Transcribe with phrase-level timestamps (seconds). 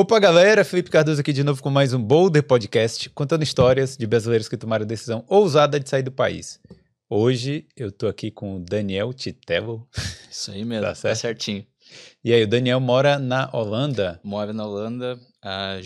[0.00, 0.64] Opa, galera!
[0.64, 4.56] Felipe Cardoso aqui de novo com mais um Boulder Podcast, contando histórias de brasileiros que
[4.56, 6.58] tomaram a decisão ousada de sair do país.
[7.06, 9.86] Hoje eu tô aqui com o Daniel Titello.
[10.30, 11.18] Isso aí mesmo, Tá tá, certo?
[11.18, 11.66] certinho.
[12.24, 15.78] E aí, o Daniel mora na Holanda, Moro na Holanda, ah,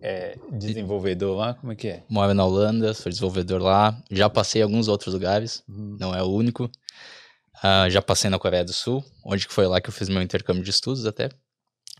[0.00, 2.04] é desenvolvedor lá, como é que é?
[2.08, 4.02] moro na Holanda, sou desenvolvedor lá.
[4.10, 6.70] Já passei em alguns outros lugares, não é o único.
[7.62, 10.22] Ah, já passei na Coreia do Sul, onde que foi lá que eu fiz meu
[10.22, 11.28] intercâmbio de estudos até.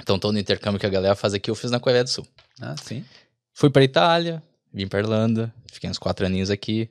[0.00, 2.26] Então todo o intercâmbio que a galera faz aqui eu fiz na Coreia do Sul.
[2.60, 3.04] Ah, sim.
[3.54, 4.42] Fui pra Itália,
[4.72, 6.90] vim pra Irlanda, fiquei uns quatro aninhos aqui.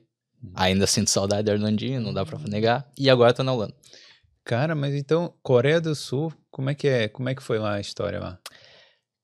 [0.54, 2.88] Ainda sinto saudade da Irlandinha, não dá pra negar.
[2.96, 3.74] E agora tô na Holanda.
[4.44, 7.08] Cara, mas então, Coreia do Sul, como é que é?
[7.08, 8.38] Como é que foi lá a história lá?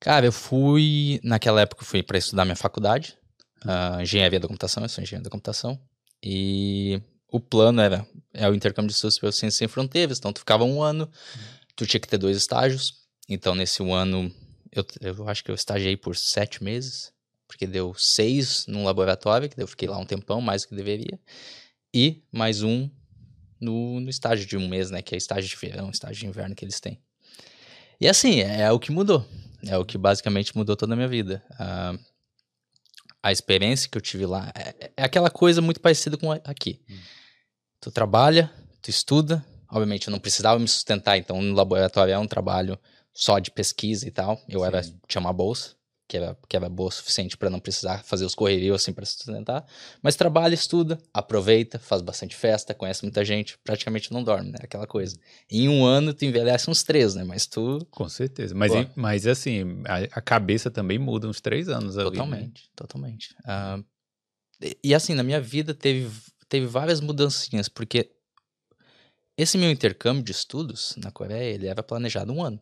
[0.00, 1.20] Cara, eu fui.
[1.22, 3.16] Naquela época eu fui para estudar minha faculdade,
[3.64, 5.80] ah, engenharia da computação, eu sou engenheiro da computação.
[6.22, 10.40] E o plano era é o intercâmbio de estudos pelo Ciências Sem Fronteiras, então tu
[10.40, 11.10] ficava um ano,
[11.74, 13.03] tu tinha que ter dois estágios.
[13.28, 14.32] Então nesse um ano
[14.72, 17.12] eu, eu acho que eu estagiei por sete meses,
[17.46, 21.18] porque deu seis num laboratório, que eu fiquei lá um tempão, mais do que deveria,
[21.92, 22.90] e mais um
[23.60, 25.00] no, no estágio de um mês, né?
[25.00, 27.00] Que é estágio de verão, estágio de inverno que eles têm.
[28.00, 29.26] E assim, é o que mudou.
[29.66, 31.42] É o que basicamente mudou toda a minha vida.
[31.58, 31.96] Ah,
[33.22, 36.82] a experiência que eu tive lá é, é aquela coisa muito parecida com a- aqui.
[37.80, 39.44] Tu trabalha, tu estuda.
[39.70, 42.78] Obviamente, eu não precisava me sustentar, então no laboratório é um trabalho
[43.14, 44.42] só de pesquisa e tal.
[44.48, 44.98] Eu era, Sim.
[45.08, 45.76] tinha uma bolsa,
[46.06, 49.06] que era, que era boa o suficiente para não precisar fazer os correrios assim para
[49.06, 49.64] se sustentar.
[50.02, 54.58] Mas trabalha, estuda, aproveita, faz bastante festa, conhece muita gente, praticamente não dorme, né?
[54.60, 55.16] Aquela coisa.
[55.50, 57.24] Em um ano tu envelhece uns três, né?
[57.24, 58.54] Mas tu Com certeza.
[58.54, 62.10] Mas, em- mas assim, a, a cabeça também muda uns três anos ali.
[62.10, 62.16] né?
[62.16, 63.34] Totalmente, totalmente.
[63.46, 63.78] Ah,
[64.60, 66.10] e, e assim, na minha vida teve,
[66.48, 68.10] teve várias mudancinhas, porque
[69.36, 72.60] esse meu intercâmbio de estudos na Coreia, ele era planejado um ano.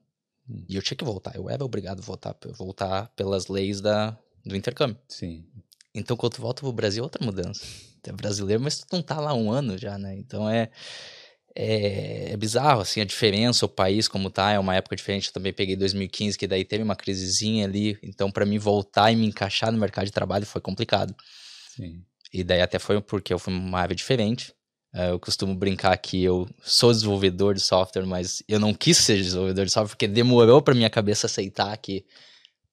[0.53, 0.65] Hum.
[0.69, 4.55] E eu tinha que voltar, eu era obrigado a voltar, voltar pelas leis da, do
[4.55, 4.99] intercâmbio.
[5.09, 5.45] Sim.
[5.95, 7.67] Então, quando tu volta pro Brasil, é outra mudança.
[8.03, 10.17] Tu é brasileiro, mas tu não tá lá um ano já, né?
[10.17, 10.71] Então é,
[11.55, 15.29] é, é bizarro, assim, a diferença, o país como tá, é uma época diferente.
[15.29, 17.99] Eu também peguei 2015, que daí teve uma crisezinha ali.
[18.03, 21.15] Então, pra mim voltar e me encaixar no mercado de trabalho foi complicado.
[21.77, 22.03] Sim.
[22.33, 24.55] E daí até foi porque eu fui numa área diferente.
[24.95, 29.17] Eh, eu costumo brincar que eu sou desenvolvedor de software, mas eu não quis ser
[29.17, 32.05] desenvolvedor de software porque demorou pra minha cabeça aceitar que,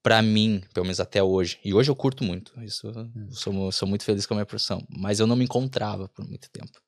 [0.03, 3.87] pra mim, pelo menos até hoje, e hoje eu curto muito, isso eu sou, sou
[3.87, 6.79] muito feliz com a minha profissão, mas eu não me encontrava por muito tempo.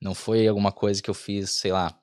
[0.00, 1.94] Não foi alguma coisa que eu fiz, sei lá,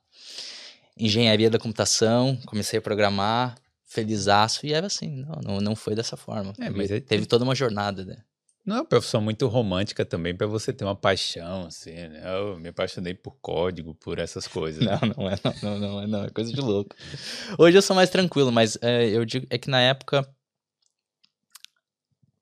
[0.97, 3.55] engenharia da computação, comecei a programar,
[3.85, 6.53] felizaço, e era assim, não, não, não foi dessa forma.
[6.59, 8.17] É, mas aí- teve toda uma jornada, né?
[8.67, 12.21] Não é uma profissão muito romântica também para você ter uma paixão, assim, né?
[12.37, 14.83] Eu me apaixonei por código, por essas coisas.
[14.85, 14.99] né?
[15.01, 16.93] Não, não é, não, não, é, não, é coisa de louco.
[17.57, 20.29] Hoje eu sou mais tranquilo, mas é, eu digo é que na época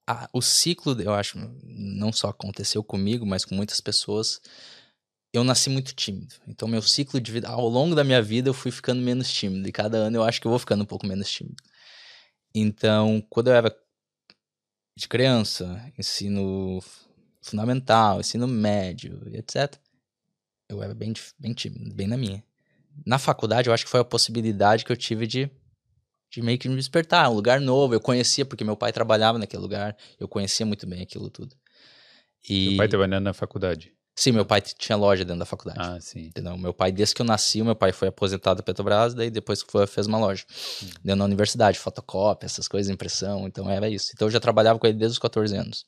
[0.07, 4.41] a- o ciclo, eu acho, não só aconteceu comigo, mas com muitas pessoas.
[5.31, 6.33] Eu nasci muito tímido.
[6.47, 9.67] Então, meu ciclo de vida, ao longo da minha vida, eu fui ficando menos tímido.
[9.67, 11.61] E cada ano eu acho que eu vou ficando um pouco menos tímido.
[12.53, 13.75] Então, quando eu era
[14.95, 16.81] de criança, ensino
[17.41, 19.77] fundamental, ensino médio, etc.,
[20.67, 22.43] eu era bem, bem tímido, bem na minha.
[23.05, 25.49] Na faculdade, eu acho que foi a possibilidade que eu tive de,
[26.31, 27.29] de meio que me despertar.
[27.29, 31.03] Um lugar novo, eu conhecia, porque meu pai trabalhava naquele lugar, eu conhecia muito bem
[31.03, 31.55] aquilo tudo.
[32.49, 33.94] E, Meu pai trabalhando na faculdade.
[34.17, 35.79] Sim, meu pai tinha loja dentro da faculdade.
[35.81, 36.27] Ah, sim.
[36.27, 36.57] Entendeu?
[36.57, 39.69] Meu pai, desde que eu nasci, meu pai foi aposentado da Petrobras, daí depois que
[39.69, 40.45] foi, fez uma loja.
[41.03, 44.11] Deu na universidade, fotocópia, essas coisas, impressão, então era isso.
[44.13, 45.85] Então eu já trabalhava com ele desde os 14 anos.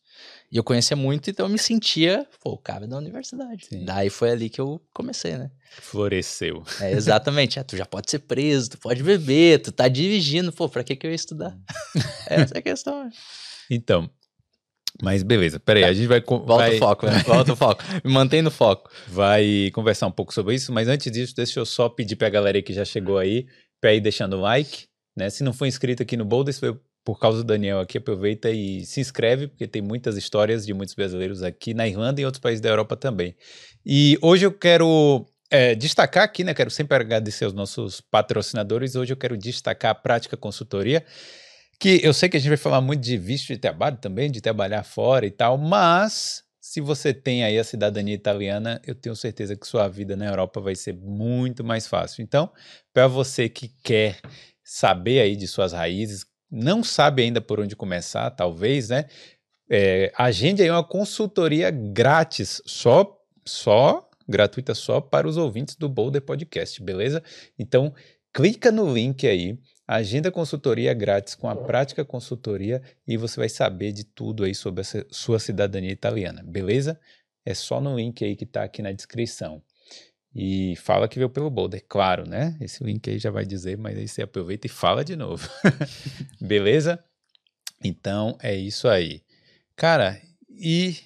[0.52, 3.68] E eu conhecia muito, então eu me sentia, pô, o cara da universidade.
[3.68, 3.86] Sim.
[3.86, 5.50] Daí foi ali que eu comecei, né?
[5.80, 6.64] Floresceu.
[6.82, 7.60] É, exatamente.
[7.60, 10.98] É, tu já pode ser preso, tu pode beber, tu tá dirigindo, pô, pra que
[10.98, 11.58] que eu ia estudar?
[12.28, 13.10] Essa é a questão.
[13.70, 14.10] Então,
[15.02, 17.24] mas beleza, peraí, a gente vai, Volta vai, o foco, né?
[17.28, 17.84] Volta o foco.
[18.04, 18.90] Me mantém no foco.
[19.08, 22.62] vai conversar um pouco sobre isso, mas antes disso, deixa eu só pedir pra galera
[22.62, 23.46] que já chegou aí,
[23.80, 25.30] pra ir deixando o like, né?
[25.30, 26.54] Se não for inscrito aqui no Boulder,
[27.08, 30.94] por causa do Daniel aqui, aproveita e se inscreve, porque tem muitas histórias de muitos
[30.94, 33.34] brasileiros aqui na Irlanda e em outros países da Europa também.
[33.86, 36.54] E hoje eu quero é, destacar aqui, né?
[36.54, 38.96] Quero sempre agradecer aos nossos patrocinadores.
[38.96, 41.06] Hoje eu quero destacar a Prática Consultoria,
[41.80, 44.42] que eu sei que a gente vai falar muito de visto de trabalho também, de
[44.42, 49.56] trabalhar fora e tal, mas se você tem aí a cidadania italiana, eu tenho certeza
[49.56, 52.22] que sua vida na Europa vai ser muito mais fácil.
[52.22, 52.52] Então,
[52.94, 54.20] para você que quer
[54.64, 59.06] saber aí de suas raízes, não sabe ainda por onde começar, talvez, né?
[59.70, 66.22] É, agende aí uma consultoria grátis, só, só, gratuita só para os ouvintes do Boulder
[66.22, 67.24] Podcast, beleza?
[67.58, 67.94] Então,
[68.34, 73.94] clica no link aí, Agenda consultoria grátis com a prática consultoria e você vai saber
[73.94, 77.00] de tudo aí sobre a sua cidadania italiana, beleza?
[77.46, 79.62] É só no link aí que está aqui na descrição.
[80.36, 82.58] E fala que veio pelo Boulder, claro, né?
[82.60, 85.50] Esse link aí já vai dizer, mas aí você aproveita e fala de novo.
[86.42, 87.02] beleza?
[87.82, 89.24] Então é isso aí.
[89.74, 90.98] Cara, e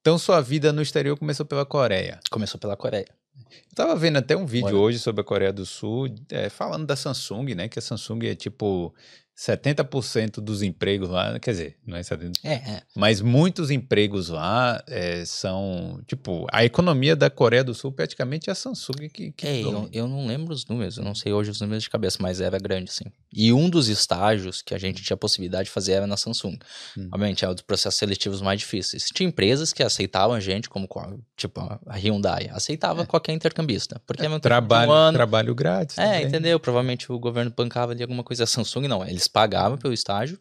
[0.00, 2.18] então sua vida no exterior começou pela Coreia?
[2.28, 3.19] Começou pela Coreia.
[3.36, 4.76] Eu tava vendo até um vídeo Olha.
[4.76, 7.68] hoje sobre a Coreia do Sul, é, falando da Samsung, né?
[7.68, 8.94] Que a Samsung é tipo
[9.40, 12.82] 70% dos empregos lá, quer dizer, não é 70%, é, é.
[12.94, 18.52] mas muitos empregos lá é, são, tipo, a economia da Coreia do Sul praticamente é
[18.52, 19.32] a Samsung que...
[19.32, 21.88] que é, eu, eu, não lembro os números, eu não sei hoje os números de
[21.88, 23.06] cabeça, mas era grande, sim.
[23.32, 26.58] E um dos estágios que a gente tinha possibilidade de fazer era na Samsung.
[26.98, 27.08] Hum.
[27.12, 29.06] Obviamente, é um dos processos seletivos mais difíceis.
[29.14, 30.86] Tinha empresas que aceitavam a gente, como,
[31.34, 33.06] tipo, a Hyundai, aceitava é.
[33.06, 35.16] qualquer intercambista, porque é, é trabalho, um ano.
[35.16, 35.96] trabalho grátis.
[35.96, 36.26] É, também.
[36.26, 36.60] entendeu?
[36.60, 38.44] Provavelmente o governo bancava ali alguma coisa.
[38.44, 40.38] A Samsung não, eles pagavam pelo estágio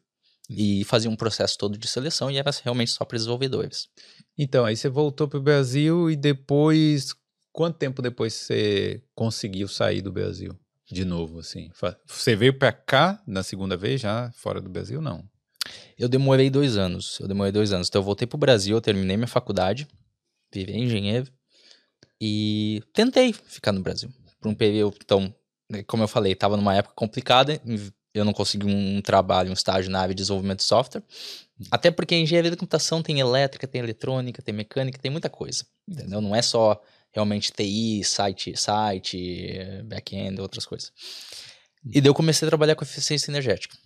[0.50, 3.88] e faziam um processo todo de seleção e era realmente só para desenvolvedores.
[4.38, 7.14] Então, aí você voltou para o Brasil e depois,
[7.52, 10.58] quanto tempo depois você conseguiu sair do Brasil
[10.92, 11.70] de novo, assim?
[12.08, 15.24] Você veio para cá na segunda vez já fora do Brasil, não?
[15.98, 17.20] Eu demorei dois anos.
[17.20, 17.88] Eu demorei dois anos.
[17.88, 19.88] Então eu voltei para o Brasil, eu terminei minha faculdade,
[20.52, 21.32] virei engenheiro
[22.20, 24.98] e tentei ficar no Brasil por um período.
[25.04, 25.34] Então,
[25.86, 27.62] como eu falei, estava numa época complicada,
[28.14, 31.04] eu não consegui um trabalho, um estágio na área de desenvolvimento de software.
[31.70, 35.66] Até porque em engenharia da computação tem elétrica, tem eletrônica, tem mecânica, tem muita coisa.
[35.88, 36.22] Entendeu?
[36.22, 40.92] Não é só realmente TI, site, site, back-end, outras coisas.
[41.86, 43.78] E daí eu comecei a trabalhar com eficiência energética.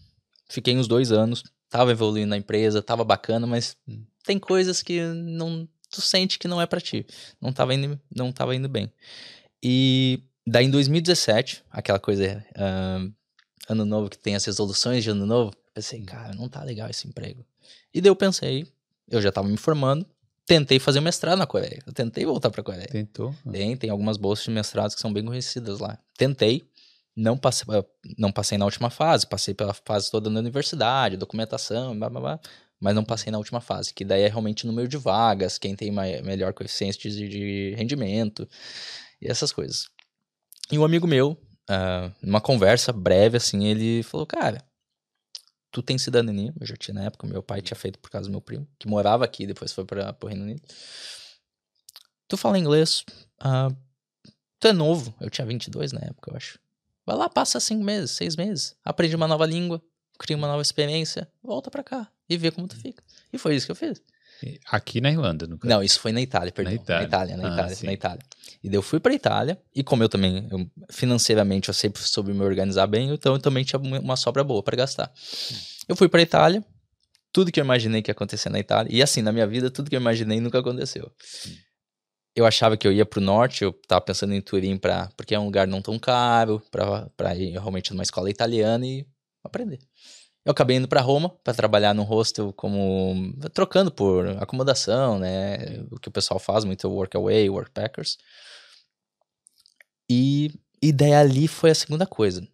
[0.50, 3.76] Fiquei uns dois anos, tava evoluindo na empresa, tava bacana, mas
[4.24, 7.06] tem coisas que não tu sente que não é para ti.
[7.40, 8.92] Não tava indo, não tava indo bem.
[9.62, 13.14] E daí em 2017, aquela coisa uh,
[13.68, 17.08] ano novo que tem as resoluções de ano novo, pensei, cara, não tá legal esse
[17.08, 17.46] emprego.
[17.94, 18.68] E daí eu pensei,
[19.10, 20.06] eu já tava me formando,
[20.46, 21.82] tentei fazer mestrado na Coreia.
[21.86, 22.88] Eu tentei voltar pra Coreia.
[22.88, 23.34] Tentou?
[23.52, 25.98] Tem, tem algumas bolsas de mestrados que são bem conhecidas lá.
[26.18, 26.68] Tentei,
[27.16, 27.68] não passei,
[28.18, 32.40] não passei na última fase, passei pela fase toda na universidade, documentação, blá, blá, blá,
[32.80, 35.92] mas não passei na última fase, que daí é realmente número de vagas, quem tem
[35.92, 38.48] melhor coeficiente de, de rendimento
[39.22, 39.88] e essas coisas.
[40.72, 41.38] E um amigo meu,
[41.70, 44.64] uh, numa conversa breve, assim, ele falou, cara,
[45.72, 48.32] tu tem cidadania, eu já tinha na época, meu pai tinha feito por causa do
[48.32, 50.62] meu primo, que morava aqui, depois foi para o Reino Unido.
[52.28, 53.04] Tu fala inglês,
[53.42, 53.76] uh,
[54.60, 56.60] tu é novo, eu tinha 22 na época, eu acho.
[57.06, 59.82] Vai lá, passa cinco meses, seis meses, aprende uma nova língua,
[60.18, 63.04] cria uma nova experiência, volta para cá e vê como tu fica.
[63.32, 64.02] E foi isso que eu fiz.
[64.72, 65.74] Aqui na Irlanda, no caso.
[65.74, 66.74] Não, isso foi na Itália, perdão.
[66.74, 68.24] Na Itália, na Itália, na, ah, Itália, na Itália.
[68.64, 72.34] E daí eu fui pra Itália, e como eu também, eu, financeiramente, eu sempre soube
[72.34, 75.12] me organizar bem, então eu também tinha uma sobra boa para gastar.
[75.88, 76.64] Eu fui pra Itália,
[77.32, 79.90] tudo que eu imaginei que ia acontecer na Itália, e assim, na minha vida, tudo
[79.90, 81.12] que eu imaginei nunca aconteceu.
[82.36, 85.40] Eu achava que eu ia pro norte, eu tava pensando em Turim pra, porque é
[85.40, 89.06] um lugar não tão caro, pra, pra ir realmente numa escola italiana e
[89.44, 89.80] aprender.
[90.46, 95.84] Eu acabei indo para Roma para trabalhar no hostel como trocando por acomodação, né?
[95.90, 98.18] O que o pessoal faz muito workaway, workpackers.
[100.10, 100.52] E
[100.84, 102.46] e daí ali foi a segunda coisa.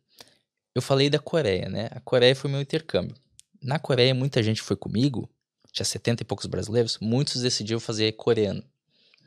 [0.75, 1.89] Eu falei da Coreia, né?
[1.89, 3.15] A Coreia foi meu intercâmbio.
[3.59, 5.27] Na Coreia muita gente foi comigo,
[5.71, 8.63] tinha 70 e poucos brasileiros, muitos decidiram fazer coreano.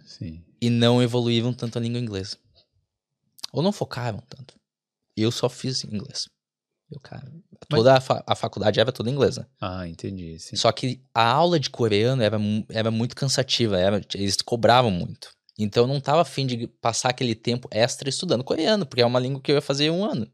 [0.07, 0.41] Sim.
[0.61, 2.37] E não evoluíram tanto a língua inglesa.
[3.53, 4.55] Ou não focavam tanto.
[5.17, 6.29] Eu só fiz inglês.
[6.93, 7.27] Eu, cara,
[7.69, 9.49] toda a, fa a, faculdade era toda inglesa.
[9.59, 10.39] Ah, entendi.
[10.39, 10.57] Sim.
[10.57, 15.31] Só que a aula de coreano era, era muito cansativa, era, eles cobravam muito.
[15.59, 19.19] Então eu não tava afim de passar aquele tempo extra estudando coreano, porque é uma
[19.19, 20.29] língua que eu ia fazer um ano.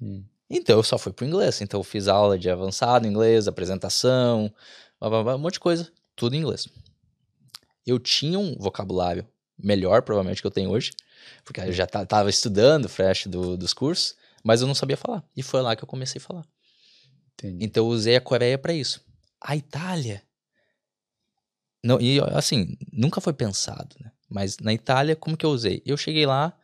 [0.00, 0.22] Hum.
[0.48, 1.60] Então eu só fui pro inglês.
[1.60, 4.52] Então eu fiz aula de avançado inglês, apresentação,
[5.00, 6.68] blá, blá, blá, um monte de coisa, tudo em inglês.
[7.84, 9.26] Eu tinha um vocabulário
[9.58, 10.92] melhor, provavelmente, que eu tenho hoje,
[11.44, 14.14] porque eu já tava estudando fresh do, dos cursos.
[14.46, 15.24] Mas eu não sabia falar.
[15.36, 16.46] E foi lá que eu comecei a falar.
[17.32, 17.64] Entendi.
[17.64, 19.04] Então eu usei a Coreia para isso.
[19.40, 20.22] A Itália.
[21.82, 24.12] Não, e assim, nunca foi pensado, né?
[24.30, 25.82] Mas na Itália, como que eu usei?
[25.84, 26.56] Eu cheguei lá,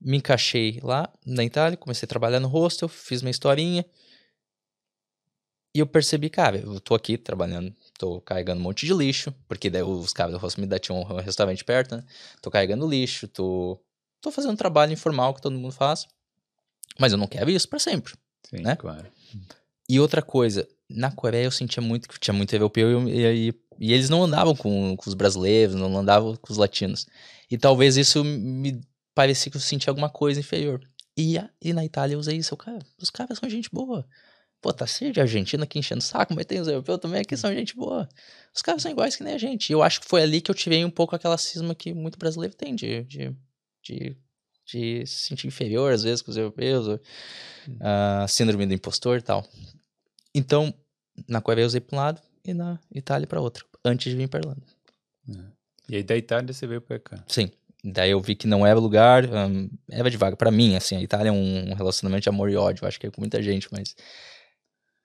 [0.00, 3.84] me encaixei lá na Itália, comecei a trabalhar no hostel, fiz minha historinha.
[5.74, 9.68] E eu percebi, cara, eu tô aqui trabalhando, tô carregando um monte de lixo, porque
[9.68, 12.04] daí os caras do hostel me tinham um restaurante perto, né?
[12.40, 13.82] Tô carregando lixo, tô,
[14.20, 16.06] tô fazendo um trabalho informal que todo mundo faz.
[16.98, 18.14] Mas eu não quero isso para sempre.
[18.48, 18.76] Sim, né?
[18.76, 19.06] claro.
[19.88, 23.92] E outra coisa, na Coreia eu sentia muito que tinha muito europeu e, e, e
[23.92, 27.06] eles não andavam com, com, os brasileiros, não andavam com os latinos.
[27.50, 28.80] E talvez isso me
[29.14, 30.80] parecia que eu sentia alguma coisa inferior.
[31.16, 32.54] E, e na Itália eu usei isso.
[32.54, 34.06] Eu, cara, os caras são gente boa.
[34.60, 37.36] Pô, tá cheio de argentino aqui enchendo o saco, mas tem os europeus também aqui
[37.36, 38.08] são gente boa.
[38.54, 39.68] Os caras são iguais que nem a gente.
[39.68, 42.18] E eu acho que foi ali que eu tirei um pouco aquela cisma que muito
[42.18, 43.36] brasileiro tem de, de,
[43.82, 44.16] de,
[44.66, 47.00] de se sentir inferior às vezes com os europeus, ou,
[47.80, 49.46] ah, síndrome do impostor e tal.
[50.34, 50.72] Então,
[51.28, 54.28] na Coreia eu usei pra um lado e na Itália pra outro, antes de vir
[54.28, 54.62] pra Irlanda.
[55.88, 57.24] E aí da Itália você veio pra cá.
[57.28, 57.50] Sim.
[57.86, 60.38] Daí eu vi que não era lugar, hum, era devagar.
[60.38, 63.10] Pra mim, assim, a Itália é um relacionamento de amor e ódio, acho que é
[63.10, 63.94] com muita gente, mas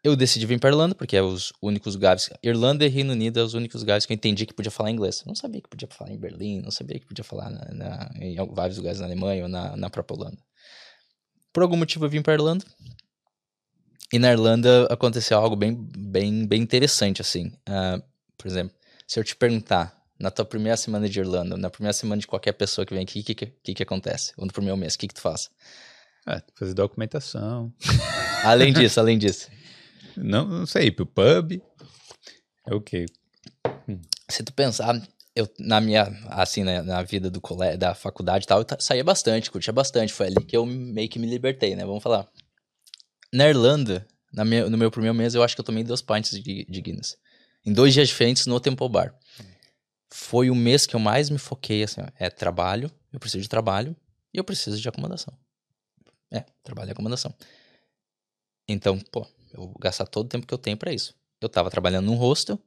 [0.03, 3.43] eu decidi vir pra Irlanda, porque é os únicos lugares, Irlanda e Reino Unido é
[3.43, 5.21] os únicos lugares que eu entendi que podia falar inglês.
[5.21, 8.11] Eu não sabia que podia falar em Berlim, não sabia que podia falar na- na-
[8.19, 10.37] em vários lugares na Alemanha ou na, na própria Holanda.
[11.51, 12.63] Por algum motivo eu vim pra Irlanda,
[14.11, 17.51] e na Irlanda aconteceu algo bem, bem, bem interessante, assim.
[17.67, 18.01] Ah,
[18.37, 18.75] por exemplo,
[19.07, 22.53] se eu te perguntar, na tua primeira semana de Irlanda, na primeira semana de qualquer
[22.53, 24.33] pessoa que vem aqui, o que, que, que, acontece?
[24.37, 25.49] Ou no primeiro mês, o que, que tu faz?
[26.25, 27.73] Ah, fazer documentação.
[28.43, 29.49] Além disso, além disso.
[30.23, 31.61] Não, não sei, pro pub.
[32.65, 33.05] É o quê?
[34.29, 35.01] Se tu pensar,
[35.35, 39.03] eu, na minha, assim, né, na vida do colégio, da faculdade e tal, eu saía
[39.03, 40.13] bastante, curtia bastante.
[40.13, 41.85] Foi ali que eu meio que me libertei, né?
[41.85, 42.27] Vamos falar.
[43.33, 46.31] Na Irlanda, na minha- no meu primeiro mês, eu acho que eu tomei duas pints
[46.31, 47.17] de, de Guinness.
[47.65, 49.13] Em dois dias diferentes no Temple Bar.
[50.11, 53.95] Foi o mês que eu mais me foquei, assim, é trabalho, eu preciso de trabalho
[54.33, 55.33] e eu preciso de acomodação.
[56.31, 57.33] É, trabalho e acomodação.
[58.67, 61.15] Então, pô, eu vou gastar todo o tempo que eu tenho pra isso.
[61.41, 62.59] Eu tava trabalhando num hostel,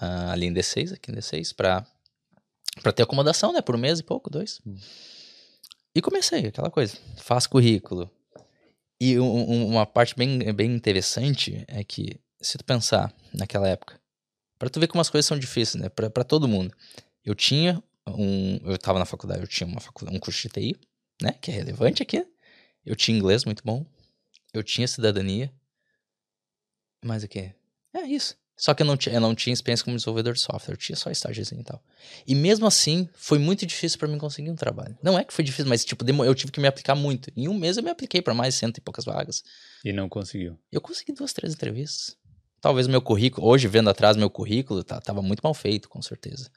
[0.00, 1.86] ah, ali em D6, aqui em D6, pra,
[2.82, 3.60] pra ter acomodação, né?
[3.60, 4.60] Por um mês e pouco, dois.
[5.94, 6.96] E comecei, aquela coisa.
[7.16, 8.10] Faço currículo.
[9.00, 14.00] E um- um- uma parte bem, bem interessante é que, se tu pensar naquela época,
[14.58, 15.88] pra tu ver como as coisas são difíceis, né?
[15.88, 16.72] Pra, pra todo mundo.
[17.24, 18.56] Eu tinha um.
[18.64, 20.76] Eu tava na faculdade, eu tinha uma faculdade, um curso de TI,
[21.22, 21.32] né?
[21.40, 22.26] Que é relevante aqui.
[22.84, 23.84] Eu tinha inglês muito bom.
[24.52, 25.52] Eu tinha cidadania.
[27.04, 27.52] Mas o quê?
[27.94, 28.36] É isso.
[28.56, 30.96] Só que eu não, tinha, eu não tinha experiência como desenvolvedor de software, eu tinha
[30.96, 31.80] só estágiozinho e tal.
[32.26, 34.98] E mesmo assim, foi muito difícil pra mim conseguir um trabalho.
[35.00, 37.30] Não é que foi difícil, mas tipo, eu tive que me aplicar muito.
[37.36, 39.44] Em um mês eu me apliquei pra mais cento e poucas vagas.
[39.84, 40.58] E não conseguiu.
[40.72, 42.16] Eu consegui duas, três entrevistas.
[42.60, 46.50] Talvez meu currículo, hoje vendo atrás meu currículo, tá, tava muito mal feito, com certeza.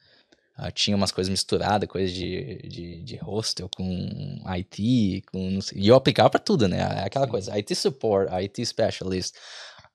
[0.57, 5.79] Ah, tinha umas coisas misturadas, coisas de, de, de hostel com IT, com não sei-
[5.79, 6.81] e eu aplicava pra tudo, né?
[7.03, 9.35] Aquela coisa, IT support, IT specialist,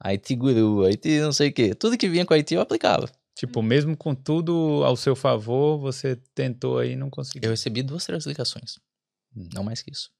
[0.05, 1.75] IT guru, IT não sei o quê.
[1.75, 3.11] Tudo que vinha com IT eu aplicava.
[3.35, 7.49] Tipo, mesmo com tudo ao seu favor, você tentou aí e não conseguiu.
[7.49, 8.79] Eu recebi duas, três ligações.
[9.55, 10.11] Não mais que isso.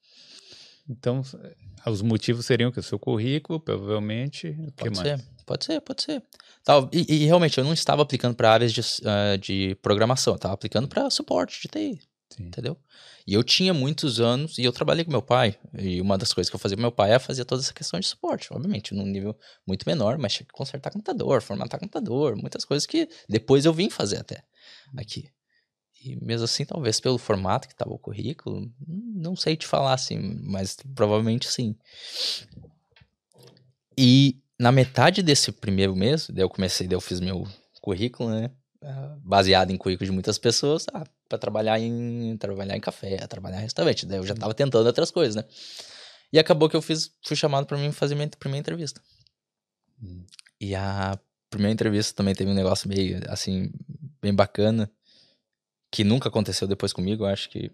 [0.89, 5.21] Então, eh, os motivos seriam que o seu currículo, provavelmente, Pode mais?
[5.21, 6.23] ser, pode ser, pode ser.
[6.63, 10.37] Tal, e, e realmente, eu não estava aplicando para áreas de, ah, de programação, eu
[10.37, 12.01] estava aplicando para suporte de TI,
[12.37, 12.47] Sim.
[12.47, 12.77] entendeu?
[13.27, 16.51] E eu tinha muitos anos, e eu trabalhei com meu pai, e uma das coisas
[16.51, 19.07] que eu fazia com meu pai é fazer toda essa questão de suporte, obviamente, num
[19.07, 23.73] nível muito menor, mas tinha que consertar computador, formatar computador, muitas coisas que depois eu
[23.73, 24.45] vim fazer até
[24.97, 25.31] aqui.
[26.05, 29.95] E mesmo assim, talvez pelo formato que estava o currículo, hum, não sei te falar
[29.95, 31.75] assim, mas provavelmente sim.
[33.99, 37.47] E na metade desse primeiro mês, daí eu comecei, daí eu fiz meu
[37.81, 38.51] currículo, né?
[39.25, 43.63] Baseado em currículo de muitas pessoas, ah, para trabalhar em trabalhar em café, trabalhar em
[43.63, 44.07] restaurante.
[44.07, 45.45] Daí eu já tava tentando outras coisas, né?
[46.33, 49.01] E acabou que eu fiz, fui chamado para mim fazer minha primeira entrevista.
[50.03, 50.25] Hum.
[50.61, 51.19] E a
[51.51, 53.71] primeira entrevista também teve um negócio meio assim,
[54.21, 54.91] bem bacana,
[55.91, 57.71] que nunca aconteceu depois comigo, eu acho que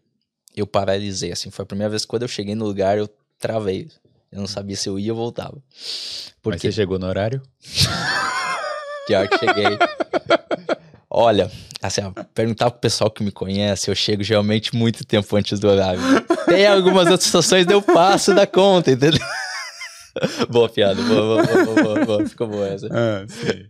[0.54, 3.90] eu paralisei, assim, foi a primeira vez que quando eu cheguei no lugar eu travei.
[4.31, 5.62] Eu não sabia se eu ia ou voltava.
[5.71, 7.42] Mas Porque você chegou no horário?
[9.07, 9.78] pior que cheguei.
[11.14, 11.50] Olha,
[11.83, 12.00] assim,
[12.35, 16.00] perguntar pro pessoal que me conhece, eu chego geralmente muito tempo antes do horário.
[16.47, 19.21] Tem algumas outras situações que eu passo da conta, entendeu?
[20.49, 22.87] boa piada, boa, boa, boa, boa, boa, ficou boa essa.
[22.90, 23.66] Ah, sim.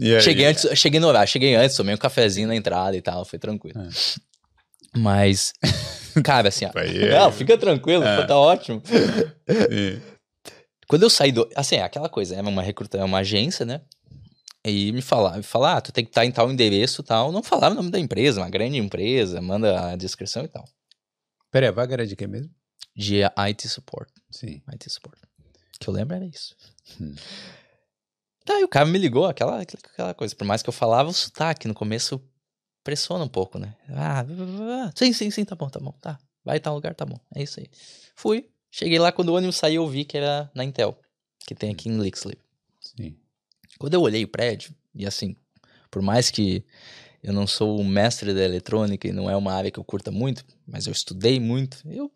[0.00, 0.20] Aí?
[0.22, 3.38] Cheguei antes, cheguei no horário, cheguei antes, tomei um cafezinho na entrada e tal, foi
[3.38, 3.78] tranquilo.
[3.78, 3.88] Ah.
[4.96, 5.52] Mas,
[6.24, 6.70] cara, assim, ó,
[7.20, 8.24] não, fica tranquilo, Ah.
[8.26, 8.82] tá ótimo.
[8.86, 10.00] sim.
[10.88, 11.46] Quando eu saí do.
[11.56, 13.80] Assim, é aquela coisa, é uma recruta, é uma agência, né?
[14.64, 17.30] E me falar, me falar, ah, tu tem que estar em tal endereço e tal.
[17.30, 20.64] Não falava o nome da empresa, uma grande empresa, manda a descrição e tal.
[21.50, 22.50] Peraí, a vaga era de quem mesmo?
[22.96, 24.10] De IT support.
[24.30, 24.62] Sim.
[24.72, 25.20] IT support.
[25.78, 26.56] Que eu lembro era isso.
[27.00, 27.14] Hum.
[28.44, 30.34] Tá, e o cara me ligou, aquela, aquela coisa.
[30.34, 32.20] Por mais que eu falava, o sotaque no começo
[32.82, 33.74] pressiona um pouco, né?
[33.90, 34.24] Ah,
[34.94, 36.18] sim, sim, sim, tá bom, tá bom, tá.
[36.44, 37.18] Vai tal lugar, tá bom.
[37.34, 37.70] É isso aí.
[38.14, 38.48] Fui.
[38.70, 40.98] Cheguei lá, quando o ônibus saiu, eu vi que era na Intel,
[41.46, 42.36] que tem aqui em Lixley.
[42.80, 43.16] Sim.
[43.78, 45.36] Quando eu olhei o prédio, e assim,
[45.90, 46.64] por mais que
[47.22, 50.10] eu não sou um mestre da eletrônica e não é uma área que eu curta
[50.10, 52.12] muito, mas eu estudei muito, eu,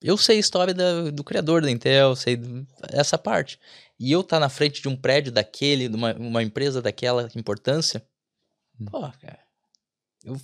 [0.00, 2.38] eu sei a história da, do criador da Intel, sei
[2.90, 3.58] essa parte.
[3.98, 8.06] E eu tá na frente de um prédio daquele, de uma, uma empresa daquela importância,
[8.78, 8.84] hum.
[8.84, 9.40] pô, cara,
[10.24, 10.40] eu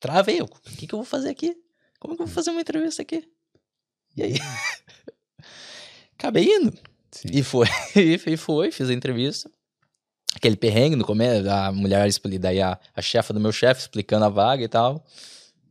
[0.00, 0.40] travei.
[0.40, 1.56] O que, que eu vou fazer aqui?
[2.00, 3.28] Como que eu vou fazer uma entrevista aqui?
[4.16, 4.34] E aí?
[6.18, 6.72] Acabei indo.
[7.10, 7.28] Sim.
[7.32, 9.50] E foi, e foi, fiz a entrevista.
[10.34, 12.08] Aquele perrengue no começo, a mulher,
[12.38, 15.04] daí a, a chefa do meu chefe explicando a vaga e tal.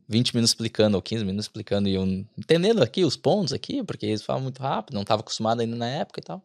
[0.08, 2.04] 20 minutos explicando, ou 15 minutos explicando, e eu
[2.36, 5.86] entendendo aqui os pontos aqui, porque eles falam muito rápido, não estava acostumado ainda na
[5.86, 6.42] época e tal.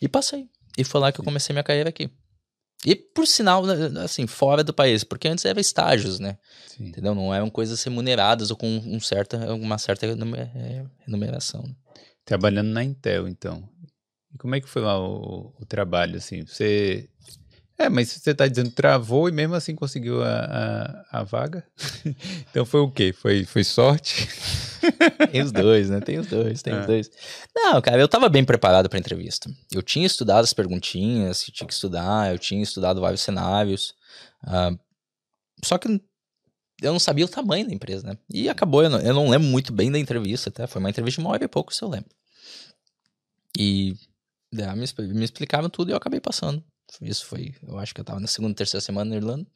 [0.00, 0.46] E passei.
[0.76, 2.10] E foi lá que eu comecei minha carreira aqui.
[2.84, 6.38] E por sinal, né, assim, fora do país, porque antes era estágios, né?
[6.66, 6.86] Sim.
[6.86, 7.14] Entendeu?
[7.14, 11.62] Não eram coisas remuneradas ou com um certa, uma certa é, remuneração.
[11.62, 11.74] Né?
[12.24, 13.68] Trabalhando na Intel, então.
[14.40, 16.46] Como é que foi lá o, o trabalho, assim?
[16.46, 17.08] Você
[17.80, 21.64] é, mas você está dizendo travou e mesmo assim conseguiu a, a, a vaga.
[22.50, 23.10] então foi o quê?
[23.10, 24.28] Foi, foi sorte?
[25.32, 25.98] tem os dois, né?
[26.00, 26.80] Tem os dois, tem é.
[26.80, 27.10] os dois.
[27.54, 29.50] Não, cara, eu estava bem preparado para a entrevista.
[29.72, 33.94] Eu tinha estudado as perguntinhas que tinha que estudar, eu tinha estudado vários cenários.
[34.44, 34.78] Uh,
[35.64, 35.88] só que
[36.82, 38.18] eu não sabia o tamanho da empresa, né?
[38.30, 40.66] E acabou, eu não, eu não lembro muito bem da entrevista, até.
[40.66, 42.10] Foi uma entrevista de uma hora e pouco, se eu lembro.
[43.58, 43.96] E
[44.56, 46.62] é, me, me explicavam tudo e eu acabei passando.
[47.00, 49.46] Isso foi, eu acho que eu tava na segunda, terceira semana na Irlanda,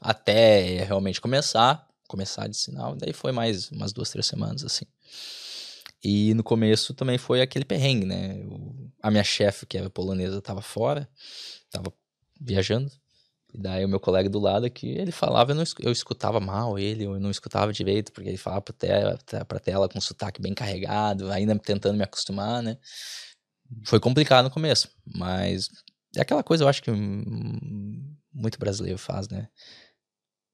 [0.00, 4.84] até realmente começar, começar de sinal, daí foi mais umas duas, três semanas, assim.
[6.02, 8.40] E no começo também foi aquele perrengue, né?
[9.00, 11.08] A minha chefe, que era polonesa, tava fora,
[11.70, 11.92] tava
[12.40, 12.90] viajando,
[13.54, 16.78] e daí o meu colega do lado aqui, ele falava, eu, não, eu escutava mal
[16.78, 20.54] ele, eu não escutava direito, porque ele falava pra tela, pra tela com sotaque bem
[20.54, 22.78] carregado, ainda tentando me acostumar, né?
[23.84, 25.68] Foi complicado no começo, mas
[26.16, 29.48] é aquela coisa, eu acho que muito brasileiro faz, né?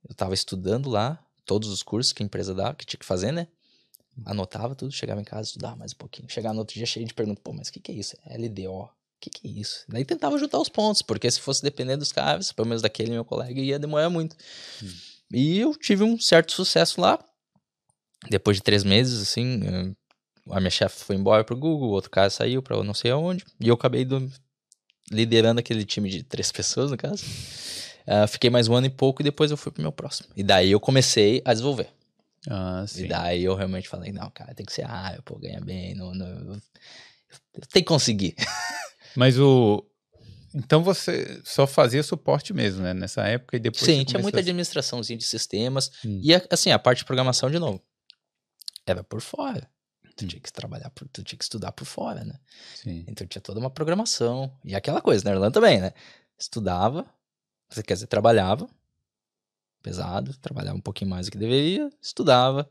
[0.08, 3.32] Eu tava estudando lá, todos os cursos que a empresa dá, que tinha que fazer,
[3.32, 3.48] né?
[4.24, 6.28] Anotava tudo, chegava em casa, estudava mais um pouquinho.
[6.28, 8.16] Chegava no outro dia cheio de perguntas, pô, mas o que, que é isso?
[8.26, 8.84] É LDO.
[8.84, 9.84] O que, que é isso?
[9.88, 13.24] Daí tentava juntar os pontos, porque se fosse depender dos caras, pelo menos daquele meu
[13.24, 14.36] colega, ia demorar muito.
[14.82, 14.92] Hum.
[15.32, 17.18] E eu tive um certo sucesso lá.
[18.30, 19.94] Depois de três meses, assim, eh,
[20.50, 23.68] a minha chefe foi embora pro Google, outro cara saiu para não sei aonde, e
[23.68, 24.30] eu acabei do,
[25.10, 27.24] liderando aquele time de três pessoas, no caso.
[28.06, 30.28] Uh, fiquei mais um ano e pouco e depois eu fui pro meu próximo.
[30.34, 31.88] E daí eu comecei a desenvolver.
[32.48, 33.04] Ah, sim.
[33.04, 36.14] E daí eu realmente falei, não, cara, tem que ser área, pô, ganha bem, não,
[36.14, 36.60] não,
[37.70, 38.34] tem que conseguir.
[39.14, 39.84] Mas o...
[40.54, 42.94] Então você só fazia suporte mesmo, né?
[42.94, 43.84] Nessa época e depois...
[43.84, 44.40] Sim, tinha muita a...
[44.40, 45.90] administraçãozinha de sistemas.
[46.04, 46.20] Hum.
[46.22, 47.82] E assim, a parte de programação, de novo,
[48.86, 49.68] era por fora.
[50.18, 52.40] Tu tinha que trabalhar, por, tu tinha que estudar por fora, né?
[52.74, 53.04] Sim.
[53.06, 54.52] Então tinha toda uma programação.
[54.64, 55.92] E aquela coisa, na Irlanda também, né?
[56.36, 57.06] Estudava,
[57.86, 58.68] quer dizer, trabalhava,
[59.80, 62.68] pesado, trabalhava um pouquinho mais do que deveria, estudava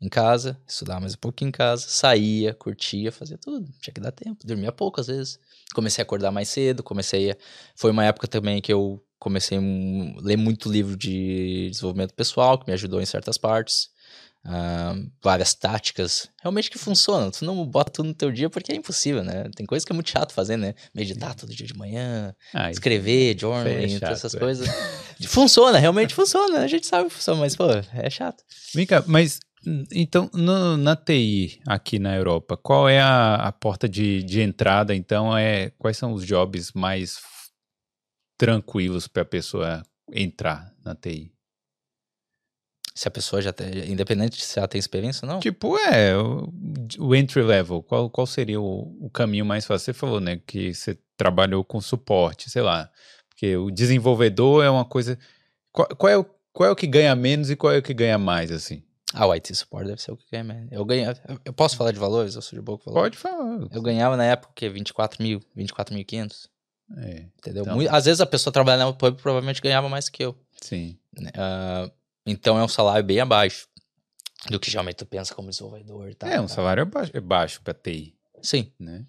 [0.00, 3.72] em casa, estudava mais um pouquinho em casa, saía, curtia, fazia tudo.
[3.80, 5.38] Tinha que dar tempo, dormia pouco às vezes.
[5.72, 7.36] Comecei a acordar mais cedo, comecei a...
[7.76, 9.60] Foi uma época também que eu comecei a
[10.20, 13.94] ler muito livro de desenvolvimento pessoal, que me ajudou em certas partes
[14.46, 17.30] uh, várias táticas, realmente que funcionam.
[17.30, 19.50] Tu não bota tudo no teu dia porque é impossível, né?
[19.54, 20.74] Tem coisa que é muito chato fazer, né?
[20.94, 24.38] Meditar todo dia de manhã, ah, escrever, journaling, é essas é.
[24.38, 24.68] coisas.
[25.26, 28.42] funciona, realmente funciona, a gente sabe que funciona, mas, pô, é chato.
[28.74, 29.40] Vem cá, mas
[29.92, 34.94] então, no, na TI aqui na Europa, qual é a, a porta de, de entrada?
[34.94, 37.18] Então, é quais são os jobs mais
[38.38, 39.82] tranquilos para a pessoa
[40.12, 41.35] entrar na TI?
[42.96, 45.38] Se a pessoa já tem, independente se ela tem experiência ou não?
[45.38, 46.50] Tipo, é, o,
[46.98, 49.84] o entry level, qual, qual seria o, o, caminho mais fácil?
[49.84, 52.90] Você falou, né, que você trabalhou com suporte, sei lá,
[53.28, 55.18] porque o desenvolvedor é uma coisa...
[55.70, 57.92] Qual, qual, é, o, qual é o que ganha menos e qual é o que
[57.92, 58.82] ganha mais, assim?
[59.12, 60.72] Ah, o IT Support deve ser o que ganha menos.
[60.72, 61.12] Eu ganho,
[61.44, 62.34] eu posso falar de valores?
[62.34, 63.18] Eu sou de boa com valores?
[63.18, 63.68] Pode falar.
[63.70, 64.70] Eu ganhava na época, o quê?
[64.70, 66.48] 24 mil, 24.500.
[66.96, 67.62] É, Entendeu?
[67.62, 67.74] Então...
[67.76, 70.34] Muito, às vezes a pessoa trabalhando na pub provavelmente ganhava mais que eu.
[70.62, 70.98] Sim.
[71.18, 71.90] Uh,
[72.26, 73.68] então é um salário bem abaixo
[74.50, 76.14] do que geralmente tu pensa como desenvolvedor.
[76.14, 78.14] Tá, é, um salário baixo, é baixo para TI.
[78.42, 78.72] Sim.
[78.78, 79.04] Né?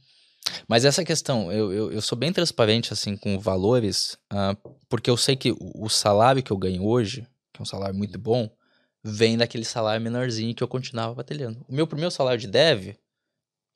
[0.68, 5.18] Mas essa questão, eu, eu, eu, sou bem transparente assim com valores, uh, porque eu
[5.18, 8.50] sei que o, salário que eu ganho hoje, que é um salário muito bom,
[9.04, 11.66] vem daquele salário menorzinho que eu continuava batalhando.
[11.68, 12.96] O meu primeiro salário de dev,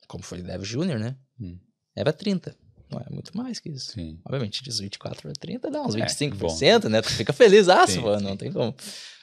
[0.08, 1.16] como foi dev júnior, né?
[1.40, 1.58] Hum.
[1.94, 2.56] Era 30.
[2.92, 3.92] Não é muito mais que isso.
[3.92, 4.20] Sim.
[4.24, 7.02] Obviamente, de 24 a 30 dá uns 25%, é, né?
[7.02, 8.22] Tu fica feliz, ah, sim, sim.
[8.22, 8.74] não tem como.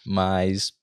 [0.05, 0.73] Mas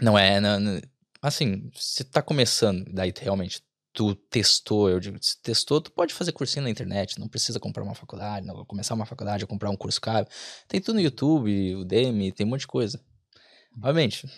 [0.00, 0.80] não é, não, não,
[1.22, 6.30] assim, se tá começando, daí realmente tu testou, eu digo, se testou, tu pode fazer
[6.32, 10.00] cursinho na internet, não precisa comprar uma faculdade, não começar uma faculdade comprar um curso
[10.00, 10.26] caro.
[10.68, 13.00] Tem tudo no YouTube, o Udemy, tem um monte de coisa.
[13.76, 14.28] Obviamente,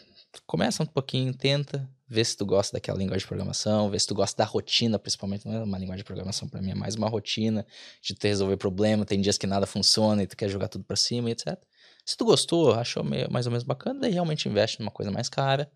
[0.46, 4.14] começa um pouquinho, tenta, vê se tu gosta daquela linguagem de programação, vê se tu
[4.14, 7.08] gosta da rotina, principalmente, não é uma linguagem de programação para mim, é mais uma
[7.08, 7.66] rotina
[8.00, 10.96] de tu resolver problema, tem dias que nada funciona e tu quer jogar tudo para
[10.96, 11.58] cima, etc.
[12.04, 15.28] Se tu gostou, achou meio, mais ou menos bacana, daí realmente investe numa coisa mais
[15.28, 15.70] cara.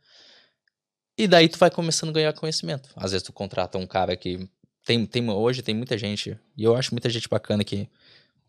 [1.18, 2.88] E daí tu vai começando a ganhar conhecimento.
[2.96, 4.48] Às vezes tu contrata um cara que
[4.85, 7.88] tem, tem hoje tem muita gente, e eu acho muita gente bacana que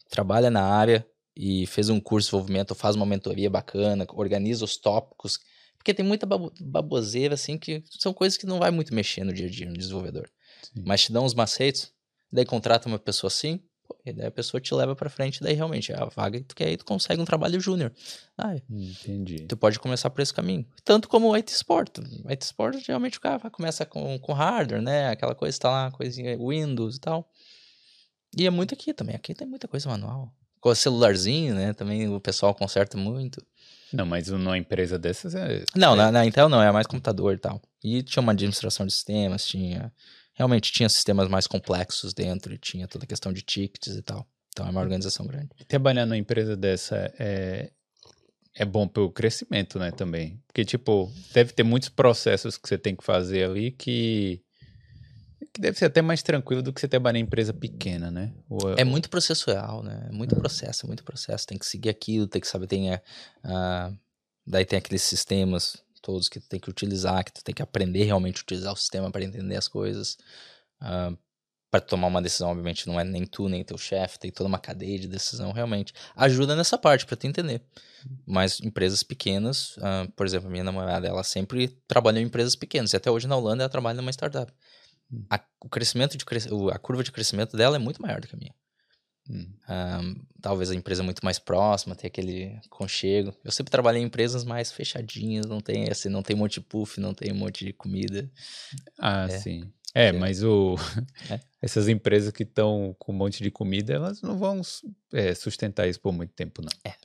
[0.09, 4.77] trabalha na área e fez um curso de desenvolvimento, faz uma mentoria bacana, organiza os
[4.77, 5.39] tópicos,
[5.83, 9.47] porque tem muita baboseira assim que são coisas que não vai muito mexer no dia
[9.47, 10.29] a dia no desenvolvedor.
[10.61, 10.81] Sim.
[10.85, 11.91] Mas te dão uns macetes,
[12.31, 13.59] daí contrata uma pessoa assim,
[14.05, 16.55] e daí a pessoa te leva para frente, daí realmente é a vaga que tu
[16.55, 17.91] quer, aí tu consegue um trabalho júnior.
[18.37, 19.45] Ah, Entendi.
[19.45, 20.65] Tu pode começar por esse caminho.
[20.85, 21.97] Tanto como o IT Sport.
[22.23, 25.09] O IT Sport, geralmente o cara começa com, com hardware, né?
[25.09, 27.29] Aquela coisa, tá lá, coisinha Windows e tal.
[28.37, 29.17] E é muito aqui também.
[29.17, 30.33] Aqui tem muita coisa manual.
[30.61, 31.73] Com o celularzinho, né?
[31.73, 33.45] Também o pessoal conserta muito.
[33.93, 35.63] Não, mas numa empresa dessas é.
[35.75, 37.61] Não, na, na Intel não, é mais computador e tal.
[37.83, 39.91] E tinha uma administração de sistemas, tinha
[40.33, 44.27] realmente tinha sistemas mais complexos dentro e tinha toda a questão de tickets e tal.
[44.49, 45.49] Então é uma organização grande.
[45.67, 47.71] Trabalhar numa empresa dessa é,
[48.55, 50.39] é bom pelo crescimento, né, também.
[50.47, 54.41] Porque, tipo, deve ter muitos processos que você tem que fazer ali que,
[55.53, 58.33] que deve ser até mais tranquilo do que você trabalhar em empresa pequena, né?
[58.75, 60.07] É, é muito processual, né?
[60.09, 61.45] É muito processo, é muito processo.
[61.45, 63.01] Tem que seguir aquilo, tem que saber, tem a,
[63.43, 63.91] a
[64.45, 68.03] daí tem aqueles sistemas todos que tu tem que utilizar, que tu tem que aprender
[68.03, 70.15] realmente a utilizar o sistema para entender as coisas.
[70.81, 71.13] Uh, ah,
[71.71, 74.59] para tomar uma decisão, obviamente, não é nem tu, nem teu chefe, tem toda uma
[74.59, 75.91] cadeia de decisão, realmente.
[76.15, 77.63] Ajuda nessa parte para tu entender.
[78.27, 82.93] Mas empresas pequenas, uh, por exemplo, a minha namorada, ela sempre trabalhou em empresas pequenas,
[82.93, 84.53] e até hoje na Holanda ela trabalha numa startup.
[85.13, 85.25] Hum.
[85.29, 86.25] A, o crescimento de
[86.71, 88.55] a curva de crescimento dela é muito maior do que a minha.
[89.29, 89.53] Hum.
[89.69, 93.33] Um, talvez a empresa muito mais próxima, ter aquele conchego.
[93.43, 96.61] Eu sempre trabalhei em empresas mais fechadinhas, não tem assim, não tem um monte de
[96.61, 98.29] puff, não tem um monte de comida.
[98.99, 99.39] Ah, é.
[99.39, 99.71] sim.
[99.95, 100.75] É, é, mas o
[101.29, 101.39] é.
[101.61, 104.61] essas empresas que estão com um monte de comida, elas não vão
[105.13, 106.71] é, sustentar isso por muito tempo, não.
[106.83, 106.95] É.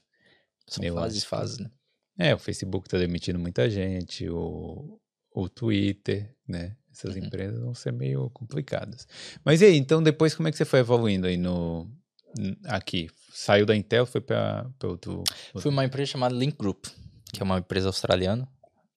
[0.66, 1.70] São Eu fases e fases, né?
[2.18, 6.76] É, o Facebook está demitindo muita gente, o, o Twitter, né?
[6.98, 7.26] Essas uhum.
[7.26, 9.06] empresas vão ser meio complicadas.
[9.44, 11.88] Mas e aí, então depois como é que você foi evoluindo aí no,
[12.64, 13.08] aqui?
[13.32, 15.60] Saiu da Intel, foi para outro, outro.
[15.60, 16.86] Foi uma empresa chamada Link Group,
[17.32, 18.48] que é uma empresa australiana.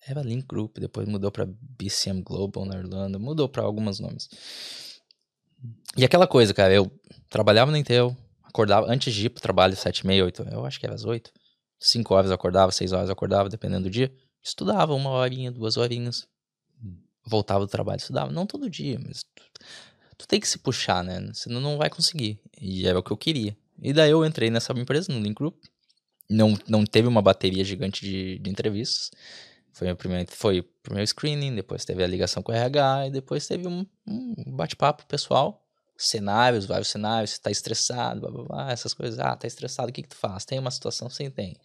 [0.08, 4.28] Era Link Group, depois mudou para BCM Global na Irlanda, mudou para alguns nomes.
[5.96, 6.92] E aquela coisa, cara, eu
[7.30, 10.88] trabalhava na Intel, acordava antes de ir pro trabalho, 7, meia, 8, eu acho que
[10.88, 11.32] era às 8.
[11.80, 14.12] 5 horas eu acordava, 6 horas eu acordava, dependendo do dia.
[14.44, 16.28] Estudava uma horinha, duas horinhas.
[17.26, 18.32] Voltava do trabalho, estudava.
[18.32, 19.24] Não todo dia, mas
[20.18, 21.30] tu tem que se puxar, né?
[21.34, 22.40] Senão não vai conseguir.
[22.60, 23.56] E era o que eu queria.
[23.82, 25.56] E daí eu entrei nessa empresa, no Link Group.
[26.30, 29.12] Não, não teve uma bateria gigante de, de entrevistas.
[29.74, 33.12] Foi o primeiro, foi o primeiro screening, depois teve a ligação com o RH, e
[33.12, 35.66] depois teve um, um bate-papo pessoal.
[35.98, 39.20] Cenários, vários cenários, você tá estressado, blá, blá, blá, essas coisas.
[39.20, 40.46] Ah, tá estressado, o que que tu faz?
[40.46, 41.56] Tem uma situação, sim, tem.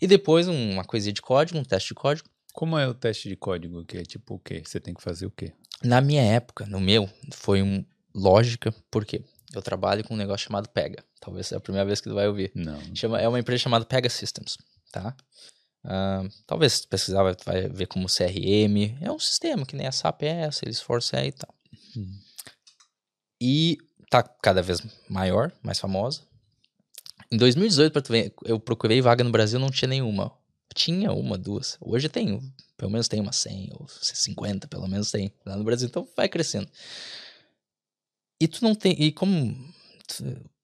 [0.00, 2.28] E depois uma coisinha de código, um teste de código.
[2.54, 3.84] Como é o teste de código?
[3.84, 4.62] Que é tipo o quê?
[4.64, 5.52] Você tem que fazer o quê?
[5.82, 10.68] Na minha época, no meu, foi um, lógica, porque eu trabalho com um negócio chamado
[10.68, 11.04] Pega.
[11.20, 12.52] Talvez seja a primeira vez que tu vai ouvir.
[12.54, 12.80] Não.
[12.94, 14.56] Chama, é uma empresa chamada Pega Systems,
[14.92, 15.16] tá?
[15.84, 18.96] Uh, talvez se pesquisar vai, vai, ver como CRM.
[19.00, 21.52] É um sistema que nem a SAP é, Salesforce é e tal.
[21.96, 22.20] Hum.
[23.40, 26.22] E tá cada vez maior, mais famosa.
[27.32, 30.32] Em 2018, pra tu ver, eu procurei vaga no Brasil, não tinha nenhuma.
[30.74, 31.78] Tinha uma, duas.
[31.80, 32.40] Hoje tem,
[32.76, 35.88] pelo menos tem uma 100 ou 50, pelo menos tem lá no Brasil.
[35.88, 36.68] Então vai crescendo.
[38.40, 38.92] E tu não tem.
[39.00, 39.56] E como.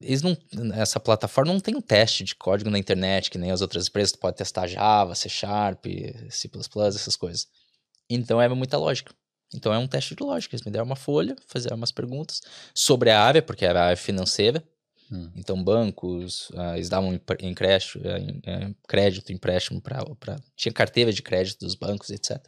[0.00, 0.36] Eles não.
[0.74, 4.12] Essa plataforma não tem um teste de código na internet, que nem as outras empresas.
[4.12, 5.86] Tu pode testar Java, C Sharp,
[6.28, 6.50] C,
[6.88, 7.46] essas coisas.
[8.08, 9.14] Então é muita lógica.
[9.54, 10.54] Então é um teste de lógica.
[10.54, 12.40] Eles me deram uma folha, fizeram umas perguntas
[12.74, 14.62] sobre a área, porque era a área financeira.
[15.10, 15.30] Hum.
[15.34, 20.04] Então, bancos, uh, eles davam empréstimo, uh, crédito, empréstimo para.
[20.54, 22.40] Tinha carteira de crédito dos bancos, etc.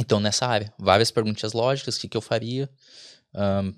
[0.00, 2.68] Então, nessa área, várias perguntas lógicas: o que, que eu faria?
[3.34, 3.72] Um,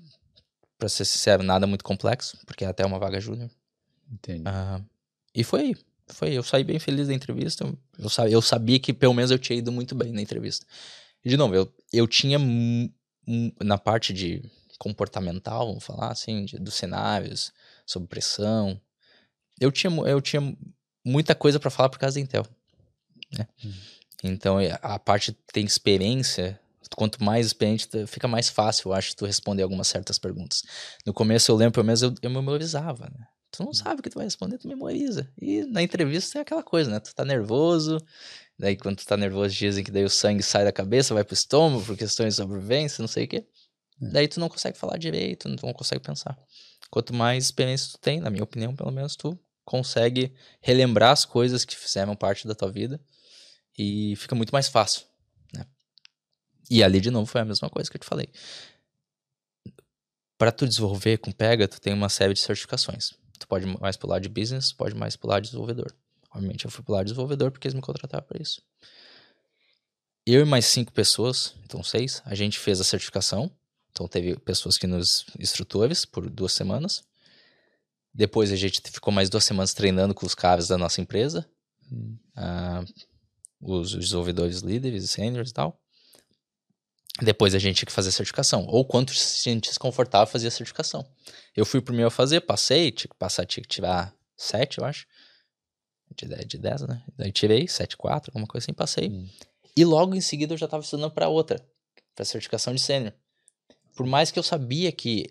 [0.77, 3.49] pra ser sincero, nada muito complexo, porque é até uma vaga júnior.
[4.11, 4.41] Entendi.
[4.41, 4.83] Uh,
[5.33, 5.75] e foi aí.
[6.07, 7.65] Foi, eu saí bem feliz da entrevista.
[7.97, 10.65] Eu, sabia, eu sabia que pelo menos eu tinha ido muito bem na entrevista.
[11.23, 12.37] E de novo, eu, eu tinha
[13.59, 14.43] na parte de
[14.77, 17.51] comportamental, vamos falar assim, de, dos cenários,
[17.85, 18.79] sob pressão.
[19.59, 20.55] Eu tinha, eu tinha
[21.03, 22.45] muita coisa para falar por causa da Intel.
[23.37, 23.47] Né?
[23.63, 23.73] Hum.
[24.23, 26.59] Então, a parte que tem experiência
[26.95, 30.63] quanto mais experiente, fica mais fácil, eu acho, tu responder algumas certas perguntas.
[31.05, 33.27] No começo eu lembro, pelo menos eu, eu memorizava, né?
[33.51, 35.29] Tu não sabe o que tu vai responder, tu memoriza.
[35.41, 36.99] E na entrevista é aquela coisa, né?
[36.99, 37.97] Tu tá nervoso,
[38.59, 41.33] daí quando tu tá nervoso dizem que daí o sangue sai da cabeça, vai pro
[41.33, 43.45] estômago por questões de sobrevivência, não sei o quê.
[44.01, 44.09] É.
[44.09, 46.37] Daí tu não consegue falar direito, não consegue pensar.
[46.89, 51.65] Quanto mais experiência tu tem, na minha opinião, pelo menos, tu consegue relembrar as coisas
[51.65, 53.01] que fizeram parte da tua vida
[53.77, 55.03] e fica muito mais fácil,
[55.53, 55.65] né?
[56.69, 58.29] E ali, de novo, foi a mesma coisa que eu te falei.
[60.37, 63.13] Para tu desenvolver com Pega, tu tem uma série de certificações.
[63.39, 65.93] Tu pode mais pro lado de business, tu pode mais pro lado de desenvolvedor.
[66.31, 68.61] Obviamente eu fui pro lado de desenvolvedor porque eles me contrataram para isso.
[70.25, 73.51] Eu e mais cinco pessoas, então seis, a gente fez a certificação.
[73.95, 77.01] Então teve pessoas que nos instrutores por duas semanas.
[78.13, 81.49] Depois a gente ficou mais duas semanas treinando com os caras da nossa empresa.
[81.89, 82.17] Hum.
[82.35, 82.93] Uh,
[83.61, 85.79] os, os desenvolvedores líderes e seniors e tal.
[87.21, 88.65] Depois a gente tinha que fazer a certificação.
[88.67, 91.09] Ou quanto se sentisse confortável fazer a certificação.
[91.55, 95.07] Eu fui primeiro a fazer, passei, tinha que passar, tinha que tirar 7, eu acho.
[96.13, 97.01] De 10, de 10 né?
[97.15, 99.07] Daí tirei 7, 4, alguma coisa assim, passei.
[99.07, 99.29] Hum.
[99.73, 101.65] E logo em seguida eu já estava estudando para outra,
[102.13, 103.13] para certificação de sênior.
[103.95, 105.27] Por mais que eu sabia que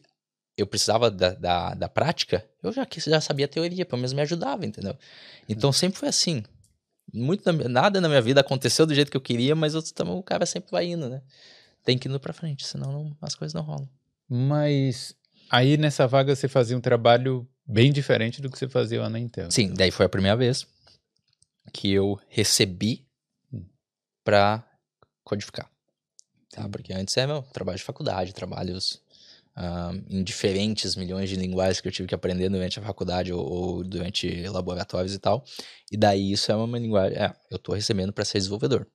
[0.56, 4.22] eu precisava da, da, da prática, eu já, já sabia a teoria, pelo menos me
[4.22, 4.96] ajudava, entendeu?
[5.48, 6.42] Então sempre foi assim.
[7.12, 9.82] Muito nada na minha vida aconteceu do jeito que eu queria, mas eu,
[10.16, 11.22] o cara sempre vai indo, né?
[11.84, 13.88] tem que ir para frente, senão não, as coisas não rolam.
[14.28, 15.14] Mas
[15.50, 19.20] aí nessa vaga você fazia um trabalho bem diferente do que você fazia lá na
[19.20, 19.50] Intel.
[19.50, 20.66] Sim, daí foi a primeira vez
[21.72, 23.06] que eu recebi
[23.52, 23.64] Hum.
[24.24, 24.64] para
[25.22, 25.70] codificar.
[26.54, 26.68] Tá?
[26.68, 29.00] Porque antes é meu trabalho de faculdade, trabalhos
[29.56, 33.44] ah, em diferentes milhões de linguagens que eu tive que aprender durante a faculdade ou,
[33.44, 35.44] ou durante laboratórios e tal.
[35.90, 37.18] E daí isso é uma linguagem.
[37.18, 38.86] É, eu tô recebendo para ser desenvolvedor.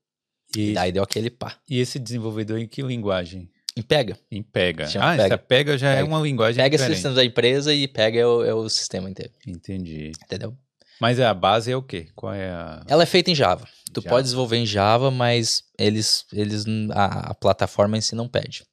[0.56, 1.58] E, E daí deu aquele pá.
[1.70, 3.50] e esse desenvolvedor em que linguagem?
[3.76, 4.18] E pega.
[4.32, 4.86] Em Pega.
[5.00, 5.24] Ah, Pega.
[5.26, 6.08] essa Pega já é Pega.
[6.08, 6.96] uma linguagem Pega o diferente.
[6.96, 9.32] sistema da empresa e pega é o, é o sistema inteiro.
[9.48, 10.12] Entendi.
[10.26, 10.58] Entendeu?
[11.00, 12.08] Mas a base é o quê?
[12.16, 12.84] Qual é a...
[12.88, 13.68] Ela é feita em Java.
[13.94, 14.10] Tu Java.
[14.10, 18.66] pode desenvolver em Java, mas eles, eles a, a plataforma em si não pede.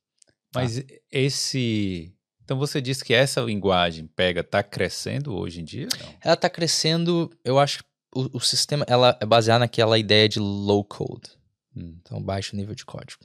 [0.55, 2.13] Mas esse...
[2.45, 5.89] Então você disse que essa linguagem Pega está crescendo hoje em dia?
[5.99, 6.15] Não.
[6.21, 7.83] Ela está crescendo, eu acho,
[8.15, 11.31] o, o sistema, ela é baseada naquela ideia de low code.
[11.77, 11.99] Hum.
[12.01, 13.25] Então, baixo nível de código.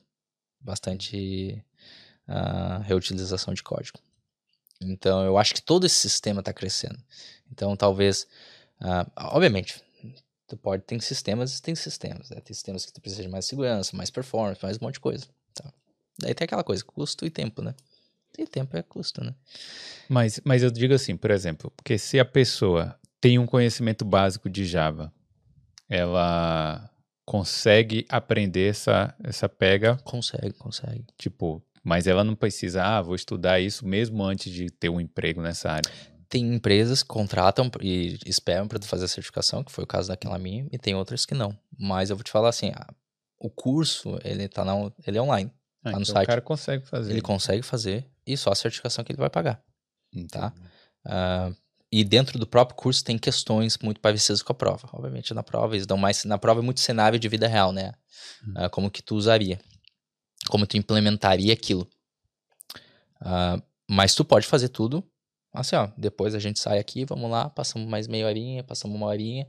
[0.59, 1.63] Bastante
[2.27, 3.99] ah, reutilização de código.
[4.81, 6.97] Então, eu acho que todo esse sistema está crescendo.
[7.51, 8.27] Então, talvez,
[8.81, 9.81] ah, obviamente,
[10.47, 12.29] tu pode ter sistemas e tem sistemas.
[12.29, 12.41] Né?
[12.41, 15.25] Tem sistemas que tu precisa de mais segurança, mais performance, mais um monte de coisa.
[15.53, 15.71] Tá?
[16.19, 17.73] Daí tem aquela coisa, custo e tempo, né?
[18.37, 19.35] E tempo é custo, né?
[20.09, 24.49] Mas, mas eu digo assim, por exemplo, porque se a pessoa tem um conhecimento básico
[24.49, 25.13] de Java,
[25.87, 26.89] ela
[27.25, 31.05] consegue aprender essa, essa pega, Consegue, consegue.
[31.17, 35.41] tipo, mas ela não precisa, ah, vou estudar isso mesmo antes de ter um emprego
[35.41, 35.91] nessa área.
[36.31, 40.07] Tem empresas que contratam e esperam para tu fazer a certificação, que foi o caso
[40.07, 41.53] daquela minha, e tem outras que não.
[41.77, 42.87] Mas eu vou te falar assim, ah,
[43.37, 44.73] o curso, ele tá na,
[45.05, 45.51] ele é online.
[45.83, 46.23] Ah, no então site.
[46.23, 47.11] o cara consegue fazer.
[47.11, 49.61] Ele consegue fazer e só a certificação que ele vai pagar.
[50.31, 50.53] tá?
[50.55, 50.69] Entendi.
[51.03, 51.51] Ah,
[51.91, 54.87] e dentro do próprio curso tem questões muito parecidas com a prova.
[54.93, 57.93] Obviamente na prova eles dão mais, na prova é muito cenário de vida real, né?
[58.55, 59.59] Ah, como que tu usaria,
[60.47, 61.85] como tu implementaria aquilo.
[63.19, 65.03] Ah, mas tu pode fazer tudo
[65.53, 65.89] assim, ó.
[65.97, 69.47] Depois a gente sai aqui, vamos lá, passamos mais meia horinha, passamos uma horinha.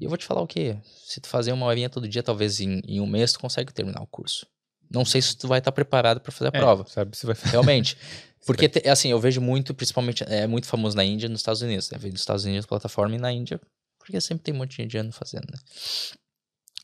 [0.00, 0.76] E eu vou te falar o quê?
[1.04, 4.02] Se tu fazer uma horinha todo dia, talvez em, em um mês tu consegue terminar
[4.02, 4.46] o curso.
[4.90, 6.84] Não sei se tu vai estar preparado para fazer a É, prova.
[6.88, 7.52] sabe se vai fazer.
[7.52, 7.96] Realmente.
[8.44, 11.62] Porque, te- assim, eu vejo muito, principalmente, é muito famoso na Índia e nos Estados
[11.62, 11.88] Unidos.
[11.90, 11.96] Né?
[11.98, 13.60] Vejo nos Estados Unidos plataforma e na Índia,
[13.98, 15.58] porque sempre tem um monte de indiano fazendo, né?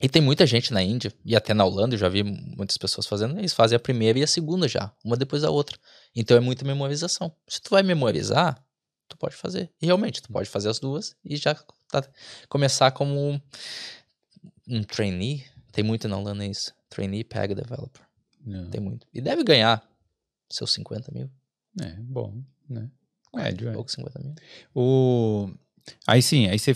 [0.01, 3.07] E tem muita gente na Índia, e até na Holanda, eu já vi muitas pessoas
[3.07, 5.77] fazendo, eles fazem a primeira e a segunda já, uma depois da outra.
[6.15, 7.35] Então é muita memorização.
[7.49, 8.65] Se tu vai memorizar,
[9.09, 9.71] tu pode fazer.
[9.81, 11.55] E realmente, tu pode fazer as duas e já
[11.91, 12.09] tá-
[12.49, 13.43] começar como
[14.69, 15.45] um, trainee.
[15.73, 16.73] Tem muito na Holanda isso.
[16.89, 18.03] Trainee Pega Developer.
[18.45, 18.71] Não.
[18.71, 19.07] Tem muito.
[19.13, 19.83] E deve ganhar
[20.49, 21.31] seus 50 mil.
[21.81, 22.89] É, bom, né?
[23.35, 23.73] Médio, é.
[23.73, 24.35] Pouco 50 mil.
[24.75, 25.51] O...
[26.07, 26.75] Aí sim, aí você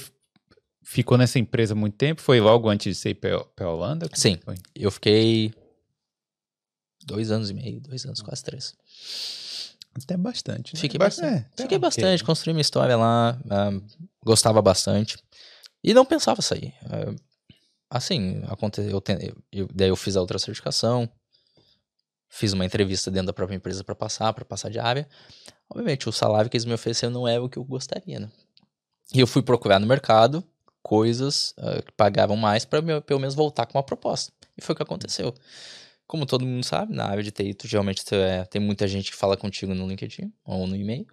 [0.83, 2.21] ficou nessa empresa muito tempo?
[2.21, 4.09] Foi logo antes de você ir pra, pra Holanda?
[4.15, 4.39] Sim.
[4.45, 4.57] Foi?
[4.75, 5.55] Eu fiquei
[7.05, 8.75] dois anos e meio, dois anos, quase três.
[9.95, 10.75] Até bastante.
[10.75, 10.81] né?
[10.81, 11.35] Fiquei Ba- bastante.
[11.35, 13.71] é, tá Fiquei bastante, construí minha história lá, ah,
[14.25, 15.19] gostava bastante.
[15.85, 16.73] E não pensava sair.
[16.85, 17.15] Ah,
[17.91, 19.03] assim, aconteceu,
[19.53, 21.09] eu- daí eu fiz a outra certificação,
[22.29, 25.07] fiz uma entrevista dentro da própria empresa para passar, para passar de área.
[25.69, 28.31] Obviamente, o salário que eles me ofereceram não é o que eu gostaria, né?
[29.13, 30.43] E eu fui procurar no mercado
[30.83, 34.33] coisas ah, que pagavam mais para pelo menos voltar com uma proposta.
[34.57, 35.35] E foi o que aconteceu.
[36.07, 39.11] Como todo mundo sabe, na área de TI, tu, geralmente tu é- tem muita gente
[39.11, 41.07] que fala contigo no LinkedIn ou no e-mail.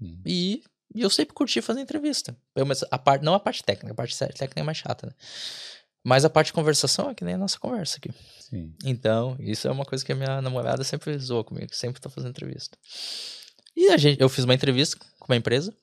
[0.00, 0.20] Hum.
[0.26, 0.62] E
[0.94, 2.36] E eu sempre curti fazer entrevista.
[2.54, 5.12] Eu, mas a parte, não a parte técnica, a parte técnica é mais chata, né?
[6.04, 8.10] Mas a parte de conversação é que nem a nossa conversa aqui.
[8.40, 8.74] Sim.
[8.84, 12.28] Então, isso é uma coisa que a minha namorada sempre zoa comigo, sempre tô fazendo
[12.32, 12.76] entrevista.
[13.74, 15.74] E a gente, eu fiz uma entrevista com uma empresa,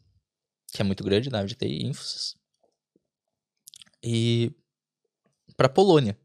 [0.72, 2.36] que é muito grande, na área de TI, Infosys.
[4.04, 4.52] E
[5.58, 6.18] pra Polônia.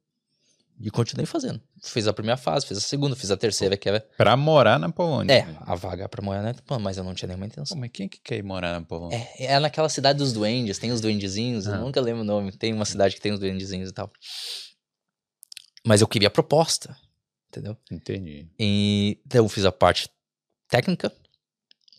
[0.81, 1.61] E continuei fazendo.
[1.83, 4.01] Fiz a primeira fase, fiz a segunda, fiz a terceira, que era.
[4.17, 5.33] Pra morar na Polônia.
[5.33, 6.53] É, a vaga pra morar, né?
[6.67, 7.77] Pô, Mas eu não tinha nenhuma intenção.
[7.77, 9.17] Pô, mas quem é que quer ir morar na Polônia?
[9.39, 11.79] É, é naquela cidade dos duendes, tem os duendezinhos, eu Ah.
[11.79, 12.51] nunca lembro o nome.
[12.51, 14.11] Tem uma cidade que tem os duendezinhos e tal.
[15.87, 16.97] Mas eu queria a proposta,
[17.49, 17.77] entendeu?
[17.91, 18.49] Entendi.
[18.59, 20.09] E então eu fiz a parte
[20.69, 21.13] técnica,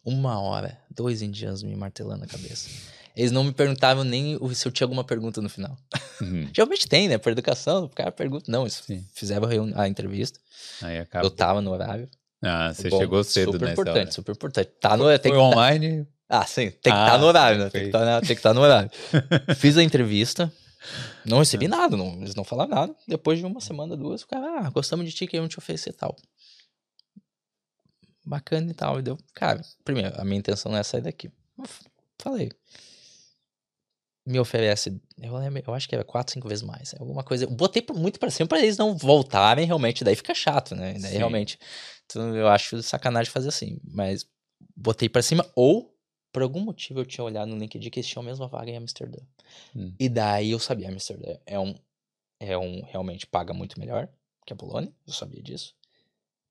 [0.03, 2.69] uma hora, dois indianos me martelando a cabeça.
[3.15, 5.77] Eles não me perguntavam nem se eu tinha alguma pergunta no final.
[6.21, 6.49] Uhum.
[6.53, 7.17] Geralmente tem, né?
[7.17, 8.51] Por educação, o cara pergunta.
[8.51, 9.05] Não, eles Sim.
[9.13, 10.39] fizeram a, entrevista.
[10.81, 11.25] Aí acaba.
[11.25, 12.09] Eu tava no horário.
[12.41, 14.11] Ah, você Bom, chegou cedo Super nessa importante, hora.
[14.11, 14.71] super importante.
[14.79, 16.07] Tá no, tem Foi que tá- online?
[16.27, 17.69] Ah, sim, tem que Ah, estar no horário, né?
[17.69, 18.89] Tem que estar tem que tá no horário.
[19.57, 20.51] Fiz a entrevista,
[21.23, 22.95] não recebi nada, não, eles não falaram nada.
[23.07, 26.15] Depois de uma semana, duas, o cara, ah, gostamos de ti, queremos te oferecer tal.
[28.25, 28.99] Bacana e tal.
[28.99, 31.31] E deu, cara, primeiro, a minha intenção não é sair daqui.
[31.57, 31.65] Eu
[32.19, 32.51] falei.
[34.25, 36.93] Me oferece, eu, lembro, eu acho que era quatro, cinco vezes mais.
[36.93, 37.45] é Alguma coisa.
[37.45, 40.93] Eu botei muito pra cima pra eles não voltarem realmente, daí fica chato, né?
[40.93, 41.17] Daí Sim.
[41.17, 41.59] realmente.
[42.05, 43.79] Então, eu acho sacanagem fazer assim.
[43.83, 44.25] Mas
[44.75, 45.95] botei pra cima, ou
[46.31, 48.77] por algum motivo eu tinha olhado no LinkedIn que eles tinham a mesma vaga em
[48.77, 49.19] Amsterdã.
[49.75, 49.93] Hum.
[49.99, 51.75] E daí eu sabia, Amsterdã é um,
[52.39, 54.09] é um realmente paga muito melhor
[54.45, 55.73] que a Polônia, eu sabia disso.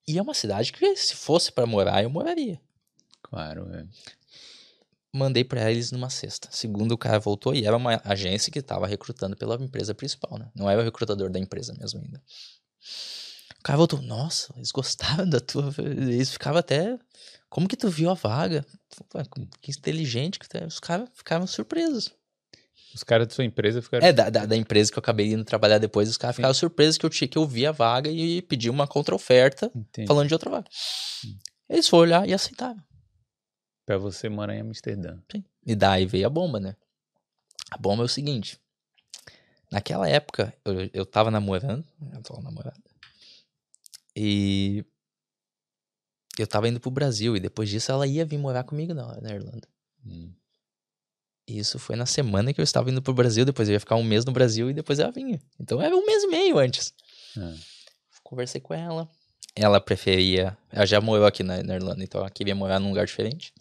[0.07, 2.61] E é uma cidade que se fosse pra morar, eu moraria.
[3.23, 3.87] Claro, é.
[5.17, 6.49] Mandei pra eles numa sexta.
[6.51, 10.51] Segundo o cara voltou e era uma agência que tava recrutando pela empresa principal, né?
[10.57, 12.21] Não era o recrutador da empresa mesmo ainda.
[13.61, 15.73] O cara voltou, nossa, eles gostaram da tua.
[15.79, 16.99] Eles ficavam até.
[17.49, 18.67] Como que tu viu a vaga?
[19.63, 20.67] Que inteligente que tu é.
[20.67, 22.11] Os caras ficaram surpresos.
[22.93, 24.05] Os caras da sua empresa ficaram.
[24.05, 26.99] É, da, da, da empresa que eu acabei indo trabalhar depois, os caras ficaram surpresos
[26.99, 30.09] que eu, tinha, que eu vi a vaga e pedi uma contra-oferta Entendi.
[30.09, 30.69] falando de outra vaga.
[31.69, 32.83] Eles foram olhar e aceitaram.
[33.87, 35.19] Pra você morar em Amsterdã.
[35.31, 35.45] Sim.
[35.67, 36.77] E daí veio a bomba, né?
[37.71, 38.59] A bomba é o seguinte.
[39.71, 42.81] Naquela época, eu, eu tava namorando, eu tô namorada.
[44.15, 44.85] E
[46.39, 47.37] eu tava indo pro Brasil.
[47.37, 49.69] E depois disso ela ia vir morar comigo na, na Irlanda.
[50.07, 50.33] Hum.
[51.47, 53.45] Isso foi na semana que eu estava indo pro Brasil.
[53.45, 55.41] Depois eu ia ficar um mês no Brasil e depois ela vinha.
[55.61, 56.95] Então era um mês e meio antes.
[57.37, 57.55] Ah,
[58.23, 59.09] Conversei com ela.
[59.57, 60.57] Ela preferia.
[60.71, 63.53] Ela já morou aqui na, na Irlanda, então ela queria morar num lugar diferente.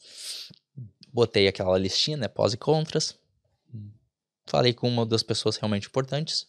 [1.11, 2.27] Botei aquela listinha, né?
[2.27, 3.15] Pós e contras.
[4.45, 6.47] Falei com uma ou duas pessoas realmente importantes.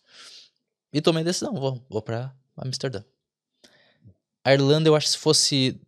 [0.92, 3.04] E tomei a decisão: vou, vou pra Amsterdã.
[4.44, 5.80] A Irlanda, eu acho que se fosse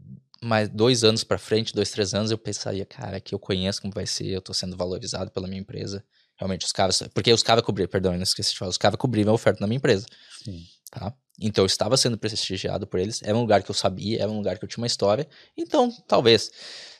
[0.42, 3.92] mais dois anos pra frente, dois, três anos, eu pensaria, cara, que eu conheço como
[3.92, 6.04] vai ser, eu tô sendo valorizado pela minha empresa.
[6.36, 7.02] Realmente, os caras.
[7.14, 9.60] Porque os caras cobriram, perdão, eu não esqueci de falar, os caras cobriram a oferta
[9.60, 10.06] na minha empresa
[10.44, 10.66] sim.
[10.90, 11.14] tá?
[11.40, 14.36] Então eu estava sendo prestigiado por eles, era um lugar que eu sabia, era um
[14.38, 15.28] lugar que eu tinha uma história.
[15.56, 16.50] Então, talvez,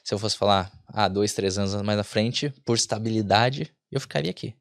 [0.04, 4.30] se eu fosse falar, ah, dois, três anos mais na frente, por estabilidade, eu ficaria
[4.30, 4.54] aqui.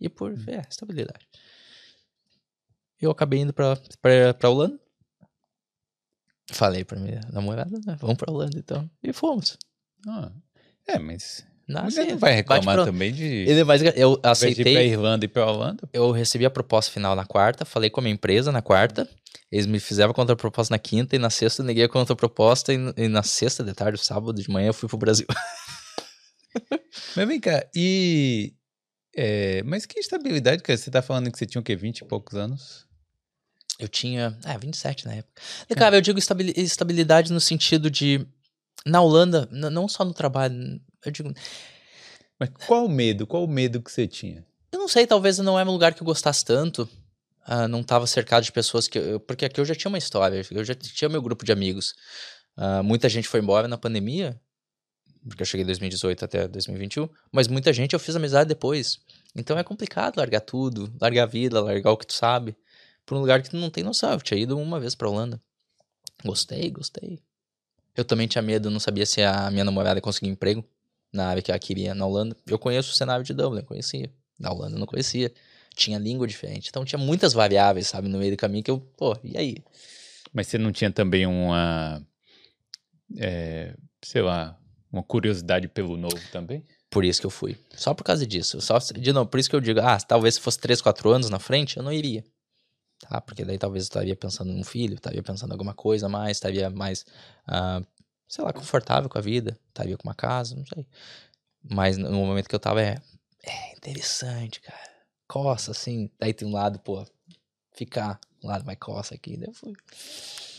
[0.00, 1.26] E por, é, estabilidade.
[3.00, 4.78] Eu acabei indo pra, pra, pra Holanda.
[6.50, 7.96] Falei pra minha namorada, né?
[8.00, 8.90] Vamos pra Holanda então.
[9.02, 9.58] E fomos.
[10.06, 10.32] Ah,
[10.86, 11.46] é, mas.
[11.68, 13.22] Nasce, Você não vai reclamar pra- também de.
[13.22, 15.86] Ele é eu ir pra aceitei, Irlanda e pra Holanda?
[15.92, 19.06] eu recebi a proposta final na quarta, falei com a minha empresa na quarta,
[19.50, 22.76] eles me fizeram a contraproposta na quinta e na sexta eu neguei a contraproposta e,
[22.96, 25.26] e na sexta de tarde, sábado de manhã eu fui pro Brasil.
[27.16, 28.54] Mas vem cá, e.
[29.14, 30.76] é, mas que estabilidade, cara?
[30.76, 31.76] Você tá falando que você tinha o quê?
[31.76, 32.86] 20 e poucos anos?
[33.78, 35.40] Eu tinha, ah, 27 na época.
[35.70, 38.26] E, cara, eu digo estabil- estabilidade no sentido de,
[38.84, 41.32] na Holanda, não só no trabalho, eu digo,
[42.40, 43.26] Mas qual o medo?
[43.26, 44.44] Qual o medo que você tinha?
[44.72, 46.88] eu não sei, talvez não era um lugar que eu gostasse tanto,
[47.50, 50.62] ah, não tava cercado de pessoas que, porque aqui eu já tinha uma história, eu
[50.62, 51.94] já tinha meu grupo de amigos.
[52.54, 54.38] Ah, muita gente foi embora na pandemia,
[55.26, 58.98] porque eu cheguei em 2018 até 2021, mas muita gente eu fiz amizade depois.
[59.34, 62.54] Então é complicado largar tudo, largar a vida, largar o que tu sabe,
[63.06, 64.12] por um lugar que tu não tem noção.
[64.12, 65.40] Eu tinha ido uma vez pra Holanda.
[66.22, 67.18] Gostei, gostei.
[67.96, 70.62] Eu também tinha medo, não sabia se a minha namorada ia conseguir emprego
[71.10, 72.36] na área que ela queria na Holanda.
[72.46, 74.12] Eu conheço o cenário de Dublin, conhecia.
[74.38, 75.32] Na Holanda não conhecia.
[75.78, 76.68] Tinha língua diferente.
[76.68, 79.56] Então tinha muitas variáveis, sabe, no meio do caminho que eu, pô, e aí?
[80.32, 82.04] Mas você não tinha também uma.
[83.16, 84.58] é, sei lá,
[84.92, 86.64] uma curiosidade pelo novo também?
[86.90, 87.56] Por isso que eu fui.
[87.76, 88.60] Só por causa disso.
[88.60, 91.30] Só, de novo, por isso que eu digo, ah, talvez se fosse 3, 4 anos
[91.30, 92.24] na frente, eu não iria.
[93.00, 93.20] Tá?
[93.20, 96.38] Porque daí talvez eu estaria pensando num filho, estaria pensando em alguma coisa a mais,
[96.38, 97.06] estaria mais,
[97.46, 97.80] ah,
[98.28, 100.84] sei lá, confortável com a vida, estaria com uma casa, não sei.
[101.62, 102.96] Mas no momento que eu tava, é,
[103.44, 104.87] é interessante, cara.
[105.28, 106.10] Coça, assim.
[106.18, 107.06] Daí tem um lado, pô,
[107.74, 108.18] ficar.
[108.42, 109.36] Um lado vai coça aqui.
[109.36, 109.74] Daí eu fui.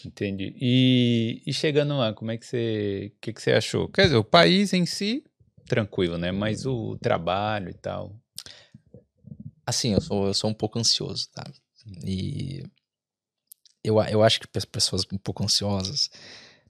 [0.05, 0.55] Entendi.
[0.61, 3.89] E, e chegando lá, como é que você, que que você achou?
[3.89, 5.23] Quer dizer, o país em si,
[5.67, 6.31] tranquilo, né?
[6.31, 8.15] Mas o trabalho e tal.
[9.65, 11.43] Assim, eu sou, eu sou um pouco ansioso, tá?
[12.05, 12.63] E
[13.83, 16.09] eu, eu acho que as pessoas um pouco ansiosas,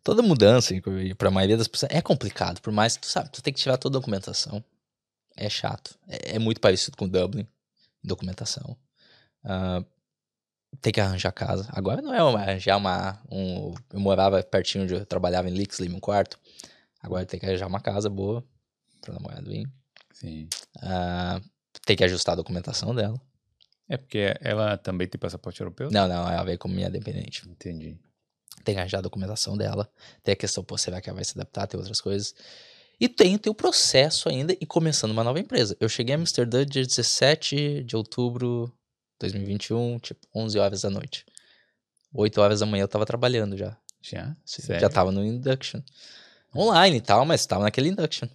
[0.04, 0.74] toda mudança,
[1.18, 3.60] para a maioria das pessoas, é complicado, por mais que tu sabe, tu tem que
[3.60, 4.64] tirar toda a documentação.
[5.36, 5.98] É chato.
[6.08, 7.48] É, é muito parecido com Dublin,
[8.04, 8.78] documentação.
[9.44, 9.86] Uh,
[10.82, 11.68] tem que arranjar casa.
[11.72, 13.22] Agora não é uma, arranjar uma.
[13.32, 16.40] Um, eu morava pertinho onde eu trabalhava em Lixley, um quarto.
[17.02, 18.44] Agora tem que arranjar uma casa boa
[19.02, 19.68] pra namorado vir.
[20.14, 20.48] Sim.
[20.78, 21.42] Uh,
[21.86, 23.20] tem que ajustar a documentação dela.
[23.88, 25.90] É porque ela também tem passaporte europeu?
[25.92, 27.50] Não, não, ela veio como minha dependente.
[27.50, 27.98] Entendi.
[28.64, 29.90] Tem que arranjar a documentação dela.
[30.22, 31.66] Tem a questão, pô, será que ela vai se adaptar?
[31.66, 32.36] Tem outras coisas.
[33.00, 35.76] E tem, o processo ainda e começando uma nova empresa.
[35.80, 38.72] Eu cheguei a Amsterdã dia 17 de outubro
[39.20, 41.26] 2021, tipo 11 horas da noite.
[42.14, 43.78] 8 horas da manhã eu tava trabalhando já.
[44.02, 44.36] Já?
[44.46, 44.82] Sério?
[44.82, 45.82] Já tava no induction.
[46.56, 48.28] Online e tal, mas tava naquele induction.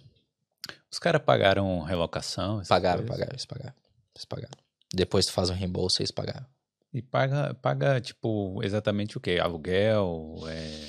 [0.91, 2.63] Os caras pagaram relocação?
[2.67, 3.15] Pagaram, coisas?
[3.15, 3.75] pagaram, eles pagaram.
[4.15, 4.57] Eles pagaram.
[4.93, 6.45] Depois tu faz um reembolso, eles pagaram.
[6.93, 9.37] E paga, paga tipo, exatamente o quê?
[9.41, 10.37] Aluguel?
[10.47, 10.87] É...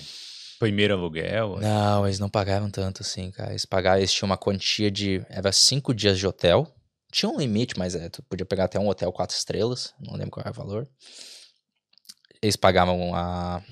[0.58, 1.58] Primeiro aluguel?
[1.60, 3.50] Não, eles não pagaram tanto assim, cara.
[3.50, 5.24] Eles pagaram, eles tinham uma quantia de.
[5.28, 6.72] Era cinco dias de hotel
[7.16, 10.32] tinha um limite, mas é, tu podia pegar até um hotel quatro estrelas, não lembro
[10.32, 10.88] qual era o valor.
[12.42, 13.62] Eles pagavam a,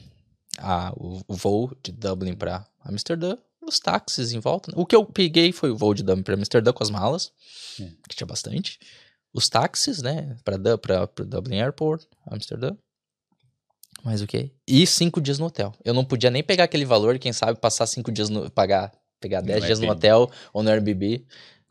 [0.59, 4.73] a, o, o voo de Dublin para Amsterdã, os táxis em volta.
[4.75, 7.33] O que eu peguei foi o voo de Dublin para Amsterdã com as malas,
[7.81, 7.91] é.
[8.09, 8.79] que tinha bastante.
[9.33, 10.57] Os táxis, né, para
[11.07, 12.75] Dublin Airport, Amsterdã.
[14.05, 14.51] Mais o quê?
[14.69, 15.73] E cinco dias no hotel.
[15.85, 18.51] Eu não podia nem pegar aquele valor, quem sabe passar cinco dias no.
[18.51, 21.25] pagar, pegar dez dias no hotel ou no Airbnb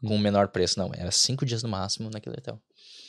[0.05, 0.79] com o menor preço.
[0.79, 2.59] Não, era cinco dias no máximo naquele hotel.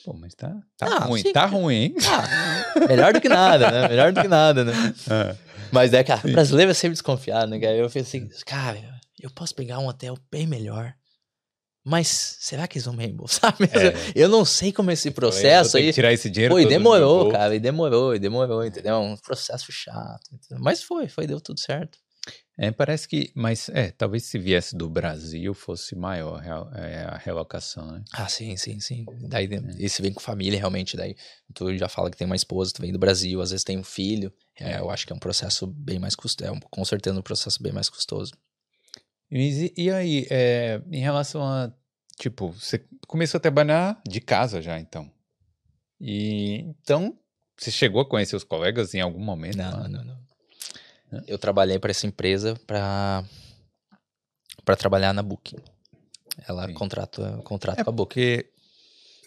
[0.05, 1.95] Pô, mas tá, tá ah, ruim, tá ruim, hein?
[2.07, 3.89] Ah, melhor do que nada, né?
[3.89, 4.73] Melhor do que nada, né?
[5.09, 5.35] Ah.
[5.73, 7.75] Mas é, cara, o brasileiro é sempre desconfiado, né, cara?
[7.75, 8.79] Eu pensei, assim, cara,
[9.21, 10.95] eu posso pegar um hotel bem melhor.
[11.85, 13.77] Mas será que eles vão me reembolsar mesmo?
[13.79, 13.95] É.
[14.15, 15.93] Eu não sei como é esse processo aí.
[15.93, 16.59] tirar esse dinheiro.
[16.59, 18.97] E demorou, cara, e demorou, e demorou, entendeu?
[18.97, 20.23] Um processo chato.
[20.33, 20.65] Entendeu?
[20.65, 21.99] Mas foi, foi, deu tudo certo.
[22.57, 26.41] É, parece que, mas é, talvez se viesse do Brasil fosse maior
[26.75, 28.05] é, a relocação, né?
[28.13, 29.05] Ah, sim, sim, sim.
[29.29, 29.61] Daí, é.
[29.77, 31.17] e se vem com família, realmente, daí
[31.53, 33.85] tu já fala que tem uma esposa, tu vem do Brasil, às vezes tem um
[33.85, 37.19] filho, é, eu acho que é um processo bem mais custoso, é um, com certeza
[37.19, 38.33] um processo bem mais custoso.
[39.31, 41.73] E, e aí, é, em relação a,
[42.17, 45.11] tipo, você começou a trabalhar de casa já, então?
[46.01, 47.19] E, então,
[47.57, 49.57] você chegou a conhecer os colegas em algum momento?
[49.57, 50.25] Não, não, não.
[51.27, 53.25] Eu trabalhei para essa empresa para
[54.65, 55.59] para trabalhar na Booking.
[56.49, 58.15] Ela contrata contrato é com a Booking.
[58.15, 58.51] Porque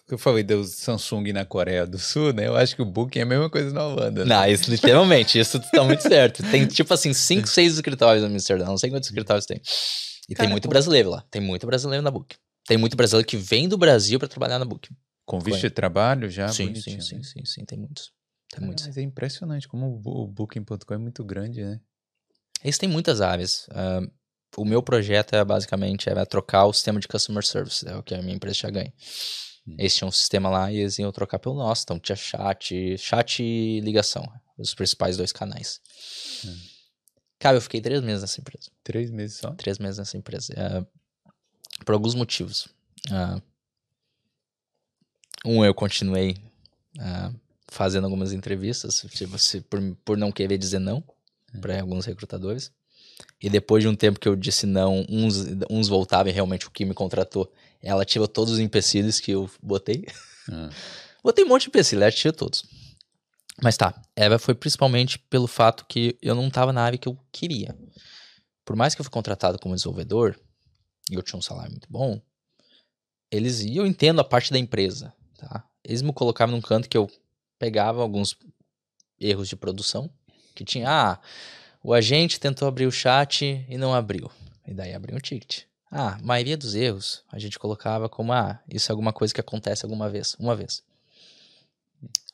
[0.10, 2.48] eu falei do Samsung na Coreia do Sul, né?
[2.48, 4.24] Eu acho que o Booking é a mesma coisa na Holanda.
[4.24, 4.36] Né?
[4.36, 6.44] Não, isso literalmente, isso tá muito certo.
[6.50, 9.62] Tem tipo assim, cinco, seis escritórios no Amsterdã, não sei quantos escritórios tem.
[10.30, 12.38] E Cara, tem muito brasileiro lá, tem muito brasileiro na Booking.
[12.66, 14.96] Tem muito brasileiro que vem do Brasil para trabalhar na Booking.
[15.26, 16.48] Com visto de trabalho já?
[16.50, 17.24] Sim, sim, sim, né?
[17.24, 18.12] sim, sim, tem muitos.
[18.50, 18.88] Tem muitos.
[18.88, 21.80] Mas é impressionante como o Booking.com é muito grande, né?
[22.64, 23.68] Eles têm muitas áreas.
[23.68, 24.10] Uh,
[24.56, 28.16] o meu projeto é basicamente era trocar o sistema de customer service, é o que
[28.16, 28.94] a minha empresa já ganha.
[29.68, 29.76] Hum.
[29.78, 33.44] Eles tinham um sistema lá e eles iam trocar pelo nosso, então tinha chat, chat
[33.44, 34.24] e ligação,
[34.58, 35.82] os principais dois canais.
[36.46, 36.58] Hum.
[37.40, 38.72] Cara, eu fiquei três meses nessa empresa.
[38.84, 39.52] Três meses só?
[39.52, 40.54] Três meses nessa empresa.
[40.54, 42.68] Uh, por alguns motivos.
[43.10, 43.42] Uh,
[45.46, 46.36] um, eu continuei
[46.98, 51.04] uh, fazendo algumas entrevistas, tipo, se, por, por não querer dizer não
[51.62, 52.72] para alguns recrutadores.
[53.42, 56.72] E depois de um tempo que eu disse não, uns, uns voltavam e realmente o
[56.72, 57.52] que me contratou,
[57.82, 60.06] ela tirou todos os empecilhos que eu botei.
[60.50, 60.70] Uhum.
[61.24, 62.64] botei um monte de empecilhos, ela tirou todos.
[63.62, 67.18] Mas tá, ela foi principalmente pelo fato que eu não estava na área que eu
[67.32, 67.76] queria.
[68.64, 70.38] Por mais que eu fui contratado como desenvolvedor,
[71.10, 72.22] e eu tinha um salário muito bom,
[73.32, 75.68] eles, e eu entendo a parte da empresa, tá?
[75.84, 77.10] Eles me colocavam num canto que eu
[77.58, 78.38] pegava alguns
[79.20, 80.10] erros de produção,
[80.54, 81.20] que tinha, ah,
[81.84, 84.30] o agente tentou abrir o chat e não abriu.
[84.68, 85.64] E daí abriu um ticket.
[85.90, 89.40] Ah, a maioria dos erros a gente colocava como, ah, isso é alguma coisa que
[89.40, 90.84] acontece alguma vez, uma vez.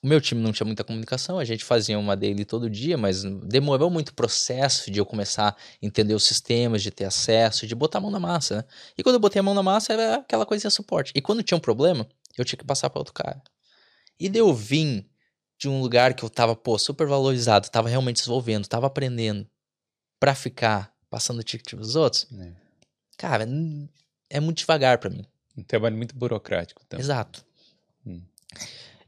[0.02, 3.24] O meu time não tinha muita comunicação, a gente fazia uma daily todo dia, mas
[3.24, 8.00] demorou muito processo de eu começar a entender os sistemas, de ter acesso, de botar
[8.00, 8.64] a mão na massa, né?
[8.98, 11.14] E quando eu botei a mão na massa, era aquela coisa de suporte.
[11.16, 12.06] E quando tinha um problema,
[12.38, 13.42] eu tinha que passar para outro cara.
[14.20, 15.08] E daí eu vim
[15.58, 19.48] de um lugar que eu tava, pô, super valorizado, tava realmente desenvolvendo, tava aprendendo,
[20.20, 22.63] pra ficar passando ticket pros outros, é.
[23.18, 23.48] Cara,
[24.30, 25.26] é muito devagar para mim.
[25.58, 27.04] Um trabalho muito burocrático também.
[27.04, 27.46] Exato.
[28.06, 28.22] Hum.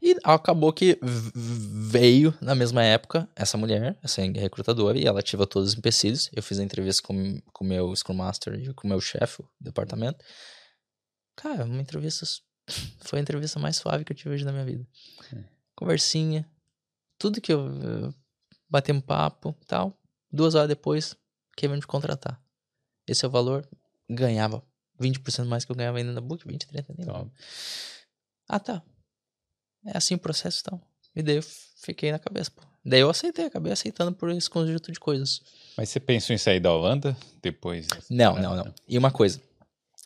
[0.00, 5.70] E acabou que veio na mesma época essa mulher, essa recrutadora, e ela ativa todos
[5.72, 6.30] os empecilhos.
[6.32, 9.48] Eu fiz a entrevista com o meu Scrum Master e com o meu chefe do
[9.60, 10.24] departamento.
[11.34, 12.24] Cara, uma entrevista.
[13.04, 14.86] Foi a entrevista mais suave que eu tive hoje na minha vida.
[15.34, 15.44] É.
[15.74, 16.48] Conversinha.
[17.18, 17.66] Tudo que eu.
[17.66, 18.14] eh,
[18.68, 19.98] Batemos papo tal.
[20.30, 21.16] Duas horas depois,
[21.56, 22.40] quem vai me contratar.
[23.06, 23.66] Esse é o valor.
[24.08, 24.62] Ganhava
[25.00, 27.06] 20% mais que eu ganhava ainda na Book, 20, 30, nem.
[27.06, 27.30] Top.
[28.48, 28.82] Ah, tá.
[29.84, 30.80] É assim o processo, então.
[31.14, 32.62] E daí eu fiquei na cabeça, pô.
[32.84, 35.42] Daí eu aceitei, acabei aceitando por esse conjunto de coisas.
[35.76, 37.88] Mas você pensou em sair da Holanda depois?
[38.08, 38.74] Não, não, não.
[38.88, 39.40] E uma coisa.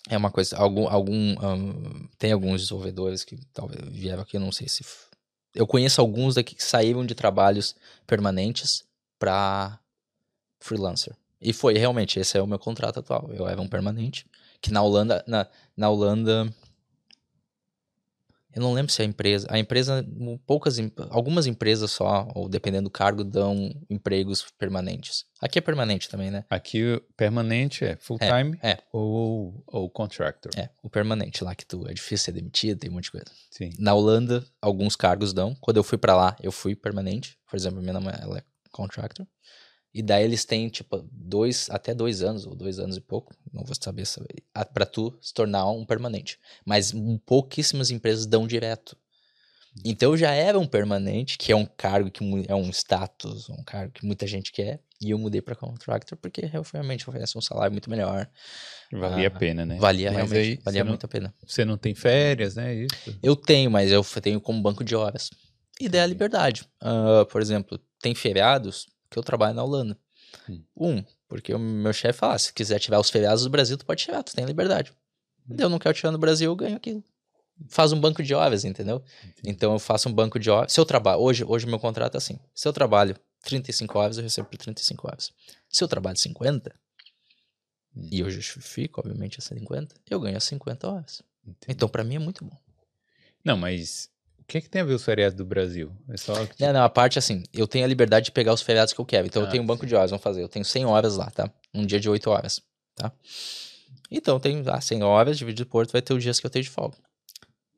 [0.09, 0.57] É uma coisa.
[0.57, 0.89] Algum.
[0.89, 4.83] algum ahn, tem alguns desenvolvedores que talvez vieram aqui, eu não sei se.
[5.55, 7.75] Eu conheço alguns daqui que saíram de trabalhos
[8.07, 8.85] permanentes
[9.19, 9.79] pra
[10.59, 11.15] freelancer.
[11.41, 13.31] E foi, realmente, esse é o meu contrato atual.
[13.33, 14.27] Eu era um permanente.
[14.61, 15.25] Que na Holanda.
[15.27, 16.53] Na, na Holanda.
[18.53, 19.47] Eu não lembro se a empresa.
[19.49, 20.07] A empresa.
[20.45, 20.77] Poucas.
[21.09, 25.25] Algumas empresas só, ou dependendo do cargo, dão empregos permanentes.
[25.41, 26.45] Aqui é permanente também, né?
[26.51, 28.79] Aqui permanente é full time é.
[28.93, 30.53] Ou, ou contractor.
[30.57, 33.27] É, o permanente lá que tu é difícil ser demitido, tem um monte de coisa.
[33.51, 33.71] Sim.
[33.79, 35.55] Na Holanda, alguns cargos dão.
[35.61, 37.39] Quando eu fui pra lá, eu fui permanente.
[37.49, 39.27] Por exemplo, minha namorada ela é contractor.
[39.93, 43.65] E daí eles têm, tipo, dois, até dois anos, ou dois anos e pouco, não
[43.65, 46.39] vou saber, saber a- pra tu se tornar um permanente.
[46.65, 46.93] Mas
[47.27, 48.97] pouquíssimas empresas dão direto.
[49.85, 53.63] Então eu já era um permanente, que é um cargo que é um status, um
[53.65, 54.81] cargo que muita gente quer.
[55.01, 58.29] E eu mudei pra contractor porque realmente oferece um salário muito melhor.
[58.93, 59.77] Valia a Ah, pena, né?
[59.79, 61.35] Valia Mas realmente, aí valia você não- muito a pena.
[61.47, 62.75] Você não tem férias, né?
[62.75, 63.19] Isso.
[63.23, 65.31] Eu tenho, mas eu tenho como banco de horas.
[65.81, 66.65] E daí a liberdade.
[66.81, 69.99] Ah, por exemplo, tem feriados que eu trabalho na Holanda.
[70.49, 70.63] Hum.
[70.77, 74.03] Um, porque o meu chefe fala, se quiser tirar os feriados do Brasil, tu pode
[74.05, 74.93] tirar, tu tem liberdade.
[75.59, 77.03] Eu não quero tirar no Brasil, eu ganho aquilo.
[77.69, 79.03] Faz um banco de horas, entendeu?
[79.45, 80.73] Então eu faço um banco de horas.
[80.73, 82.39] Se eu trabalho, hoje, hoje meu contrato é assim.
[82.55, 85.33] Se eu trabalho 35 horas, eu recebo por 35 horas.
[85.69, 86.73] Se eu trabalho 50,
[87.97, 88.09] Hum.
[88.11, 91.23] e eu justifico, obviamente, as 50, eu ganho as 50 horas.
[91.43, 91.59] Entendi.
[91.69, 92.57] Então, pra mim é muito bom.
[93.45, 94.09] Não, mas
[94.51, 95.93] que, é que tem a ver os feriados do Brasil?
[96.09, 98.93] É só Não, não, a parte assim, eu tenho a liberdade de pegar os feriados
[98.93, 99.27] que eu quero.
[99.27, 99.89] Então eu Ah, tenho um banco sim.
[99.89, 100.43] de horas, vamos fazer.
[100.43, 101.51] Eu tenho 100 horas lá, tá?
[101.73, 102.61] Um dia de 8 horas,
[102.95, 103.11] tá?
[104.11, 106.51] Então eu tenho ah, 100 horas, dividido por 8, vai ter os dias que eu
[106.51, 106.97] tenho de folga.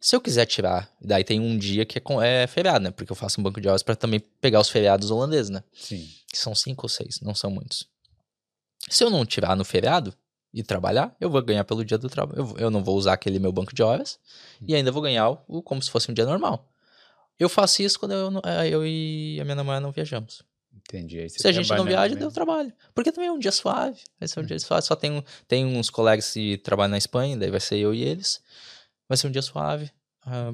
[0.01, 2.91] Se eu quiser tirar, daí tem um dia que é, com- é feriado, né?
[2.91, 5.62] Porque eu faço um banco de horas pra também pegar os feriados holandeses, né?
[5.73, 6.09] Sim.
[6.29, 7.87] Que são 5 ou 6, não são muitos.
[8.91, 10.12] Se eu não tirar no feriado
[10.53, 12.40] e trabalhar, eu vou ganhar pelo dia do trabalho.
[12.40, 14.18] Eu, eu não vou usar aquele meu banco de horas
[14.66, 16.68] e ainda vou ganhar o, como se fosse um dia normal.
[17.38, 20.42] Eu faço isso quando eu, eh, eu e a minha namorada não viajamos.
[20.74, 21.28] Entendi.
[21.30, 22.28] Se a gente não viaja, mesmo.
[22.28, 22.72] eu trabalho.
[22.94, 24.00] Porque também é um dia suave.
[24.18, 24.84] Vai ser um dia suave.
[24.84, 28.42] Só tem, tem uns colegas que trabalham na Espanha, daí vai ser eu e eles.
[29.09, 29.90] Vai ser um dia suave.
[30.24, 30.53] Ah,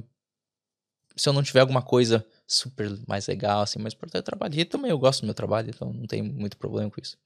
[1.16, 4.58] se eu não tiver alguma coisa super mais legal, assim, mais importante, eu trabalho.
[4.58, 7.18] E também eu gosto do meu trabalho, então não tem muito problema com isso.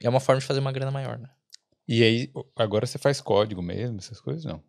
[0.00, 1.30] E é uma forma de fazer uma grana maior, né?
[1.88, 4.44] E aí, agora você faz código mesmo, essas coisas?
[4.44, 4.62] Não.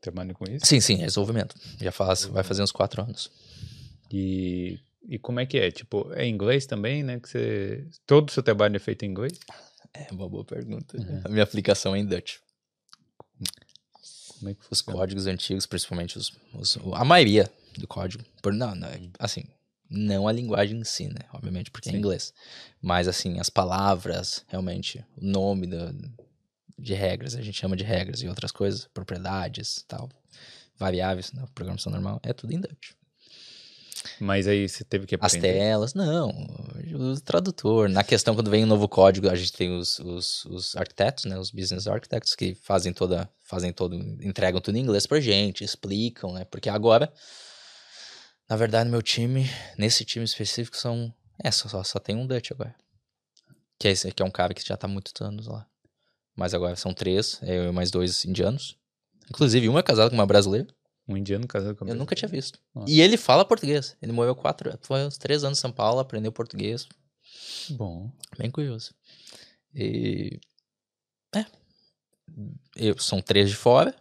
[0.00, 0.66] Trabalha com isso?
[0.66, 1.54] Sim, sim, é desenvolvimento.
[1.80, 3.30] Já faz, vai fazer uns quatro anos.
[4.10, 5.70] E, e como é que é?
[5.70, 7.18] Tipo, é inglês também, né?
[7.20, 7.86] Que você...
[8.06, 9.38] Todo o seu trabalho é feito em inglês?
[9.94, 10.96] É uma boa pergunta.
[10.98, 11.22] Uhum.
[11.24, 12.36] A minha aplicação é em Dutch.
[14.38, 18.24] Como é que Os códigos antigos, principalmente os, os- a maioria do código.
[18.42, 18.88] Por, não, não,
[19.18, 19.44] assim,
[19.90, 21.20] não a linguagem em si, né?
[21.32, 21.98] Obviamente, porque é Sim.
[21.98, 22.32] inglês.
[22.80, 25.92] Mas, assim, as palavras, realmente, o nome da,
[26.78, 30.08] de regras, a gente chama de regras e outras coisas, propriedades tal,
[30.78, 32.92] variáveis na programação normal, é tudo em Dutch.
[34.20, 35.54] Mas aí você teve que As aprender.
[35.54, 36.30] telas, não,
[36.94, 37.88] o tradutor.
[37.88, 41.38] Na questão, quando vem um novo código, a gente tem os, os, os arquitetos, né,
[41.38, 46.32] os business architects, que fazem toda, fazem todo, entregam tudo em inglês pra gente, explicam,
[46.32, 47.12] né, porque agora,
[48.48, 51.12] na verdade, no meu time, nesse time específico, são,
[51.42, 52.74] é, só, só, só tem um Dutch agora.
[53.78, 55.66] Que é esse que é um cara que já tá há muitos anos lá.
[56.38, 58.76] Mas agora são três, é eu e mais dois indianos.
[59.28, 60.68] Inclusive, um é casado com uma brasileira.
[61.08, 62.60] Um indiano casado com Eu nunca tinha visto.
[62.72, 62.88] Nossa.
[62.88, 63.96] E ele fala português.
[64.00, 66.86] Ele morreu quatro, foi uns três anos em São Paulo, aprendeu português.
[67.70, 68.08] Bom.
[68.38, 68.94] Bem curioso.
[69.74, 70.38] E.
[71.34, 71.44] É.
[72.76, 73.92] Eu, são três de fora.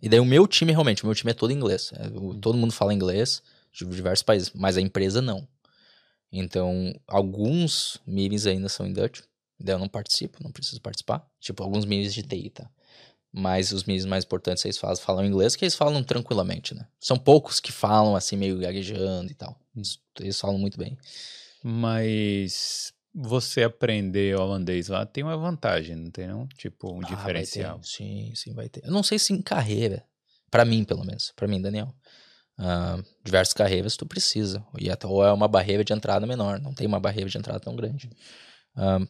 [0.00, 1.92] E daí o meu time, realmente, o meu time é todo inglês.
[1.94, 5.46] É, o- todo mundo fala inglês de diversos países, mas a empresa não.
[6.32, 9.20] Então, alguns meetings ainda são em Dutch.
[9.62, 11.26] Daí eu não participo, não preciso participar.
[11.40, 12.68] Tipo, alguns meetings de TI, tá?
[13.32, 16.86] Mas os meetings mais importantes eles falam, falam inglês, que eles falam tranquilamente, né?
[17.00, 19.58] São poucos que falam assim, meio gaguejando e tal.
[19.74, 20.98] Eles- Eles falam muito bem.
[21.62, 26.46] Mas você aprender holandês lá tem uma vantagem, não tem não?
[26.48, 27.16] Tipo, um Ah, vai ter.
[27.16, 27.80] diferencial.
[27.82, 28.84] Sim, sim, vai ter.
[28.84, 30.04] Eu não sei se em carreira,
[30.50, 31.94] Pra mim pelo menos, Pra mim, Daniel.
[32.58, 36.74] Ah, diversas carreiras tu precisa, e até, ou é uma barreira de entrada menor, não
[36.74, 38.10] tem uma barreira de entrada tão grande.
[38.76, 39.00] Ah,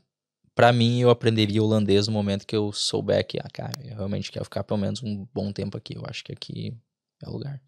[0.54, 4.30] Pra mim, eu aprenderia holandês no momento que eu souber que, ah, cara, eu realmente
[4.30, 5.96] quero ficar pelo menos um bom tempo aqui.
[5.96, 6.76] Eu acho que aqui
[7.22, 7.60] é o lugar.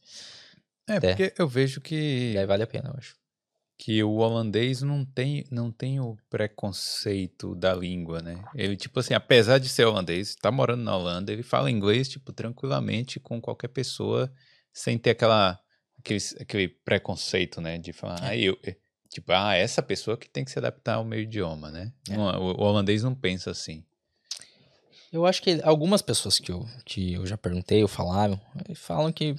[0.87, 3.17] É, porque eu vejo que, E aí vale a pena, eu acho.
[3.79, 8.43] que o holandês não tem, não tem o preconceito da língua, né?
[8.55, 12.33] Ele, tipo assim, apesar de ser holandês, tá morando na Holanda, ele fala inglês, tipo,
[12.33, 14.31] tranquilamente com qualquer pessoa,
[14.73, 15.59] sem ter aquela,
[15.99, 17.79] aquele, aquele preconceito, né?
[17.79, 18.29] De falar, É.
[18.29, 18.59] ah, eu...
[19.15, 21.93] eh", Tipo, ah, essa pessoa que tem que se adaptar ao meu idioma, né?
[22.11, 22.19] É.
[22.19, 23.85] O, o holandês não pensa assim.
[25.13, 28.41] Eu acho que algumas pessoas que eu, que eu já perguntei ou falaram,
[28.75, 29.37] falam que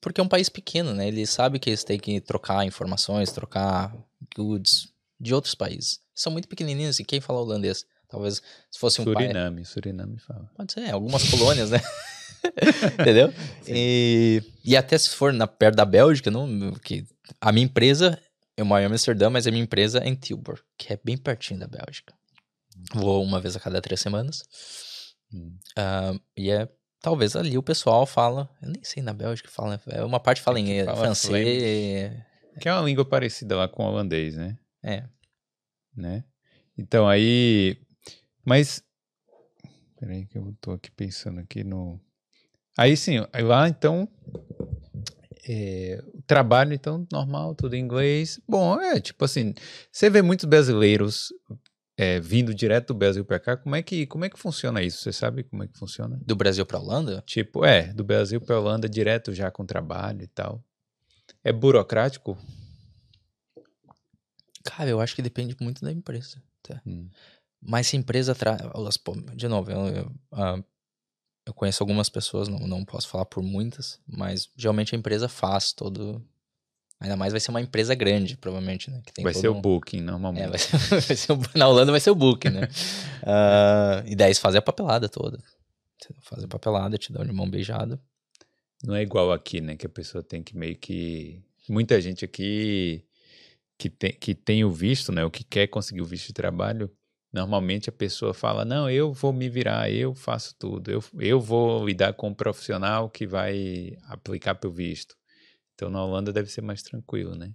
[0.00, 1.08] porque é um país pequeno, né?
[1.08, 3.94] Eles sabem que eles têm que trocar informações, trocar
[4.34, 4.88] goods
[5.20, 6.00] de outros países.
[6.14, 7.84] São muito pequenininhos e quem fala holandês?
[8.08, 9.26] Talvez se fosse um país...
[9.26, 10.50] Suriname, Suriname fala.
[10.56, 11.80] Pode ser, algumas colônias, né?
[13.00, 13.32] Entendeu?
[13.66, 17.04] E, e até se for na, perto da Bélgica, não, que
[17.40, 18.18] a minha empresa,
[18.58, 21.60] eu moro em Amsterdã, mas a minha empresa é em Tilburg, que é bem pertinho
[21.60, 22.12] da Bélgica.
[22.92, 24.42] Vou uma vez a cada três semanas.
[25.32, 25.56] Hum.
[25.76, 26.68] Ah, e é,
[27.00, 30.58] talvez ali o pessoal fala, eu nem sei na Bélgica fala, é uma parte fala
[30.58, 32.12] em que eh, fala francês.
[32.60, 34.58] Que é uma língua parecida lá com o holandês, né?
[34.82, 35.04] É.
[35.94, 36.24] né?
[36.76, 37.80] Então aí,
[38.44, 38.82] mas
[39.96, 42.00] peraí que eu tô aqui pensando aqui no,
[42.76, 44.08] aí sim, aí lá então
[45.48, 48.38] é, trabalho então normal, tudo em inglês.
[48.46, 49.54] Bom, é tipo assim,
[49.90, 51.32] você vê muitos brasileiros
[51.96, 53.56] é, vindo direto do Brasil para cá.
[53.56, 54.98] Como é que como é que funciona isso?
[54.98, 56.20] Você sabe como é que funciona?
[56.24, 57.22] Do Brasil pra Holanda?
[57.26, 60.62] Tipo, é, do Brasil para Holanda direto já com trabalho e tal.
[61.42, 62.36] É burocrático?
[64.64, 66.42] Cara, eu acho que depende muito da empresa.
[66.62, 66.80] tá?
[66.86, 67.08] Hum.
[67.60, 68.60] Mas se a empresa traz.
[69.34, 70.62] De novo, eu, eu, ah,
[71.48, 75.72] eu conheço algumas pessoas, não, não posso falar por muitas, mas geralmente a empresa faz
[75.72, 76.22] todo.
[77.00, 79.00] Ainda mais vai ser uma empresa grande, provavelmente, né?
[79.14, 80.42] Tem Vai ser um- o booking normalmente.
[80.44, 80.76] É, vai ser,
[81.08, 82.68] vai ser o- na Holanda vai ser o book, né?
[83.24, 85.42] Ah, e daí eles fazem a papelada toda.
[86.22, 88.00] Fazem a papelada, te dão de mão beijada.
[88.84, 89.76] Não é igual aqui, né?
[89.76, 91.42] Que a pessoa tem que meio que.
[91.68, 93.04] Muita gente aqui
[93.76, 95.24] que tem, que tem o visto, né?
[95.24, 96.90] O que quer conseguir o visto de trabalho,
[97.32, 101.84] normalmente a pessoa fala: Não, eu vou me virar, eu faço tudo, eu, eu vou
[101.86, 105.14] lidar com um profissional que vai aplicar pelo visto.
[105.74, 107.52] Então na Holanda deve ser mais tranquilo, né?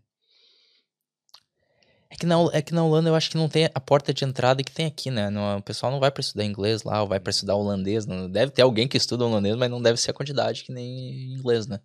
[2.09, 4.23] É que, na, é que na Holanda eu acho que não tem a porta de
[4.23, 5.31] entrada que tem aqui, né?
[5.31, 8.05] Não- o pessoal não vai pra estudar inglês lá, ou vai pra estudar holandês.
[8.05, 11.33] Não, deve ter alguém que estuda holandês, mas não deve ser a quantidade que nem
[11.33, 11.79] inglês, né?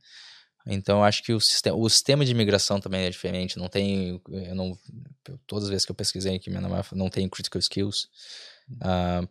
[0.67, 3.59] Então acho que o sistema, o sistema de imigração também é diferente.
[3.59, 4.21] Não tem.
[4.29, 4.79] Eu não,
[5.47, 8.09] todas as vezes que eu pesquisei aqui, minha namorada não tem critical skills.
[8.81, 9.27] Ah,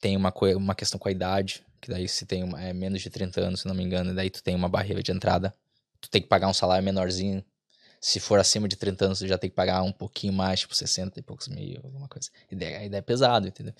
[0.00, 3.10] tem uma, uma questão com a idade, que daí se tem uma- é menos de
[3.10, 5.54] 30 anos, se não me engano, daí tu tem uma barreira de entrada.
[6.00, 7.44] Tu tem que pagar um salário menorzinho.
[8.00, 10.74] Se for acima de 30 anos, tu já tem que pagar um pouquinho mais, tipo
[10.74, 12.30] 60 e poucos mil, alguma coisa.
[12.50, 13.74] E daí, aí daí é pesado, entendeu?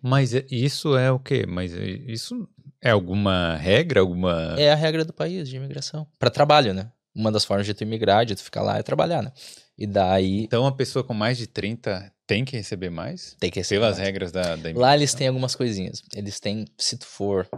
[0.00, 1.44] Mas é- isso é o quê?
[1.46, 2.48] Mas é- isso
[2.84, 4.00] é alguma regra?
[4.00, 4.54] Alguma.
[4.58, 6.06] É a regra do país de imigração.
[6.18, 6.90] Pra trabalho, né?
[7.14, 9.32] Uma das formas de tu imigrar, de tu ficar lá, é trabalhar, né?
[9.76, 13.36] E daí Então a pessoa com mais de 30 tem que receber mais?
[13.40, 13.80] tem que receber.
[13.80, 14.06] Pelas mais.
[14.06, 16.02] regras da, da Lá eles têm algumas coisinhas.
[16.14, 17.48] Eles têm, se tu for.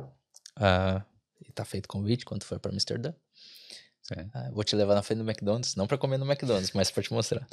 [0.57, 1.03] ah,
[1.47, 3.13] e tá feito convite quando tu for pra Amsterdã.
[4.03, 4.31] Certo.
[4.33, 7.03] Ah, vou te levar na frente do McDonald's, não pra comer no McDonald's, mas pra
[7.03, 7.45] te mostrar.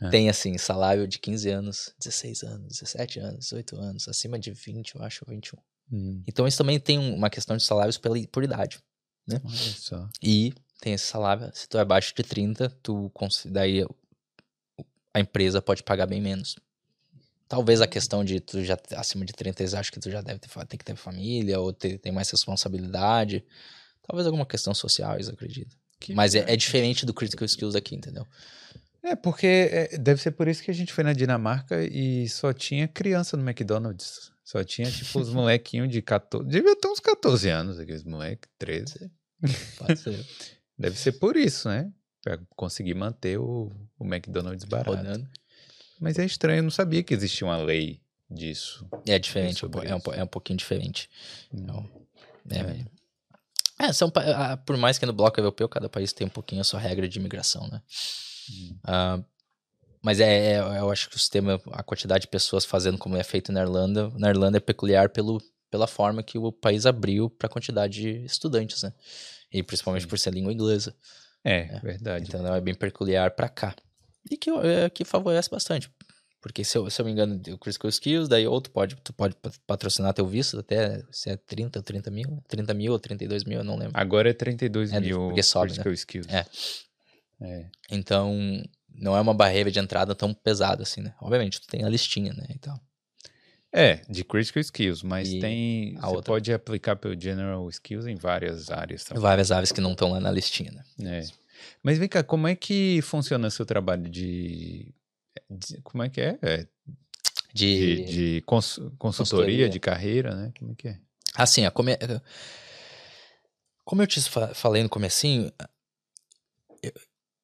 [0.00, 0.08] Ah.
[0.08, 4.94] Tem assim, salário de 15 anos, 16 anos, 17 anos, 18 anos, acima de 20,
[4.94, 5.58] eu acho, 21.
[5.90, 8.78] Hum, Então eles também têm um- uma questão de salários pela, por idade.
[9.30, 9.44] olha
[9.76, 10.08] só.
[10.22, 13.10] E tem esse salário, se tu é abaixo de 30, tu
[13.46, 13.84] daí
[15.14, 16.56] a empresa pode pagar bem menos.
[17.48, 20.38] Talvez a questão de tu já acima de 30 eles acham que tu já deve
[20.40, 23.44] ter, ter que ter família ou ter, tem mais responsabilidade.
[24.02, 25.78] Talvez alguma questão social, eles acreditam.
[26.00, 28.26] Que Mas é, é diferente do critical skills aqui, entendeu?
[29.08, 32.52] É, porque é, deve ser por isso que a gente foi na Dinamarca e só
[32.52, 34.32] tinha criança no McDonald's.
[34.42, 36.48] Só tinha, tipo, os molequinhos de 14.
[36.48, 39.10] Devia ter uns 14 anos, aqueles moleques, 13.
[39.78, 40.26] Pode ser.
[40.78, 41.90] Deve ser por isso, né?
[42.22, 44.90] Pra conseguir manter o, o McDonald's barato.
[44.96, 45.28] Rodando.
[46.00, 48.86] Mas é estranho, eu não sabia que existia uma lei disso.
[49.06, 51.08] É diferente, é um, é um pouquinho diferente.
[51.54, 51.60] Hum.
[51.62, 51.90] Então,
[53.78, 56.30] é, é, são, pa- ah, por mais que no bloco europeu cada país tem um
[56.30, 57.80] pouquinho a sua regra de imigração, né?
[58.50, 58.78] Hum.
[58.84, 59.22] Ah,
[60.02, 63.24] mas é, é- eu acho que o sistema, a quantidade de pessoas fazendo como é
[63.24, 67.46] feito na Irlanda, na Irlanda é peculiar pelo, pela forma que o país abriu para
[67.46, 68.92] a quantidade de estudantes, né?
[69.52, 70.08] E principalmente Sim.
[70.08, 70.94] por ser língua inglesa.
[71.42, 72.26] É, verdade.
[72.28, 73.74] Então é bem peculiar para cá.
[74.30, 75.90] E que, é, que favorece bastante.
[76.40, 79.12] Porque se eu, se eu me engano, o Critical Skills, daí ou tu pode, tu
[79.12, 79.34] pode
[79.66, 83.58] patrocinar teu visto até se é 30 ou 30 mil, 30 mil ou 32 mil,
[83.58, 83.92] eu não lembro.
[83.94, 86.28] Agora é 32 É, mil porque sobe, Critical Skills.
[86.32, 86.46] É.
[87.40, 87.66] É.
[87.90, 88.34] Então,
[88.94, 91.14] não é uma barreira de entrada tão pesada assim, né?
[91.20, 92.46] Obviamente, tu tem a listinha, né?
[92.50, 92.78] Então,
[93.72, 95.94] É, de Critical Skills, mas E tem.
[95.96, 96.22] Você outra?
[96.32, 99.22] pode aplicar pelo General Skills em várias áreas também.
[99.22, 100.84] várias aves que não estão lá na listinha, né?
[101.20, 101.26] É.
[101.82, 104.94] Mas vem cá, como é que funciona seu trabalho de.
[105.50, 106.38] de- como é que é?
[106.42, 106.66] É,
[107.52, 109.68] De, De, de cons- consultoria, Consultoria.
[109.68, 110.52] de carreira, né?
[110.58, 110.98] Como é que é?
[111.34, 111.92] Assim, a come...
[113.84, 115.52] como eu te fa- falei no comecinho,
[116.82, 116.92] eu,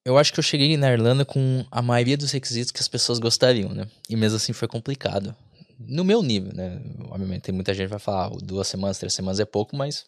[0.05, 3.19] eu acho que eu cheguei na Irlanda com a maioria dos requisitos que as pessoas
[3.19, 3.87] gostariam, né?
[4.09, 5.35] E mesmo assim foi complicado.
[5.79, 6.81] No meu nível, né?
[7.09, 10.05] Obviamente, tem muita gente que vai falar, "Ah, duas semanas, três semanas é pouco, mas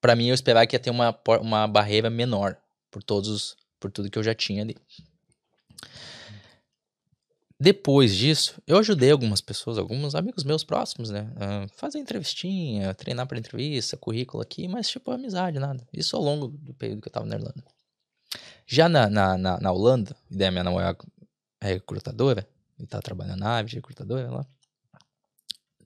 [0.00, 2.56] pra mim eu esperava que ia ter uma, uma barreira menor
[2.90, 4.76] por todos, os- por tudo que eu já tinha ali.
[7.58, 11.32] Depois disso, eu ajudei algumas pessoas, alguns amigos meus próximos, né?
[11.36, 15.86] a fazer entrevistinha, treinar para entrevista, currículo aqui, mas tipo amizade, nada.
[15.92, 17.64] Isso ao longo do período que eu tava na Irlanda.
[18.66, 20.98] Já na, na, na, na Holanda, daí a minha namorada
[21.60, 22.46] é recrutadora,
[22.78, 24.46] e tá trabalhando na ave de recrutadora lá.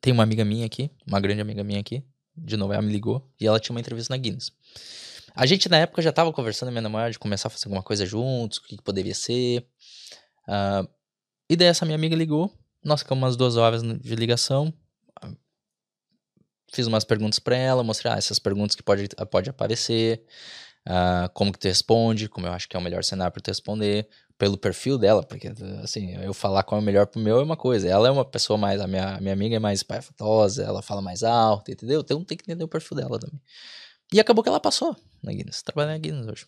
[0.00, 2.02] Tem uma amiga minha aqui, uma grande amiga minha aqui,
[2.36, 4.50] de novo, ela me ligou e ela tinha uma entrevista na Guinness.
[5.34, 8.06] A gente na época já tava conversando, minha namorada, de começar a fazer alguma coisa
[8.06, 9.66] juntos, o que, que poderia ser.
[10.48, 10.86] Ah,
[11.48, 12.52] e daí essa minha amiga ligou,
[12.82, 14.72] nós ficamos umas duas horas de ligação.
[16.72, 20.24] Fiz umas perguntas pra ela, mostrei ah, essas perguntas que pode, pode aparecer,
[20.86, 23.48] ah, como que tu responde, como eu acho que é o melhor cenário pra tu
[23.48, 24.08] responder,
[24.40, 25.52] pelo perfil dela, porque
[25.82, 27.86] assim, eu falar qual é o melhor pro meu é uma coisa.
[27.86, 31.02] Ela é uma pessoa mais, a minha, a minha amiga é mais espalhafatosa, ela fala
[31.02, 32.00] mais alto, entendeu?
[32.00, 33.38] Então tem que entender o perfil dela também.
[34.10, 36.46] E acabou que ela passou na Guinness, trabalha na Guinness hoje.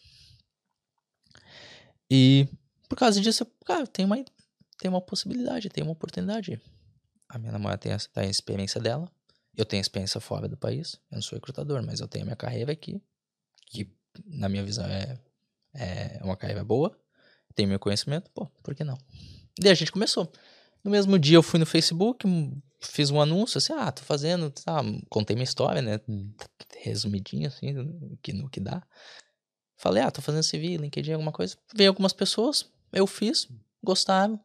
[2.10, 2.48] E
[2.88, 4.16] por causa disso, cara, tem uma,
[4.78, 6.58] tem uma possibilidade, tem uma oportunidade.
[7.28, 9.06] A minha namorada tem a, tem a experiência dela,
[9.54, 12.36] eu tenho experiência fora do país, eu não sou recrutador, mas eu tenho a minha
[12.36, 13.02] carreira aqui,
[13.66, 13.90] que
[14.26, 15.18] na minha visão é,
[15.74, 16.96] é uma carreira boa,
[17.54, 18.98] tenho meu conhecimento, pô, por que não?
[19.58, 20.30] Daí a gente começou.
[20.82, 24.50] No mesmo dia eu fui no Facebook, hum, fiz um anúncio, assim, ah, tô fazendo,
[24.50, 26.32] tá, contei minha história, né, Hum.
[26.80, 28.82] resumidinho, assim, no que, no que dá.
[29.76, 31.56] Falei, ah, tô fazendo CV, LinkedIn, alguma coisa.
[31.74, 33.48] Veio algumas pessoas, eu fiz,
[33.82, 34.40] gostaram,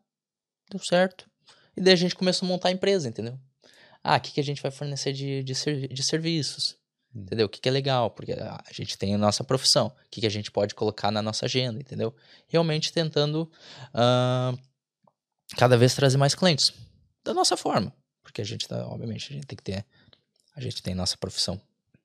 [0.70, 1.30] deu certo.
[1.76, 3.39] E daí a gente começou a montar a empresa, entendeu?
[4.03, 5.53] Ah, o que, que a gente vai fornecer de, de,
[5.88, 6.78] de serviços?
[7.16, 7.22] Hum.
[7.22, 7.45] Entendeu?
[7.47, 8.12] O que, que é legal?
[8.12, 9.88] Porque a gente tem a nossa profissão.
[9.88, 12.16] O que, que a gente pode colocar na nossa agenda, entendeu?
[12.47, 13.49] Realmente tentando
[13.93, 14.53] ah,
[15.55, 16.74] cada vez trazer mais clientes.
[17.24, 17.93] Da nossa forma.
[18.24, 19.86] Porque a gente, tá, obviamente, a gente tem que ter.
[20.55, 21.62] A gente tem nossa profissão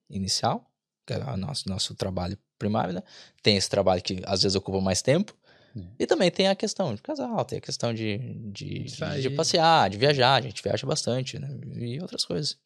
[0.08, 0.70] inicial,
[1.06, 3.02] que é o nosso, nosso trabalho primário, né?
[3.42, 5.36] Tem esse trabalho que às vezes ocupa mais tempo.
[5.76, 5.80] É.
[6.00, 8.18] E também tem a questão de casal, tem a questão de,
[8.52, 10.34] de, de, de passear, de viajar.
[10.34, 11.48] A gente viaja bastante, né?
[11.76, 12.56] E outras coisas.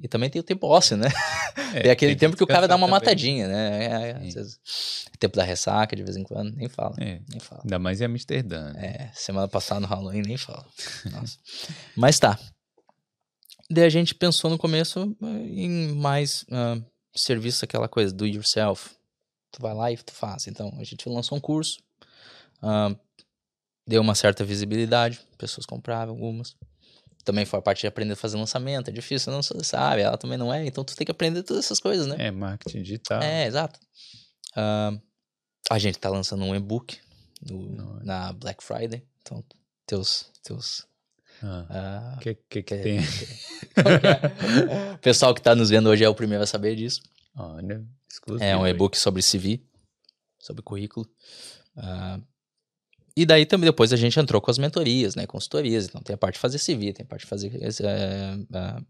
[0.00, 1.08] E também tem o tempo ósseo, né?
[1.74, 3.00] É, tem aquele tem tempo que o cara dá uma também.
[3.00, 3.84] matadinha, né?
[3.84, 4.58] É, é, vezes,
[5.18, 6.96] tempo da ressaca, de vez em quando, nem fala.
[6.98, 7.62] É, Nem fala.
[7.62, 8.72] ainda mais em Amsterdã.
[8.72, 8.86] né?
[8.86, 10.66] É, semana passada no Halloween nem fala.
[11.96, 12.38] Mas tá.
[13.70, 16.78] Daí a gente pensou no começo eh, em mais ah,
[17.14, 18.90] serviço, aquela coisa, do yourself.
[19.50, 20.46] Tu vai lá e tu faz.
[20.46, 21.78] Então, a gente lançou um curso,
[22.60, 22.94] ah,
[23.86, 26.56] deu uma certa visibilidade, pessoas compravam algumas.
[27.24, 30.36] Também foi a parte de aprender a fazer lançamento, é difícil, não sabe, ela também
[30.36, 32.16] não é, então tu tem que aprender todas essas coisas, né?
[32.18, 33.22] É, marketing digital.
[33.22, 33.78] É, exato.
[34.56, 34.92] Ah,
[35.70, 36.98] a gente tá lançando um e-book
[38.02, 39.04] na Black Friday.
[39.20, 39.44] Então,
[39.86, 40.30] teus.
[40.42, 40.86] teus
[41.42, 42.98] Ah, O que, que, que tem?
[44.94, 47.02] o pessoal que tá nos vendo hoje é o primeiro a saber disso.
[47.36, 48.44] Olha, exclusivo.
[48.44, 49.62] É um e-book sobre CV,
[50.38, 51.08] sobre currículo.
[51.76, 52.20] Ah,
[53.16, 55.26] e daí também depois a gente entrou com as mentorias, né?
[55.26, 55.86] Consultorias.
[55.86, 57.52] Então tem a parte de fazer CV, tem a parte de fazer.
[57.62, 58.82] eh, ah,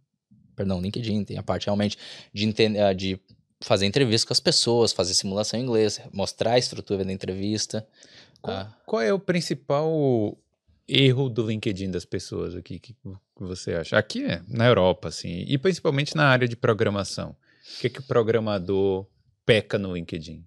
[0.55, 1.97] perdão, LinkedIn, tem a parte realmente
[2.33, 3.19] de, enten- ah, de
[3.61, 7.87] fazer entrevista com as pessoas, fazer simulação em inglês, mostrar a estrutura da entrevista.
[8.41, 10.37] Qual, Ah, qual é o principal
[10.89, 13.09] erro do LinkedIn das pessoas aqui que, que
[13.39, 13.97] você acha?
[13.97, 17.31] Aqui é na Europa, assim, e principalmente na área de programação.
[17.77, 19.07] O que, que o programador
[19.47, 20.45] peca no LinkedIn?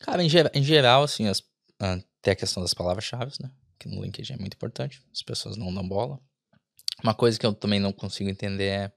[0.00, 1.42] Cara, em, gera- em geral, assim, as-
[1.80, 3.50] ah, tem a questão das palavras-chave, né?
[3.78, 5.02] Que no LinkedIn é muito importante.
[5.12, 6.20] As pessoas não dão bola.
[7.02, 8.92] Uma coisa que eu também não consigo entender é,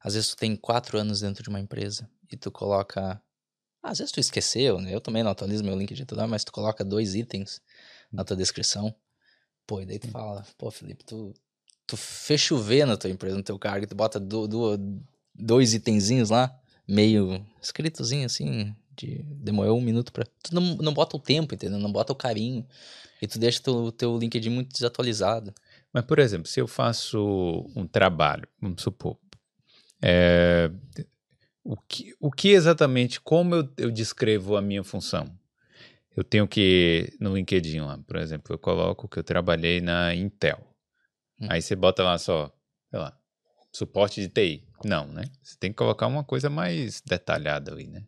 [0.00, 3.20] às vezes tu tem quatro anos dentro de uma empresa e tu coloca,
[3.82, 4.94] às vezes tu esqueceu, né?
[4.94, 7.60] Eu também não atualizo meu LinkedIn toda mas tu coloca dois itens
[8.12, 8.94] na tua descrição.
[9.66, 11.32] Pô, e daí tu fala, pô, Felipe, tu,
[11.86, 15.02] tu fez chover na tua empresa, no teu cargo, tu bota do, do-
[15.34, 16.54] dois itenzinhos lá,
[16.86, 20.24] meio escritozinho assim, de demorou um minuto pra.
[20.42, 21.78] Tu não, não bota o tempo, entendeu?
[21.78, 22.66] Não bota o carinho.
[23.20, 25.54] E tu deixa teu, teu LinkedIn muito desatualizado.
[25.92, 29.16] Mas, por exemplo, se eu faço um trabalho, vamos supor,
[30.02, 30.70] é,
[31.62, 35.30] o, que, o que exatamente, como eu, eu descrevo a minha função?
[36.16, 40.60] Eu tenho que, no LinkedIn lá, por exemplo, eu coloco que eu trabalhei na Intel.
[41.40, 41.46] Hum.
[41.48, 42.52] Aí você bota lá só,
[42.90, 43.16] sei lá,
[43.72, 44.64] suporte de TI.
[44.84, 45.24] Não, né?
[45.42, 48.04] Você tem que colocar uma coisa mais detalhada aí, né?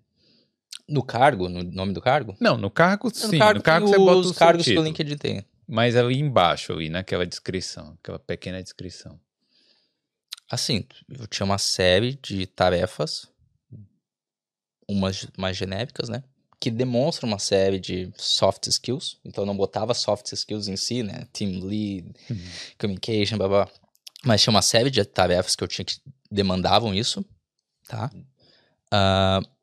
[0.88, 2.36] No cargo, no nome do cargo?
[2.40, 3.32] Não, no cargo sim.
[3.32, 5.44] No cargo, no cargo você bota os cargos que o LinkedIn tem.
[5.66, 9.18] Mas ali embaixo, ali, naquela descrição, aquela pequena descrição.
[10.50, 13.26] Assim, eu tinha uma série de tarefas,
[14.86, 16.22] umas mais genéricas, né?
[16.60, 19.18] Que demonstram uma série de soft skills.
[19.24, 21.26] Então, eu não botava soft skills em si, né?
[21.32, 22.50] Team lead, uhum.
[22.78, 23.68] communication, blá, blá.
[24.22, 25.96] Mas tinha uma série de tarefas que eu tinha que
[26.30, 27.24] demandavam isso,
[27.88, 28.10] tá?
[28.92, 29.53] Uh,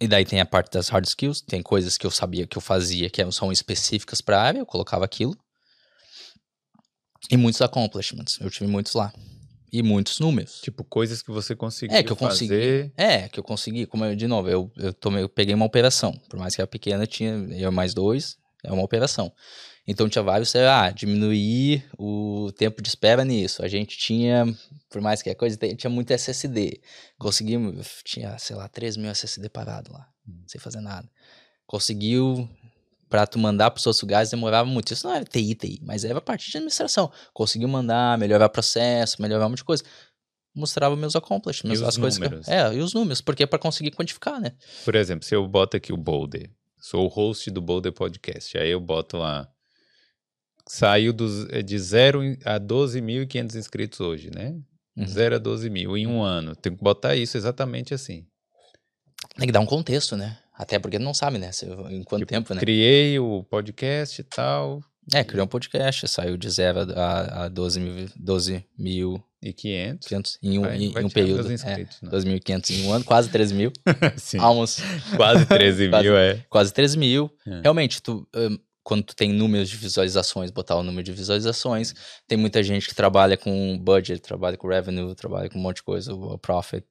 [0.00, 2.62] e daí tem a parte das hard skills, tem coisas que eu sabia que eu
[2.62, 5.36] fazia que são específicas para a área, eu colocava aquilo.
[7.30, 9.12] E muitos accomplishments, eu tive muitos lá.
[9.70, 10.60] E muitos números.
[10.62, 12.92] Tipo, coisas que você conseguiu é, que eu consegui, fazer.
[12.96, 13.84] É, que eu consegui.
[13.84, 16.18] Como eu, de novo, eu, eu, tomei, eu peguei uma operação.
[16.30, 19.30] Por mais que era pequena, tinha eu mais dois, é uma operação.
[19.90, 23.64] Então tinha vários, ah, diminuir o tempo de espera nisso.
[23.64, 24.44] A gente tinha,
[24.90, 26.82] por mais que a coisa, tinha muito SSD.
[27.18, 30.42] Conseguimos, tinha, sei lá, 3 mil SSD parado lá, hum.
[30.46, 31.08] sem fazer nada.
[31.66, 32.46] Conseguiu,
[33.08, 34.92] para tu mandar para os outros lugares demorava muito.
[34.92, 37.10] Isso não era TI, TI, mas era a parte de administração.
[37.32, 39.82] Conseguiu mandar, melhorar processo, melhorar um monte de coisa.
[40.54, 42.44] Mostrava meus accomplishments, as coisas números.
[42.44, 42.52] que.
[42.52, 44.52] É, e os números, porque é para conseguir quantificar, né?
[44.84, 48.70] Por exemplo, se eu boto aqui o Boulder, sou o host do Boulder Podcast, aí
[48.70, 49.48] eu boto lá
[50.68, 54.54] saiu dos, eh, de 0 a 12.500 inscritos hoje, né?
[54.96, 55.06] Uhum.
[55.06, 56.54] 0 a 12 mil em um ano.
[56.54, 58.26] Tem que botar isso exatamente assim.
[59.36, 60.38] Tem que dar um contexto, né?
[60.54, 61.50] Até porque não sabe, né?
[61.90, 62.60] Em quanto tipo, tempo, né?
[62.60, 64.82] Criei o podcast e tal.
[65.14, 68.08] É, criou um podcast, saiu de 0 a, a 12 mil.
[68.16, 70.08] 12 mil e 500.
[70.08, 71.52] 500 em um, vai, em, vai um período.
[71.52, 73.72] Inscritos, é, 2.500 em um ano, quase 13 mil.
[74.18, 74.38] Sim.
[74.38, 74.82] Almost.
[75.16, 76.44] Quase 13 mil, é.
[76.50, 77.30] Quase 13 mil.
[77.46, 77.60] É.
[77.62, 78.58] Realmente, tu, um,
[78.88, 81.94] quando tu tem números de visualizações, botar o número de visualizações.
[82.26, 85.82] Tem muita gente que trabalha com budget, trabalha com revenue, trabalha com um monte de
[85.82, 86.86] coisa, o profit.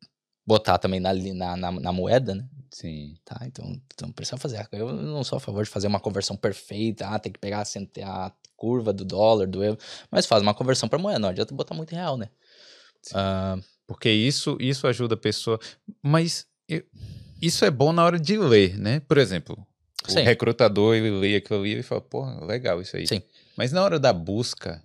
[0.46, 2.48] Botar também na, na, na, na moeda, né?
[2.70, 3.16] Sim.
[3.26, 4.64] Tá, então, então precisa fazer.
[4.74, 8.26] Eu não sou a favor de fazer uma conversão perfeita, ah, tem que pegar a,
[8.26, 9.80] a curva do dólar, do euro,
[10.12, 12.30] mas faz uma conversão para moeda, não adianta botar muito real, né?
[13.12, 15.60] Uh, porque isso, isso ajuda a pessoa.
[16.00, 16.84] Mas eu,
[17.42, 19.00] isso é bom na hora de ler, né?
[19.00, 19.67] Por exemplo,
[20.08, 20.22] Sim.
[20.22, 23.08] O recrutador, ele lê aquilo ali e fala, pô, legal isso aí.
[23.08, 23.22] Sim.
[23.56, 24.84] Mas na hora da busca,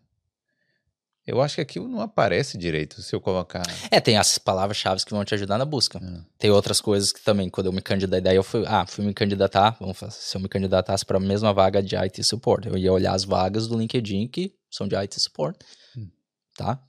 [1.26, 3.62] eu acho que aquilo não aparece direito se eu colocar.
[3.90, 5.98] É, tem as palavras-chave que vão te ajudar na busca.
[5.98, 6.20] É.
[6.38, 9.14] Tem outras coisas que também, quando eu me candidatei, daí eu fui, ah, fui me
[9.14, 12.76] candidatar, vamos fazer, se eu me candidatasse para a mesma vaga de IT Support, eu
[12.76, 15.56] ia olhar as vagas do LinkedIn que são de IT Support,
[15.96, 16.08] hum.
[16.56, 16.82] tá?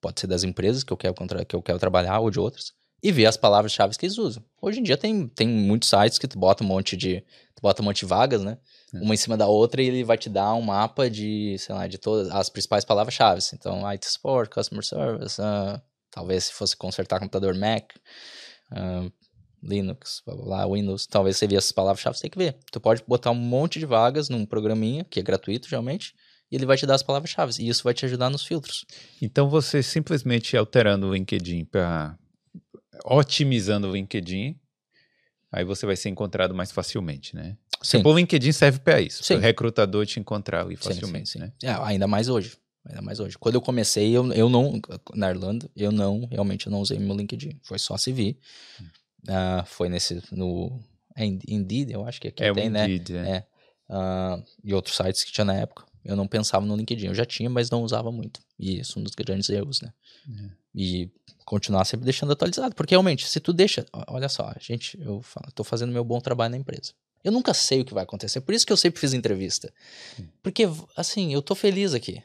[0.00, 1.14] Pode ser das empresas que eu quero,
[1.46, 2.72] que eu quero trabalhar ou de outras
[3.02, 4.44] e ver as palavras-chave que eles usam.
[4.60, 7.24] Hoje em dia tem, tem muitos sites que tu bota um monte de,
[7.62, 8.58] bota um monte de vagas, né?
[8.92, 8.98] É.
[8.98, 11.86] Uma em cima da outra e ele vai te dar um mapa de, sei lá,
[11.86, 13.40] de todas as principais palavras-chave.
[13.54, 15.80] Então, IT Support, Customer Service, uh,
[16.10, 17.92] talvez se fosse consertar computador Mac,
[18.72, 19.10] uh,
[19.62, 22.56] Linux, blá, blá, blá, Windows, talvez você vê essas palavras-chave, você tem que ver.
[22.70, 26.14] Tu pode botar um monte de vagas num programinha, que é gratuito, geralmente,
[26.50, 27.52] e ele vai te dar as palavras-chave.
[27.60, 28.84] E isso vai te ajudar nos filtros.
[29.20, 32.18] Então, você simplesmente alterando o LinkedIn para
[33.04, 34.58] otimizando o LinkedIn,
[35.50, 37.56] aí você vai ser encontrado mais facilmente, né?
[37.82, 38.02] Sim.
[38.04, 41.52] O LinkedIn serve para isso, para o recrutador te encontrar ali facilmente, sim, sim, né?
[41.62, 42.56] É, ainda mais hoje.
[42.84, 43.38] Ainda mais hoje.
[43.38, 44.80] Quando eu comecei, eu, eu não,
[45.14, 47.60] na Irlanda, eu não, realmente eu não usei meu LinkedIn.
[47.62, 48.36] Foi só CV.
[48.80, 48.84] Hum.
[49.28, 50.80] Uh, foi nesse, no
[51.14, 53.30] é Indeed, eu acho que aqui é tem, Indeed, né?
[53.30, 53.36] É.
[53.36, 53.46] é.
[53.88, 55.84] Uh, e outros sites que tinha na época.
[56.04, 57.06] Eu não pensava no LinkedIn.
[57.06, 58.40] Eu já tinha, mas não usava muito.
[58.58, 59.92] E isso é um dos grandes erros, né?
[60.28, 60.50] É.
[60.74, 61.10] E
[61.44, 62.74] continuar sempre deixando atualizado.
[62.74, 63.86] Porque realmente, se tu deixa.
[64.08, 65.22] Olha só, gente, eu
[65.54, 66.92] tô fazendo meu bom trabalho na empresa.
[67.22, 68.40] Eu nunca sei o que vai acontecer.
[68.40, 69.72] Por isso que eu sempre fiz entrevista.
[70.42, 72.22] Porque, assim, eu tô feliz aqui.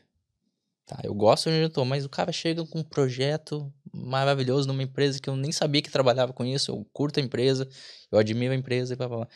[0.86, 4.82] Tá, eu gosto onde eu tô, mas o cara chega com um projeto maravilhoso numa
[4.82, 6.72] empresa que eu nem sabia que trabalhava com isso.
[6.72, 7.68] Eu curto a empresa,
[8.10, 9.28] eu admiro a empresa e blá blá blá.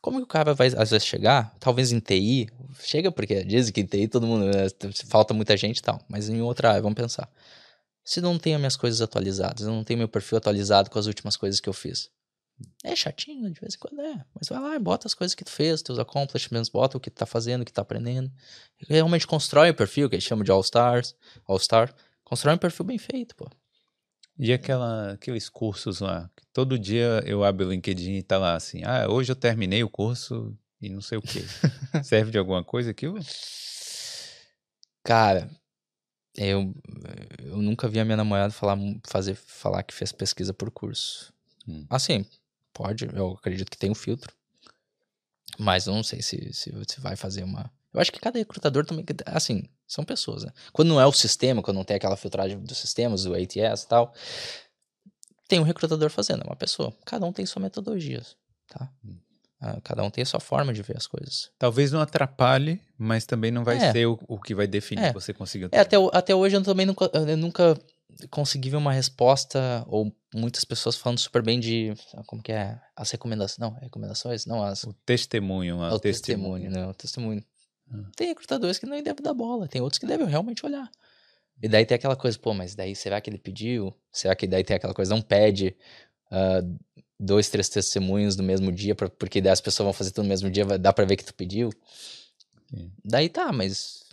[0.00, 1.52] Como que o cara vai, às vezes, chegar?
[1.58, 2.48] Talvez em TI,
[2.80, 4.66] chega porque dizem que em TI todo mundo, né,
[5.06, 7.28] falta muita gente e tal, mas em outra área, vamos pensar
[8.04, 11.36] se não tenho minhas coisas atualizadas, eu não tenho meu perfil atualizado com as últimas
[11.36, 12.10] coisas que eu fiz.
[12.84, 14.24] É chatinho, de vez em quando é.
[14.34, 17.10] Mas vai lá e bota as coisas que tu fez, teus accomplishments, bota o que
[17.10, 18.30] tu tá fazendo, o que tu tá aprendendo.
[18.88, 21.94] Realmente constrói o perfil, que eles chamam de All-Stars, All-Star.
[22.22, 23.50] Constrói um perfil bem feito, pô.
[24.38, 28.54] E aquela, aqueles cursos lá, que todo dia eu abro o LinkedIn e tá lá
[28.54, 31.44] assim, ah, hoje eu terminei o curso e não sei o quê.
[32.02, 33.18] Serve de alguma coisa aquilo?
[35.04, 35.48] Cara,
[36.36, 36.74] eu,
[37.38, 41.32] eu nunca vi a minha namorada falar, fazer, falar que fez pesquisa por curso.
[41.66, 41.86] Hum.
[41.88, 42.26] Assim,
[42.72, 44.32] pode, eu acredito que tem um filtro.
[45.58, 47.70] Mas eu não sei se, se, se vai fazer uma.
[47.92, 49.04] Eu acho que cada recrutador também.
[49.26, 50.52] Assim, são pessoas, né?
[50.72, 53.88] Quando não é o sistema, quando não tem aquela filtragem dos sistemas, o ATS e
[53.88, 54.12] tal,
[55.46, 56.92] tem um recrutador fazendo, é uma pessoa.
[57.06, 58.22] Cada um tem sua metodologia,
[58.66, 58.90] tá?
[59.04, 59.16] Hum.
[59.60, 61.50] Ah, cada um tem a sua forma de ver as coisas.
[61.58, 63.92] Talvez não atrapalhe, mas também não vai É.
[63.92, 65.08] ser o, o que vai definir É.
[65.08, 65.68] se você conseguiu.
[65.72, 67.78] É, até, até hoje eu também nunca, eu nunca
[68.30, 71.94] consegui ver uma resposta, ou muitas pessoas falando super bem de.
[72.26, 72.78] Como que é?
[72.94, 73.58] As recomendações.
[73.58, 74.44] Não, recomendações?
[74.46, 74.84] Não, as.
[74.84, 76.86] O testemunho, É o testemunho, né?
[76.86, 77.42] O testemunho.
[77.90, 78.04] Ah.
[78.16, 80.90] Tem recrutadores que não devem dar bola, tem outros que devem realmente olhar.
[81.62, 83.94] E daí tem aquela coisa, pô, mas daí será que ele pediu?
[84.12, 85.76] Será que daí tem aquela coisa, não pede
[86.30, 86.60] ah,
[87.24, 90.28] dois, três testemunhos no mesmo dia, pra- porque daí as pessoas vão fazer tudo no
[90.28, 91.70] mesmo dia, vai dar pra ver que tu pediu?
[92.70, 92.92] Sim.
[93.04, 94.04] Daí tá, mas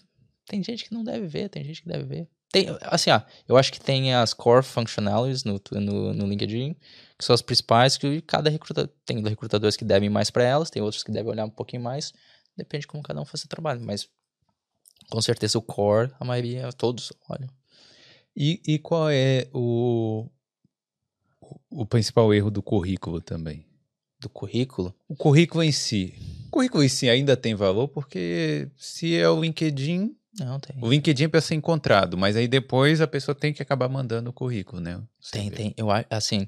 [0.47, 2.28] tem gente que não deve ver, tem gente que deve ver.
[2.51, 6.76] Tem, assim, ó, eu acho que tem as core functionalities no, no, no LinkedIn,
[7.18, 10.82] que são as principais, que cada recruta tem recrutadores que devem mais pra elas, tem
[10.82, 12.12] outros que devem olhar um pouquinho mais,
[12.57, 14.09] depende de como cada um faz seu trabalho, mas
[15.09, 17.49] com certeza o core, a maioria, todos olham.
[18.36, 20.28] E, e qual é o,
[21.70, 23.66] o, principal erro do currículo também?
[24.20, 26.14] Do currículo, O currículo em si.
[26.47, 30.76] O currículo em si ainda tem valor porque se é o LinkedIn, não tem.
[30.82, 34.30] o LinkedIn é para ser encontrado, mas aí depois a pessoa tem que acabar mandando
[34.30, 35.02] o currículo, né?
[35.20, 35.56] Você Tem, vê.
[35.56, 35.74] tem.
[35.78, 36.47] Eu acho, assim.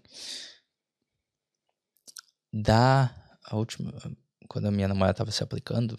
[2.52, 3.14] Da.
[3.46, 3.94] A última.
[4.48, 5.98] Quando a minha namorada tava se aplicando,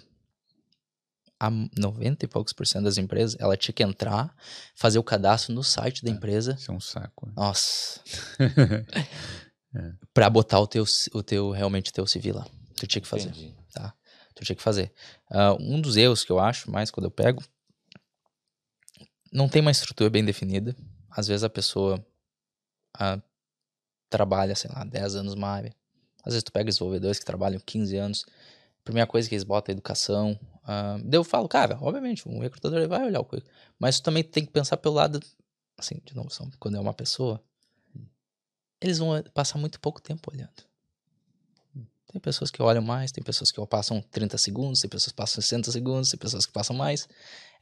[1.39, 4.35] a 90 e poucos por cento das empresas, ela tinha que entrar,
[4.74, 6.55] fazer o cadastro no site da empresa.
[6.59, 7.26] Isso é um saco.
[7.26, 7.32] né?
[7.37, 8.01] Nossa.
[9.76, 9.93] É.
[10.14, 12.47] Pra botar o teu, o teu, realmente o teu CV lá.
[12.76, 13.30] Tu tinha que fazer.
[13.30, 13.57] Entendi.
[14.35, 14.93] Tu tinha que fazer.
[15.30, 17.43] Ah, um dos erros que eu acho mais quando eu pego,
[19.32, 20.76] não tem uma estrutura bem definida.
[21.11, 22.05] Às vezes a pessoa
[22.99, 23.20] ah,
[24.11, 25.74] trabalha, sei lá, 10 anos numa área.
[26.24, 28.26] Às vezes tu pega desenvolvedores que trabalham 15 anos.
[28.85, 30.39] Primeira coisa que eles botam é educação.
[30.62, 33.53] Ah, daí eu falo, cara, obviamente, um recrutador vai olhar o currículo.
[33.78, 35.20] Mas tu também tem que pensar pelo lado,
[35.78, 37.43] assim, de novo, são- quando é uma pessoa,
[38.80, 40.53] eles vão passar muito pouco tempo olhando.
[42.12, 45.43] Tem pessoas que olham mais, tem pessoas que passam 30 segundos, tem pessoas que passam
[45.43, 47.09] 60 segundos, tem pessoas que passam mais.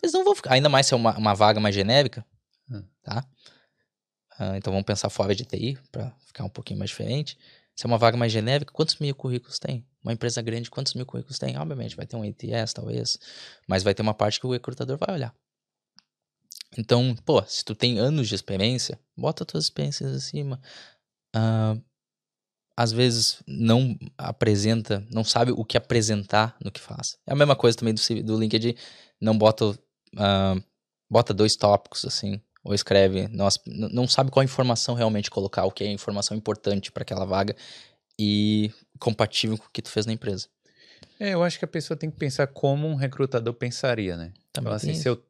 [0.02, 2.24] Eles não vão ficar, ainda mais se é uma, uma vaga mais genérica,
[2.70, 2.84] Hum.
[3.02, 3.24] tá?
[4.38, 7.38] Ah, então vamos pensar fora de TI, para ficar um pouquinho mais diferente.
[7.74, 9.86] Se é uma vaga mais genérica, quantos mil currículos tem?
[10.03, 11.57] Uma empresa grande, quantos mil currículos tem?
[11.57, 13.18] Obviamente, vai ter um ATS, talvez,
[13.68, 15.34] mas vai ter uma parte que o recrutador vai olhar.
[16.76, 20.61] Então, pô, se tu tem anos de experiência, bota tuas experiências acima.
[21.34, 21.76] Ah,
[22.76, 27.18] às vezes não apresenta, não sabe o que apresentar no que faz.
[27.26, 28.74] É a mesma coisa também do, do LinkedIn,
[29.20, 29.78] não bota,
[30.16, 30.57] ah,
[31.11, 35.84] bota dois tópicos assim, ou escreve, não, não sabe qual informação realmente colocar, o que
[35.84, 37.55] é informação importante para aquela vaga
[38.18, 38.72] e
[39.03, 40.48] compatível com o que tu fez na empresa.
[41.18, 44.32] É, eu acho que a pessoa tem que pensar como um recrutador pensaria, né?
[44.53, 45.22] Também Então, assim, se eu,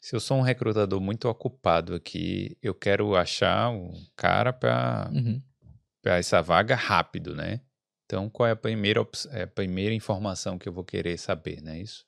[0.00, 5.40] se eu sou um recrutador muito ocupado aqui, eu quero achar um cara para Uhum.
[6.04, 7.60] essa vaga rápido, né?
[8.04, 11.78] Então, qual é a primeira, é a primeira informação que eu vou querer saber, né?
[11.80, 12.04] Isso.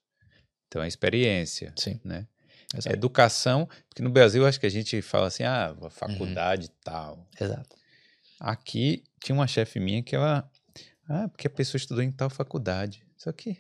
[0.69, 2.01] Então, a experiência, Sim.
[2.05, 2.27] né?
[2.75, 2.95] Exato.
[2.95, 5.91] Educação, porque no Brasil acho que a gente fala assim, ah, Uhum.
[5.91, 7.27] faculdade e tal.
[7.41, 7.77] Exato.
[8.39, 10.49] Aqui tinha uma chefe minha que ela,
[11.09, 13.03] ah, porque a pessoa estudou em tal faculdade.
[13.17, 13.57] Só que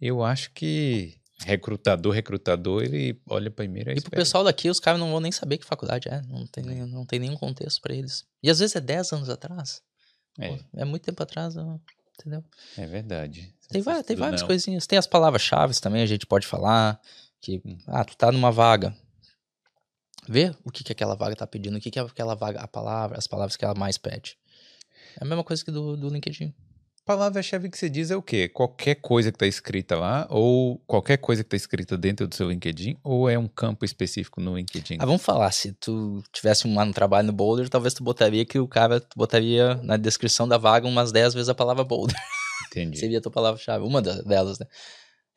[0.00, 5.00] eu acho que recrutador, recrutador, ele olha primeiro a E pro pessoal daqui, os caras
[5.00, 6.20] não vão nem saber que faculdade é.
[6.22, 8.26] Não tem, nem- não tem nenhum contexto pra eles.
[8.42, 9.80] E às vezes é 10 anos atrás.
[10.38, 11.54] É, Pô, é muito tempo atrás,
[12.18, 12.44] entendeu?
[12.76, 13.54] é verdade.
[13.70, 14.48] Tem, vai- tem várias não.
[14.48, 14.86] coisinhas.
[14.86, 17.00] Tem as palavras-chave também, a gente pode falar.
[17.40, 17.78] Que, Hum.
[17.86, 18.96] ah, tu tá numa vaga.
[20.28, 23.16] Vê o que, que aquela vaga tá pedindo, o que, que aquela vaga, a palavra,
[23.16, 24.36] as palavras que ela mais pede.
[25.20, 26.54] É a mesma coisa que do, do LinkedIn.
[27.04, 28.48] Palavra-chave que você diz é o quê?
[28.50, 32.50] Qualquer coisa que tá escrita lá, ou qualquer coisa que tá escrita dentro do seu
[32.50, 34.98] LinkedIn, ou é um campo específico no LinkedIn?
[35.00, 38.58] Ah, vamos falar, se tu tivesse um, um trabalho no Boulder, talvez tu botaria que
[38.58, 42.14] o cara tu botaria na descrição da vaga umas 10 vezes a palavra Boulder.
[42.66, 42.98] Entendi.
[43.00, 44.66] Seria a tua palavra-chave, uma delas, né?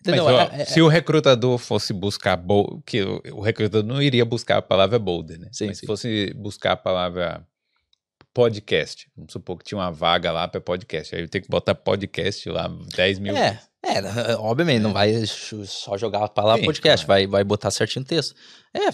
[0.05, 0.25] Mas, Entendeu?
[0.25, 2.37] ó, É- é- se o recrutador fosse buscar
[2.85, 5.47] que o, o recrutador não iria buscar a palavra boulder, né?
[5.53, 5.81] Sim, Mas sim.
[5.81, 7.47] se fosse buscar a palavra
[8.33, 11.75] podcast, vamos supor que tinha uma vaga lá para podcast, aí eu tenho que botar
[11.75, 13.35] podcast lá 10 mil.
[13.35, 17.21] É, é, é, obviamente, não vai só jogar a palavra Sim, podcast, claro.
[17.21, 18.35] vai, vai botar certinho o texto.
[18.73, 18.91] É,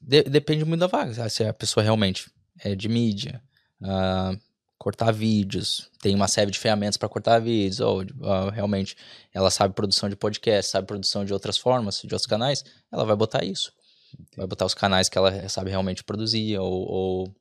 [0.00, 1.28] de- depende muito da vaga.
[1.28, 2.30] Se a pessoa realmente
[2.62, 3.42] é de mídia,
[3.82, 4.38] uh,
[4.78, 8.96] cortar vídeos, tem uma série de ferramentas para cortar vídeos, ou uh, realmente
[9.34, 13.16] ela sabe produção de podcast, sabe produção de outras formas, de outros canais, ela vai
[13.16, 13.72] botar isso.
[14.14, 14.36] Entendi.
[14.36, 17.34] Vai botar os canais que ela sabe realmente produzir, ou, ou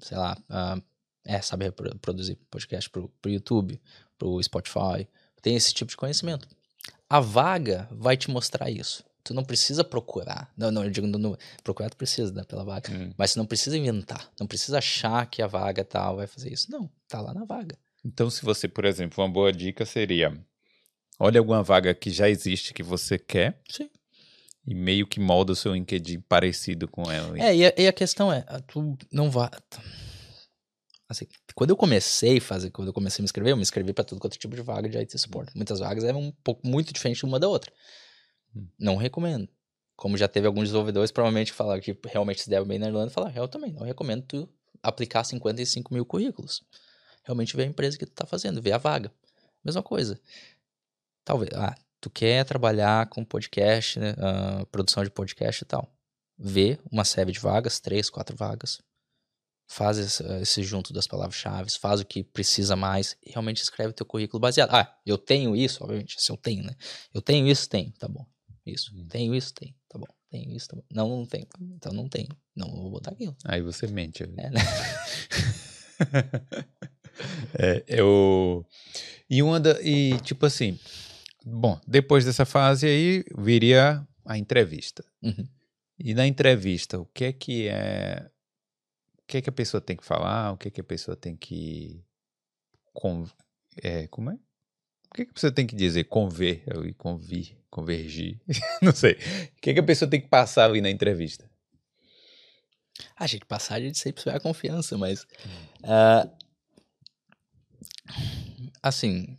[0.00, 0.82] sei lá, uh,
[1.24, 1.70] é, sabe
[2.00, 3.80] produzir podcast pro, pro YouTube,
[4.18, 5.06] pro Spotify,
[5.42, 6.48] tem esse tipo de conhecimento.
[7.08, 9.04] A vaga vai te mostrar isso.
[9.22, 10.50] Tu não precisa procurar.
[10.56, 12.90] Não, não, eu digo, não, procurar tu precisa né, pela vaga.
[12.90, 13.12] Hum.
[13.16, 14.30] Mas tu não precisa inventar.
[14.40, 16.70] Não precisa achar que a vaga tal vai fazer isso.
[16.70, 17.76] Não, tá lá na vaga.
[18.04, 20.32] Então, se você, por exemplo, uma boa dica seria:
[21.18, 23.60] olha alguma vaga que já existe que você quer.
[23.70, 23.90] Sim.
[24.66, 27.38] E meio que molda o seu LinkedIn parecido com ela.
[27.38, 29.50] É, e a, e a questão é, tu não vai.
[31.08, 33.94] Assim, quando eu comecei a fazer, quando eu comecei a me inscrever, eu me inscrevi
[33.94, 35.50] para tudo quanto é tipo de vaga de IT support.
[35.54, 37.72] Muitas vagas eram um pouco muito diferentes uma da outra.
[38.54, 38.66] Hum.
[38.78, 39.48] Não recomendo.
[39.96, 43.34] Como já teve alguns desenvolvedores, provavelmente falaram que realmente se deve bem na Irlanda, falaram,
[43.34, 44.48] eu também não recomendo tu
[44.82, 46.62] aplicar 55 mil currículos.
[47.24, 49.10] Realmente ver a empresa que tu tá fazendo, ver a vaga.
[49.64, 50.20] Mesma coisa.
[51.24, 55.92] Talvez, ah, tu quer trabalhar com podcast, né, uh, produção de podcast e tal.
[56.38, 58.78] Vê uma série de vagas, três, quatro vagas
[59.68, 64.06] faz esse, esse junto das palavras-chave, faz o que precisa mais realmente escreve o teu
[64.06, 64.74] currículo baseado.
[64.74, 66.74] Ah, eu tenho isso, obviamente, se eu tenho, né?
[67.12, 68.26] Eu tenho isso, tenho, tá bom.
[68.64, 69.06] Isso, hum.
[69.08, 70.06] tenho isso, tenho, tá bom.
[70.30, 70.82] Tenho isso, tá bom.
[70.90, 71.46] Não, não tenho,
[71.76, 72.28] então não tenho.
[72.56, 73.36] Não vou botar aquilo.
[73.44, 74.22] Aí você mente.
[74.22, 74.50] É, né?
[77.54, 78.66] é, eu...
[79.28, 79.80] E uma da...
[79.82, 80.78] E, tipo assim,
[81.44, 85.04] bom, depois dessa fase aí, viria a entrevista.
[85.22, 85.46] Uhum.
[85.98, 88.30] E na entrevista, o que é que é
[89.28, 91.36] que, é que a pessoa tem que falar, o que, é que a pessoa tem
[91.36, 92.02] que.
[92.94, 93.28] Com,
[93.82, 94.34] é, como é?
[95.10, 96.04] O que, é que a pessoa tem que dizer?
[96.04, 98.40] Conver, e convir, convergir.
[98.82, 99.12] Não sei.
[99.12, 101.48] O que, é que a pessoa tem que passar ali na entrevista?
[103.14, 105.24] Ah, gente, passar a gente sempre a confiança, mas.
[105.84, 106.30] Uh,
[108.82, 109.36] assim.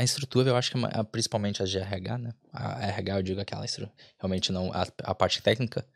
[0.00, 2.32] A estrutura, eu acho que é principalmente a de RH, né?
[2.54, 3.94] A RH, eu digo aquela estrutura.
[4.18, 4.72] Realmente não.
[4.72, 5.86] A, a parte técnica.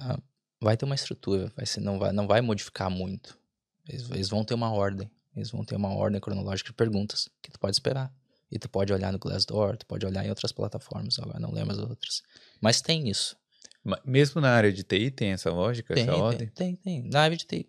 [0.00, 0.20] Uh,
[0.60, 3.38] vai ter uma estrutura, vai ser, não, vai, não vai modificar muito.
[3.88, 5.08] Eles, eles, vão ter uma ordem.
[5.36, 8.12] Eles vão ter uma ordem cronológica de perguntas que tu pode esperar.
[8.50, 11.72] E tu pode olhar no Glassdoor, tu pode olhar em outras plataformas, agora não lembro
[11.72, 12.20] as outras.
[12.60, 13.36] Mas tem isso.
[14.04, 16.48] Mesmo na área de TI tem essa lógica, tem, essa ordem?
[16.48, 17.10] Tem, tem, tem.
[17.12, 17.68] Na área de TI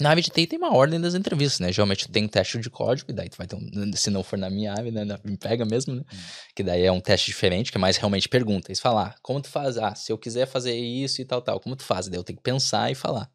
[0.00, 1.72] na área de TI tem uma ordem das entrevistas, né?
[1.72, 4.38] Geralmente tem um teste de código, e daí tu vai ter um, se não for
[4.38, 5.18] na minha área, né?
[5.24, 6.02] Me pega mesmo, né?
[6.12, 6.16] Hum.
[6.54, 8.70] Que daí é um teste diferente, que é mais realmente pergunta.
[8.70, 9.76] Eles falar, ah, como tu faz?
[9.78, 12.08] Ah, se eu quiser fazer isso e tal, tal, como tu faz?
[12.08, 13.30] Daí eu tenho que pensar e falar.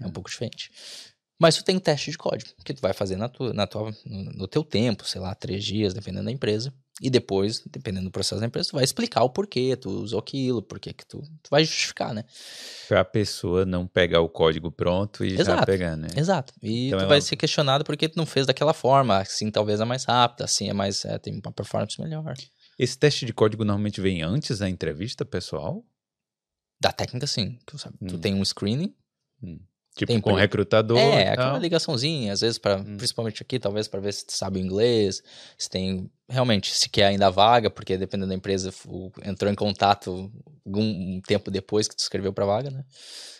[0.00, 0.12] É um hum.
[0.12, 0.70] pouco diferente.
[1.38, 3.92] Mas tu tem um teste de código, que tu vai fazer na tua, na tua,
[4.06, 6.72] no teu tempo, sei lá, três dias, dependendo da empresa.
[7.00, 10.62] E depois, dependendo do processo da empresa, tu vai explicar o porquê tu usou aquilo,
[10.62, 12.24] porquê que tu, tu vai justificar, né?
[12.86, 16.06] Pra a pessoa não pegar o código pronto e exato, já pegar, né?
[16.16, 16.54] Exato.
[16.62, 19.18] E então tu é vai ser questionado porque tu não fez daquela forma.
[19.18, 21.04] Assim talvez é mais rápida, assim é mais.
[21.04, 22.34] É, tem uma performance melhor.
[22.78, 25.84] Esse teste de código normalmente vem antes da entrevista pessoal?
[26.80, 27.58] Da técnica, sim.
[27.66, 28.06] Tu, hum.
[28.06, 28.94] tu tem um screening.
[29.42, 29.58] Hum.
[29.96, 30.98] Tipo, tem com o recrutador.
[30.98, 32.96] É, aquela ligaçãozinha, às vezes, para hum.
[32.96, 35.22] principalmente aqui, talvez para ver se sabe o inglês,
[35.56, 36.10] se tem.
[36.28, 38.72] Realmente, se quer ainda a vaga, porque dependendo da empresa,
[39.24, 40.32] entrou em contato
[40.66, 42.84] algum tempo depois que tu escreveu pra vaga, né?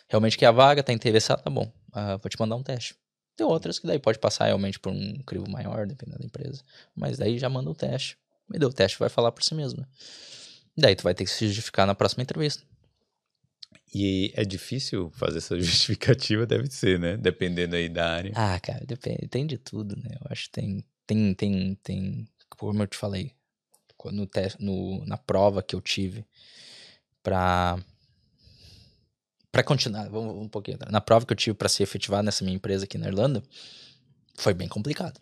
[0.09, 1.65] Realmente quer a vaga, tá interessado, tá bom.
[1.89, 2.95] Uh, vou te mandar um teste.
[3.37, 6.63] Tem outras que daí pode passar realmente por um crivo maior, dependendo da empresa.
[6.95, 8.17] Mas daí já manda o teste.
[8.49, 9.81] Me deu o teste, vai falar por si mesmo.
[9.81, 9.87] Né?
[10.77, 12.63] Daí tu vai ter que se justificar na próxima entrevista.
[13.95, 17.17] E é difícil fazer essa justificativa, deve ser, né?
[17.17, 18.33] Dependendo aí da área.
[18.35, 20.17] Ah, cara, depende, tem de tudo, né?
[20.21, 23.33] Eu acho que tem, tem, tem, tem, como eu te falei,
[24.13, 24.29] no,
[24.59, 26.27] no, na prova que eu tive
[27.23, 27.79] para
[29.51, 32.57] para continuar, vamos um pouquinho, na prova que eu tive para ser efetivado nessa minha
[32.57, 33.41] empresa aqui na Irlanda,
[34.37, 35.21] foi bem complicado.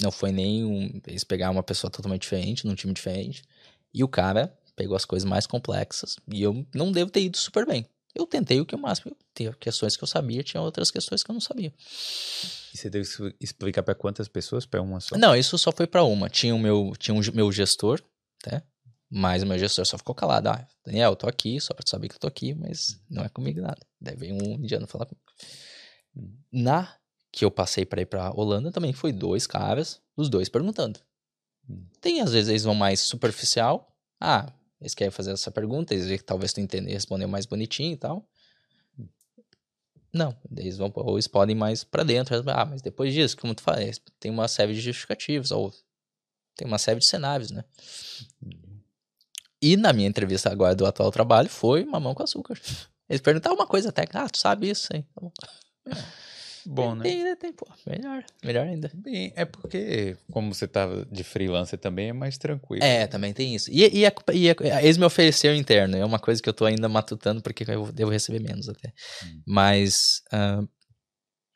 [0.00, 3.42] Não foi nem um, eles pegaram uma pessoa totalmente diferente, num time diferente,
[3.92, 7.66] e o cara pegou as coisas mais complexas e eu não devo ter ido super
[7.66, 7.84] bem.
[8.18, 9.16] Eu tentei o que o máximo.
[9.32, 11.72] Tinha questões que eu sabia, tinha outras questões que eu não sabia.
[12.74, 14.66] E você teve que explicar para quantas pessoas?
[14.66, 15.16] Para uma só?
[15.16, 16.28] Não, isso só foi para uma.
[16.28, 18.02] Tinha o meu, tinha um meu gestor,
[18.44, 18.62] né?
[19.08, 20.48] Mas o meu gestor só ficou calado.
[20.48, 23.24] Ah, Daniel, eu tô aqui, só pra tu saber que eu tô aqui, mas não
[23.24, 23.80] é comigo nada.
[24.00, 25.22] Daí veio um indiano falar comigo.
[26.52, 26.92] Na
[27.30, 30.98] que eu passei para ir pra Holanda também foi dois caras, os dois perguntando.
[31.70, 31.86] Hum.
[32.00, 33.94] Tem, às vezes, eles vão mais superficial.
[34.20, 37.46] Ah, eles querem fazer essa pergunta, eles veem que talvez tu entenda e responder mais
[37.46, 38.28] bonitinho e tal.
[40.12, 42.34] Não, eles vão, ou eles podem mais para dentro.
[42.50, 45.72] Ah, mas depois disso, como tu faz, tem uma série de justificativos, ou
[46.56, 47.64] tem uma série de cenários, né?
[49.60, 52.58] E na minha entrevista agora do atual trabalho foi mamão com açúcar.
[53.08, 55.02] Eles perguntavam uma coisa até, ah, tu sabe isso aí.
[55.02, 55.32] Tá bom.
[56.70, 57.02] Bom, né?
[57.02, 58.90] Tem, tem, pô, melhor, melhor ainda.
[58.92, 62.84] Bem, é porque, como você tava de freelancer também, é mais tranquilo.
[62.84, 63.70] É, também tem isso.
[63.70, 66.66] E, e, a, e a, eles me ofereceram interno, é uma coisa que eu tô
[66.66, 68.92] ainda matutando porque eu devo receber menos até.
[69.24, 69.42] Hum.
[69.46, 70.68] Mas uh,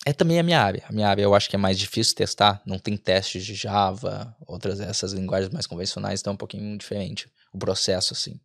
[0.06, 0.82] é também a minha área.
[0.88, 4.34] A minha área eu acho que é mais difícil testar, não tem testes de Java,
[4.46, 8.40] outras essas linguagens mais convencionais, então é um pouquinho diferente o processo, assim.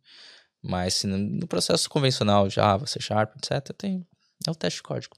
[0.62, 4.06] Mas se no, no processo convencional, Java, C Sharp, etc., tem,
[4.46, 5.16] é o teste de código.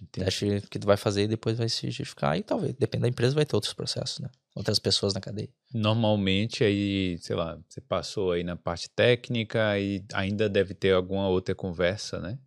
[0.00, 0.24] Entendi.
[0.24, 2.36] Teste que tu vai fazer e depois vai se justificar.
[2.38, 4.30] E talvez, depende da empresa, vai ter outros processos, né?
[4.54, 5.48] Outras pessoas na cadeia.
[5.72, 11.28] Normalmente, aí, sei lá, você passou aí na parte técnica e ainda deve ter alguma
[11.28, 12.38] outra conversa, né?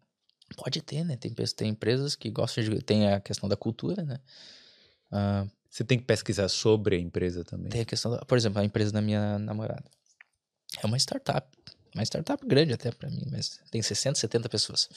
[0.57, 1.15] Pode ter, né?
[1.15, 2.81] Tem, tem empresas que gostam de.
[2.81, 4.19] Tem a questão da cultura, né?
[5.11, 7.69] Uh, você tem que pesquisar sobre a empresa também.
[7.69, 9.85] Tem a questão, da, por exemplo, a empresa da minha namorada.
[10.81, 11.47] É uma startup.
[11.93, 14.89] Uma startup grande até para mim, mas tem 60, 70 pessoas.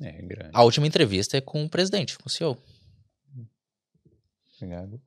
[0.00, 0.50] É, grande.
[0.52, 2.56] A última entrevista é com o presidente, com o CEO.
[4.56, 5.00] Obrigado.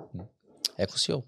[0.77, 1.23] É com o CEO.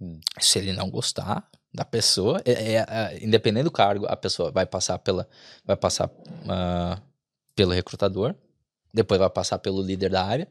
[0.00, 0.20] Hum.
[0.38, 4.66] Se ele não gostar da pessoa, é, é, é, independente do cargo, a pessoa vai
[4.66, 5.28] passar pela,
[5.64, 7.02] vai passar uh,
[7.54, 8.34] pelo recrutador,
[8.92, 10.48] depois vai passar pelo líder da área.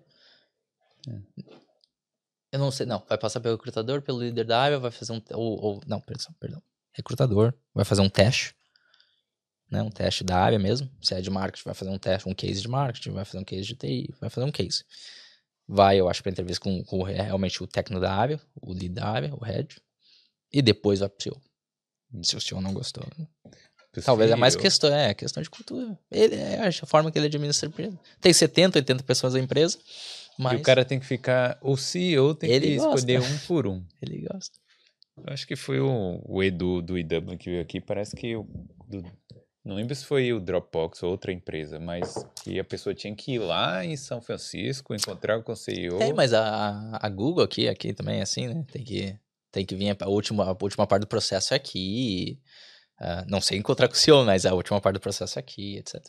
[1.07, 1.43] É.
[2.51, 5.21] Eu não sei, não, vai passar pelo recrutador, pelo líder da área, vai fazer um,
[5.31, 6.63] ou, ou não, perdão, perdão,
[6.93, 8.56] recrutador, vai fazer um teste
[9.69, 10.89] né, um teste da área mesmo.
[11.01, 13.43] Se é de marketing, vai fazer um teste, um case de marketing, vai fazer um
[13.43, 14.83] case de TI, vai fazer um case.
[15.67, 19.09] Vai, eu acho, para entrevista com, com, realmente o técnico da área, o lead da
[19.09, 19.75] área, o head,
[20.51, 21.41] e depois vai pro CEO.
[22.23, 23.03] Se o CEO não gostou.
[23.17, 23.27] Né?
[24.03, 25.99] Talvez é mais questão, é questão de cultura.
[26.09, 27.99] Ele é a forma que ele administra a empresa.
[28.21, 29.77] Tem 70, 80 pessoas na empresa,
[30.37, 30.53] mas...
[30.53, 33.83] E o cara tem que ficar, o CEO tem ele que escolher um por um.
[34.01, 34.57] Ele gosta.
[35.17, 38.47] Eu acho que foi o, o Edu do IW que veio aqui, parece que o
[38.87, 39.03] do,
[39.67, 43.33] não lembro se foi o Dropbox ou outra empresa, mas que a pessoa tinha que
[43.33, 46.01] ir lá em São Francisco, encontrar com o CEO.
[46.01, 48.65] É, mas a, a Google aqui, aqui também é assim, né?
[48.71, 49.19] Tem que,
[49.51, 52.39] tem que vir, a última, a última parte do processo é aqui.
[52.97, 55.75] Uh, não sei encontrar com o CEO, mas a última parte do processo é aqui,
[55.75, 56.01] etc.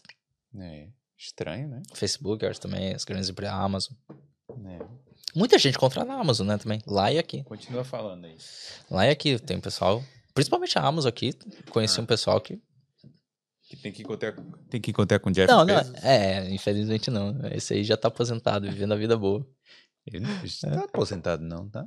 [0.56, 0.86] É,
[1.18, 1.82] estranho, né?
[1.94, 3.96] Facebook, eu acho também, as grandes empresas, a Amazon.
[4.66, 4.78] É.
[5.34, 6.80] Muita gente contrata na Amazon, né, também.
[6.86, 7.42] Lá e aqui.
[7.42, 8.36] Continua falando aí.
[8.88, 10.00] Lá e aqui, tem pessoal,
[10.32, 11.32] principalmente a Amazon aqui,
[11.70, 12.04] conheci ah.
[12.04, 12.60] um pessoal que
[13.68, 14.34] que tem que encontrar,
[14.70, 15.92] tem que encontrar com o Jeff Não, Bezos.
[15.92, 17.38] não, é, infelizmente não.
[17.52, 19.46] Esse aí já tá aposentado, vivendo a vida boa.
[20.06, 20.78] Ele não está é.
[20.78, 21.86] aposentado não, tá?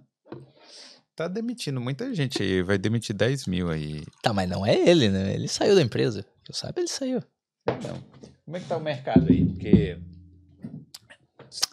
[1.16, 4.04] Tá demitindo muita gente aí, vai demitir 10 mil aí.
[4.22, 5.34] Tá, mas não é ele, né?
[5.34, 6.24] Ele saiu da empresa.
[6.48, 7.24] Eu sabe, ele saiu.
[7.68, 8.02] Então,
[8.46, 9.46] como é que tá o mercado aí?
[9.46, 9.98] Porque...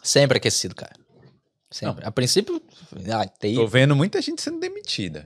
[0.02, 0.96] Sempre aquecido, cara.
[1.70, 2.00] Sempre.
[2.02, 2.08] Não.
[2.08, 2.62] A princípio,
[3.12, 3.54] ah, tem...
[3.54, 5.24] Tô vendo muita gente sendo demitida.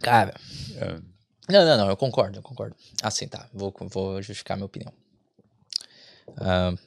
[0.00, 0.34] Cara...
[0.76, 1.17] É.
[1.48, 2.76] Não, não, não, eu concordo, eu concordo.
[3.02, 4.92] Assim, tá, vou, vou justificar minha opinião.
[6.28, 6.78] Uh,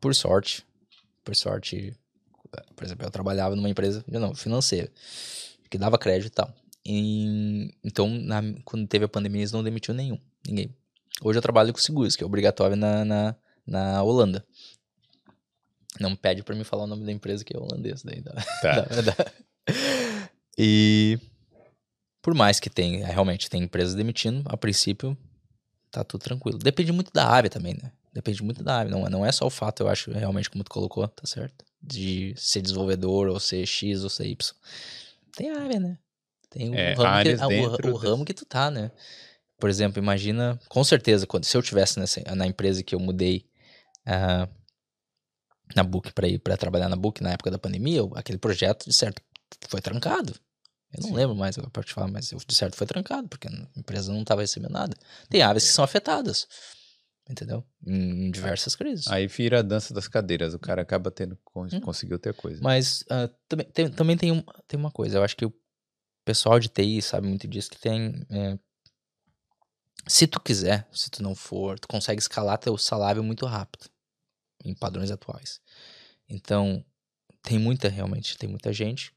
[0.00, 0.66] por sorte,
[1.22, 1.96] por sorte,
[2.74, 4.90] por exemplo, eu trabalhava numa empresa, não, financeira,
[5.70, 6.54] que dava crédito e tal.
[6.84, 10.74] E, então, na, quando teve a pandemia, eles não demitiu nenhum, ninguém.
[11.22, 13.36] Hoje eu trabalho com seguros, que é obrigatório na, na,
[13.66, 14.44] na Holanda.
[16.00, 18.02] Não pede para mim falar o nome da empresa, que é holandês.
[18.02, 18.80] Daí, da, tá.
[18.90, 19.32] da, da.
[20.58, 21.18] E
[22.24, 25.14] por mais que tem, realmente, tem empresas demitindo, a princípio
[25.90, 26.56] tá tudo tranquilo.
[26.56, 27.92] Depende muito da área também, né?
[28.14, 28.90] Depende muito da área.
[28.90, 31.66] Não, não é só o fato, eu acho, realmente, como tu colocou, tá certo?
[31.82, 34.56] De ser desenvolvedor, ou ser X, ou ser Y.
[35.36, 35.98] Tem área, né?
[36.48, 38.90] Tem o, é, ramo, que, o, o ramo que tu tá, né?
[39.60, 43.44] Por exemplo, imagina, com certeza, quando, se eu tivesse nessa, na empresa que eu mudei
[44.06, 44.48] uh,
[45.76, 48.94] na Book para ir para trabalhar na Book na época da pandemia, aquele projeto, de
[48.94, 49.20] certo,
[49.68, 50.34] foi trancado.
[50.96, 51.14] Eu não Sim.
[51.16, 54.40] lembro mais agora te falar, mas de certo foi trancado, porque a empresa não estava
[54.40, 54.96] recebendo nada.
[55.28, 56.46] Tem áreas que são afetadas,
[57.28, 57.64] entendeu?
[57.84, 59.08] Em diversas crises.
[59.08, 61.80] Aí vira a dança das cadeiras, o cara acaba tendo, hum.
[61.80, 62.60] conseguiu ter coisa.
[62.62, 65.52] Mas uh, também, tem, também tem, um, tem uma coisa, eu acho que o
[66.24, 68.24] pessoal de TI sabe muito disso, que tem...
[68.30, 68.58] É,
[70.06, 73.88] se tu quiser, se tu não for, tu consegue escalar teu salário muito rápido,
[74.62, 75.60] em padrões atuais.
[76.28, 76.84] Então,
[77.42, 79.13] tem muita, realmente, tem muita gente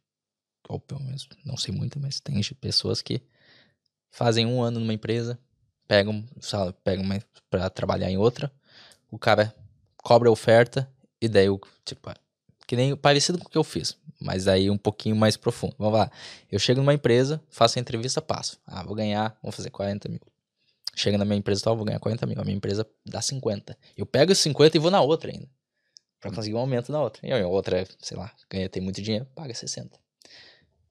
[0.68, 3.22] ou pelo menos, não sei muito, mas tem pessoas que
[4.10, 5.40] fazem um ano numa empresa,
[5.88, 7.06] pegam, sabe, pegam
[7.50, 8.52] para trabalhar em outra,
[9.10, 9.54] o cara
[9.98, 10.90] cobra a oferta
[11.22, 12.12] e daí o tipo,
[12.66, 15.76] que nem parecido com o que eu fiz, mas aí um pouquinho mais profundo.
[15.78, 16.12] Vamos lá,
[16.52, 18.60] eu chego numa empresa, faço a entrevista, passo.
[18.66, 20.22] Ah, vou ganhar, vou fazer 40 mil.
[20.96, 22.42] Chega na minha empresa, tal, vou ganhar 40 mil.
[22.42, 23.78] A minha empresa dá 50.
[23.96, 25.48] Eu pego os 50 e vou na outra ainda.
[26.20, 27.26] Pra conseguir um aumento na outra.
[27.26, 30.00] E a outra, sei lá, ganha, tem muito dinheiro, paga 60.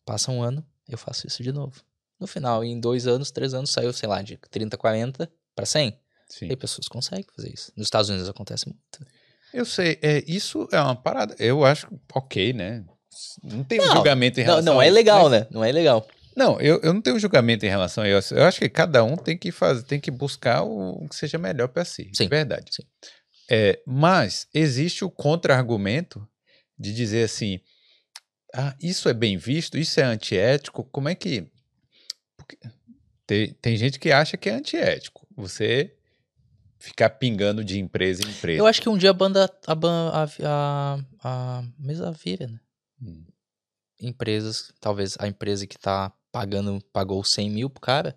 [0.07, 1.74] Passa um ano, eu faço isso de novo.
[2.19, 5.99] No final, em dois anos, três anos, saiu, sei lá, de 30, 40 para 100.
[6.28, 6.49] Sim.
[6.51, 7.70] E pessoas conseguem fazer isso.
[7.77, 8.81] Nos Estados Unidos acontece muito.
[9.53, 11.37] Eu sei, é, isso é uma parada.
[11.39, 12.85] Eu acho ok, né?
[13.43, 15.47] Não tem um Não, julgamento em Não, relação não a é legal, mas- né?
[15.51, 16.07] Não é legal.
[16.37, 18.35] Não, eu, eu não tenho julgamento em relação a isso.
[18.35, 21.69] Eu acho que cada um tem que fazer, tem que buscar o que seja melhor
[21.69, 22.11] para si.
[22.15, 22.70] Sim, É verdade.
[22.74, 22.83] sim.
[23.51, 26.27] É, mas existe o contra-argumento
[26.78, 27.61] de dizer assim:
[28.59, 30.83] ah, isso é bem visto, isso é antiético.
[30.85, 31.47] Como é que.
[32.39, 32.59] porque
[33.27, 35.27] Tem, tem gente que acha que é antiético.
[35.37, 35.95] Você
[36.78, 38.59] ficar pingando de empresa em empresa.
[38.59, 39.45] Eu acho que um dia a banda.
[39.66, 42.59] A, a, a, a mesa vira, né?
[43.03, 43.27] Hum.
[44.01, 48.16] Empresas, talvez a empresa que tá pagando, pagou 100 mil pro cara,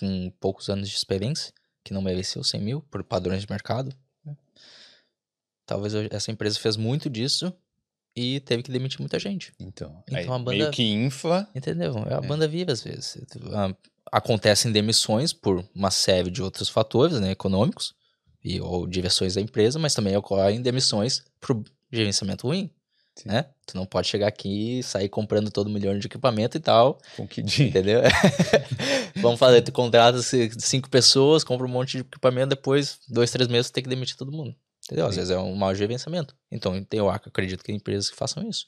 [0.00, 1.52] com poucos anos de experiência,
[1.84, 3.94] que não mereceu 100 mil por padrões de mercado.
[4.24, 4.34] né?
[5.66, 7.54] Talvez essa empresa fez muito disso
[8.20, 9.52] e teve que demitir muita gente.
[9.60, 11.48] Então, Então a banda- meio que infla.
[11.54, 11.94] Entendeu?
[12.10, 13.16] É a banda viva às vezes.
[13.52, 13.74] Ah,
[14.10, 17.94] Acontecem demissões por uma série de outros fatores, né, econômicos
[18.42, 21.62] e ou direções da empresa, mas também ocorrem demissões por
[21.92, 22.70] gerenciamento ruim,
[23.14, 23.28] Sim.
[23.28, 23.44] né?
[23.66, 27.28] Tu não pode chegar aqui e sair comprando todo milhão de equipamento e tal, Com
[27.28, 27.78] que dinheiro?
[27.78, 28.00] entendeu?
[29.16, 33.48] Vamos fazer, tu contrata ci- cinco pessoas, compra um monte de equipamento, depois, dois, três
[33.48, 34.54] meses, tu tem que demitir todo mundo.
[34.88, 35.04] Entendeu?
[35.06, 35.20] Às Sim.
[35.20, 36.34] vezes é um mau gerenciamento.
[36.50, 38.66] Então, eu acredito que tem empresas que façam isso.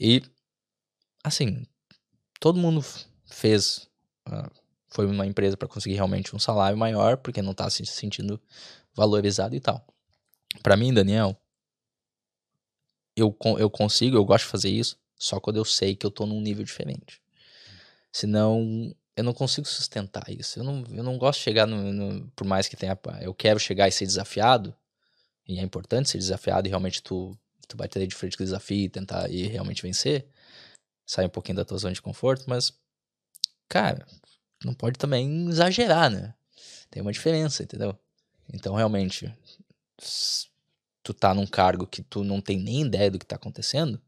[0.00, 0.22] E,
[1.24, 1.66] assim,
[2.38, 2.84] todo mundo
[3.26, 3.88] fez.
[4.26, 4.48] ah,
[4.92, 8.40] foi uma empresa para conseguir realmente um salário maior, porque não tá se sentindo
[8.94, 9.84] valorizado e tal.
[10.62, 11.36] Para mim, Daniel,
[13.16, 16.26] eu, eu consigo, eu gosto de fazer isso, só quando eu sei que eu tô
[16.26, 17.20] num nível diferente.
[18.12, 20.60] Senão, eu não consigo sustentar isso.
[20.60, 22.98] Eu não, eu não gosto de chegar no, no- Por mais que tenha.
[23.20, 24.74] Eu quero chegar e ser desafiado.
[25.50, 27.36] E é importante ser desafiado e realmente tu,
[27.66, 30.28] tu bater de frente com o desafio e tentar ir realmente vencer.
[31.04, 32.72] Sair um pouquinho da tua zona de conforto, mas.
[33.68, 34.06] Cara,
[34.64, 36.32] não pode também exagerar, né?
[36.88, 37.98] Tem uma diferença, entendeu?
[38.52, 39.32] Então, realmente,
[41.02, 44.00] tu tá num cargo que tu não tem nem ideia do que tá acontecendo,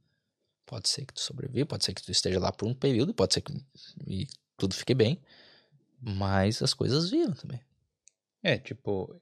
[0.64, 3.34] pode ser que tu sobreviva, pode ser que tu esteja lá por um período, pode
[3.34, 3.52] ser que
[4.06, 5.20] e tudo fique bem,
[6.00, 7.60] mas as coisas viram também.
[8.44, 9.20] É, tipo,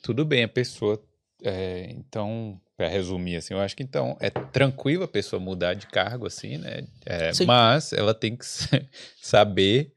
[0.00, 1.04] tudo bem a pessoa.
[1.44, 5.86] É, então, para resumir, assim, eu acho que então é tranquilo a pessoa mudar de
[5.86, 6.86] cargo, assim, né?
[7.06, 8.68] É, mas ela tem que sa-
[9.22, 9.92] saber,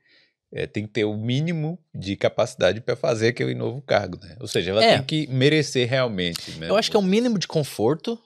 [0.51, 4.35] é, tem que ter o mínimo de capacidade para fazer aquele novo cargo, né?
[4.39, 4.97] Ou seja, ela É.
[4.97, 6.51] tem que merecer realmente.
[6.51, 6.69] Né?
[6.69, 8.21] Eu acho que é um mínimo de conforto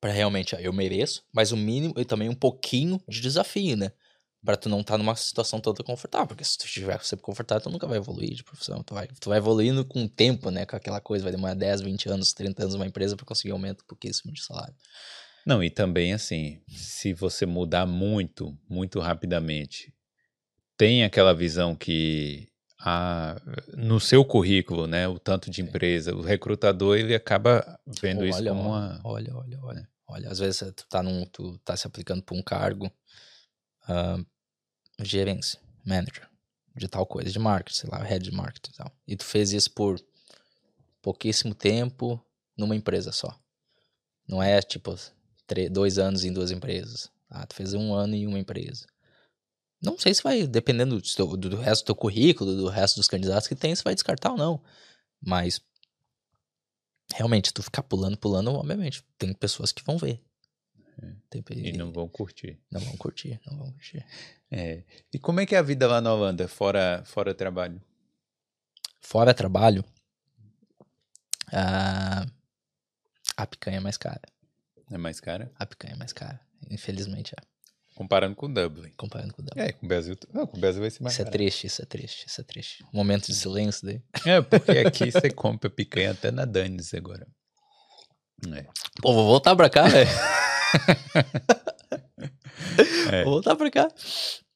[0.00, 3.90] pra realmente, ah, eu mereço, mas o mínimo e também um pouquinho de desafio, né?
[4.44, 7.70] Pra tu não estar numa situação toda confortável, porque se tu estiver sempre confortável, tu
[7.70, 10.66] nunca vai evoluir de profissão, tu vai, tu vai evoluindo com o tempo, né?
[10.66, 13.56] Com aquela coisa, vai demorar 10, 20 anos, 30 anos uma empresa pra conseguir um
[13.56, 14.74] aumento pouquíssimo de salário.
[15.46, 19.94] Não, e também assim, se você mudar muito, muito rapidamente,
[20.76, 22.48] tem aquela visão que
[22.80, 23.40] ah,
[23.74, 28.50] no seu currículo, né, o tanto de empresa, o recrutador ele acaba vendo isso olha,
[28.50, 29.88] como olha, uma olha, olha, olha.
[30.06, 32.92] Olha, às vezes tu tá, num, tu tá se aplicando pra um cargo
[33.88, 34.18] ah,
[35.00, 36.28] gerência, manager,
[36.76, 38.92] de tal coisa, de marketing, sei lá, head de marketing e tal.
[39.06, 40.00] E tu fez isso por
[41.02, 42.24] pouquíssimo tempo
[42.56, 43.38] numa empresa só.
[44.26, 44.94] Não é tipo
[45.70, 47.10] dois anos em duas empresas.
[47.28, 48.86] Ah, tu fez um ano em uma empresa.
[49.82, 53.08] Não sei se vai, dependendo do, do, do resto do teu currículo, do resto dos
[53.08, 54.62] candidatos que tem, se vai descartar ou não.
[55.20, 55.60] Mas
[57.12, 60.22] realmente, tu ficar pulando, pulando, obviamente, tem pessoas que vão ver.
[61.30, 62.58] Pe- e não vão curtir.
[62.70, 64.04] não vão curtir, não vão curtir.
[64.50, 64.82] É.
[65.12, 67.80] E como é que é a vida lá na Holanda, fora fora trabalho?
[69.00, 69.84] Fora trabalho,
[71.52, 72.26] a,
[73.36, 74.22] a picanha é mais cara.
[74.90, 75.50] É mais cara?
[75.58, 76.40] A picanha é mais cara.
[76.70, 77.42] Infelizmente é.
[77.94, 78.90] Comparando com Dublin.
[78.96, 79.62] Comparando com o Dublin.
[79.62, 80.16] É, com o Brasil.
[80.32, 82.44] Não, com o Brasil vai ser mais Isso é triste, isso é triste, isso é
[82.44, 82.84] triste.
[82.92, 84.02] Um momento de silêncio daí.
[84.26, 87.26] É, porque aqui você compra picanha até na Danis agora.
[88.52, 88.62] É.
[89.00, 90.10] Pô, vou voltar pra cá, velho.
[93.10, 93.24] É.
[93.24, 93.88] Vou voltar pra cá.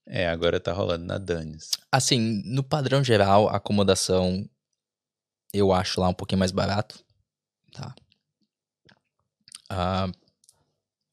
[0.06, 1.70] É, agora tá rolando na Danis.
[1.92, 4.48] Assim, no padrão geral, a acomodação
[5.52, 6.98] eu acho lá um pouquinho mais barato.
[7.72, 7.94] Tá.
[9.70, 10.10] Ah,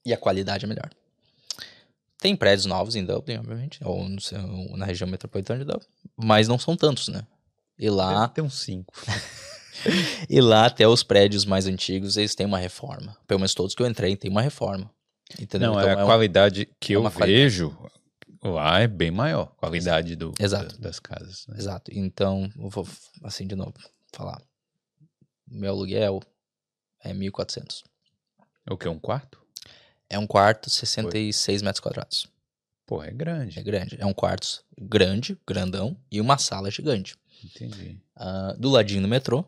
[0.05, 0.89] e a qualidade é melhor.
[2.19, 4.19] Tem prédios novos em Dublin, obviamente, ou, no
[4.69, 7.25] ou na região metropolitana de Dublin, mas não são tantos, né?
[7.77, 8.93] E lá, Tem uns cinco.
[10.29, 13.17] e lá até os prédios mais antigos, eles têm uma reforma.
[13.27, 14.89] Pelo menos todos que eu entrei tem uma reforma.
[15.39, 15.71] Entendeu?
[15.73, 17.31] Não, Então, é a um- qualidade que é eu qualidade.
[17.31, 17.77] vejo
[18.43, 19.51] lá é bem maior.
[19.57, 20.75] A qualidade do, Exato.
[20.77, 21.45] da- das casas.
[21.47, 21.57] né?
[21.57, 21.91] Exato.
[21.93, 22.87] Então, eu vou,
[23.23, 23.73] assim, de novo,
[24.13, 24.41] falar.
[25.47, 26.21] Meu aluguel
[27.03, 27.83] é 1.400.
[28.69, 28.87] O que?
[28.87, 29.41] Um quarto?
[30.09, 32.27] É um quarto, 66 metros quadrados.
[32.85, 33.57] Pô, é grande.
[33.59, 33.97] É grande.
[33.99, 37.15] É um quarto grande, grandão, e uma sala gigante.
[37.43, 37.99] Entendi.
[38.15, 39.43] Ah, do ladinho do metrô,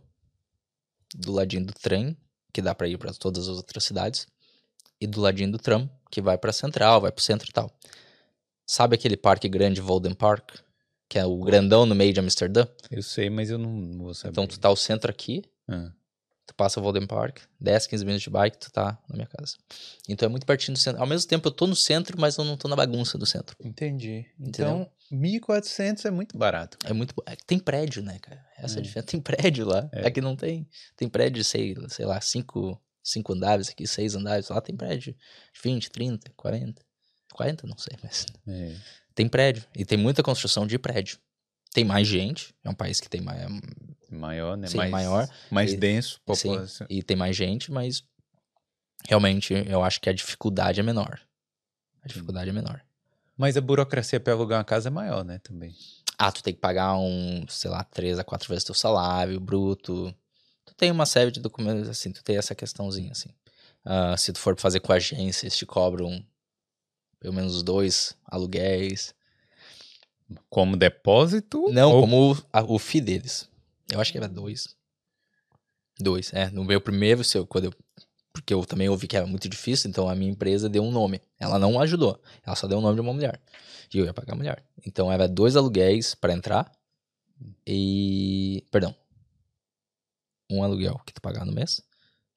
[1.16, 2.18] do ladinho do trem,
[2.52, 4.28] que dá pra ir pra todas as outras cidades,
[5.00, 7.72] e do ladinho do tram, que vai pra central, vai pro centro e tal.
[8.66, 10.56] Sabe aquele parque grande, Volden Park?
[11.10, 12.68] Que é o grandão no meio de Amsterdã?
[12.92, 14.32] Eu sei, mas eu não vou saber.
[14.32, 15.90] Então tu tá o centro aqui, Ah,
[16.46, 19.56] tu passa o Volden Park, 10, 15 minutos de bike, tu tá na minha casa.
[20.10, 21.00] Então é muito pertinho do centro.
[21.02, 23.56] Ao mesmo tempo eu tô no centro, mas eu não tô na bagunça do centro.
[23.64, 24.26] entendi.
[24.38, 24.90] Entendeu?
[25.10, 26.78] Então, 1.400 é muito barato.
[26.86, 27.14] É muito.
[27.26, 28.46] é tem prédio, né, cara?
[28.58, 28.84] Essa é a É.
[28.84, 29.08] diferença.
[29.12, 29.90] Tem prédio lá.
[29.94, 30.08] É.
[30.08, 30.68] Aqui não tem.
[30.98, 32.78] Tem prédio, sei, sei lá, cinco,
[33.10, 34.50] cinco andares aqui, seis andares.
[34.50, 36.86] Lá tem prédio de 20, 30, 40.
[37.34, 38.26] 40, não sei, mas.
[38.48, 38.76] É.
[39.16, 39.64] Tem prédio.
[39.76, 41.18] E tem muita construção de prédio.
[41.74, 42.56] Tem mais gente.
[42.64, 43.42] É um país que tem mais.
[44.10, 44.68] Maior, né?
[44.68, 45.30] Sim, mais, maior.
[45.52, 46.14] Mais E- denso.
[46.34, 46.88] Sim, população.
[46.90, 48.04] e tem mais gente, mas
[49.08, 51.20] realmente eu acho que a dificuldade é menor.
[52.02, 52.82] A dificuldade é menor.
[53.38, 55.40] Mas a burocracia para alugar uma casa é maior, né?
[55.40, 55.76] Também.
[56.18, 60.14] Ah, tu tem que pagar um, sei lá, três a quatro vezes teu salário bruto.
[60.78, 63.30] Tem uma série de documentos, assim, tu tem essa questãozinha, assim.
[63.84, 66.24] Ah, se tu for fazer com agência, eles te cobram
[67.20, 69.14] pelo menos dois aluguéis.
[70.50, 71.70] Como depósito?
[71.72, 73.50] Não, ou- como o, a- o FII deles.
[73.90, 74.76] Eu acho que era dois.
[76.00, 76.50] Dois, é.
[76.52, 77.74] No meu primeiro, se eu- quando eu,
[78.34, 81.22] porque eu também ouvi que era muito difícil, então a minha empresa deu um nome.
[81.40, 82.22] Ela não ajudou.
[82.46, 83.42] Ela só deu o nome de uma mulher.
[83.94, 84.64] E eu ia pagar a mulher.
[84.86, 86.72] Então era dois aluguéis pra entrar
[87.66, 88.64] e.
[88.70, 88.94] Perdão.
[90.50, 91.82] Um aluguel que tu pagar no mês.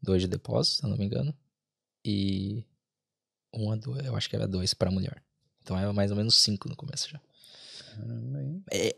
[0.03, 1.35] Dois de depósito, se eu não me engano.
[2.05, 2.65] E.
[3.55, 4.05] Um a dois.
[4.05, 5.23] Eu acho que era dois pra mulher.
[5.63, 7.21] Então era mais ou menos cinco no começo já
[8.71, 8.97] é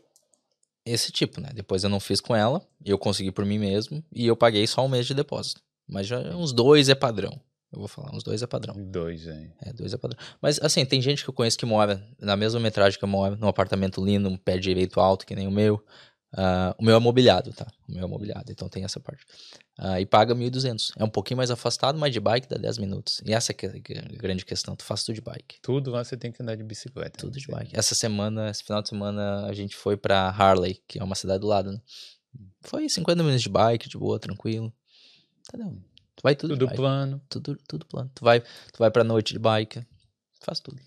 [0.85, 1.49] esse tipo, né?
[1.53, 4.85] Depois eu não fiz com ela, eu consegui por mim mesmo e eu paguei só
[4.85, 5.61] um mês de depósito.
[5.87, 7.39] Mas já uns dois é padrão.
[7.71, 8.75] Eu vou falar, uns dois é padrão.
[8.77, 9.51] Dois, hein?
[9.59, 10.19] É, dois é padrão.
[10.39, 13.35] Mas assim, tem gente que eu conheço que mora na mesma metragem que eu moro,
[13.35, 15.83] num apartamento lindo, um pé direito alto, que nem o meu.
[16.35, 17.67] Ah, o meu é mobiliado, tá?
[17.87, 19.23] O meu é mobiliado, então tem essa parte.
[19.77, 20.91] Ah, e paga 1.200.
[20.97, 23.21] É um pouquinho mais afastado, mas de bike dá 10 minutos.
[23.25, 25.59] E essa que é a grande questão, tu faz tudo de bike.
[25.61, 27.19] Tudo lá você tem que andar de bicicleta.
[27.19, 27.77] Tudo de Você- bike.
[27.77, 31.39] Essa semana, esse final de semana, a gente foi pra Harley, que é uma cidade
[31.41, 31.79] do lado, né?
[32.61, 34.73] Foi 50 minutos de bike, de boa, tranquilo.
[35.47, 35.77] Entendeu?
[36.15, 36.77] Tu vai tudo, Tudo de bike.
[36.77, 37.21] plano.
[37.29, 38.09] Tudo, tudo plano.
[38.15, 39.85] Tu vai, tu vai pra noite de bike,
[40.41, 40.81] faz tudo.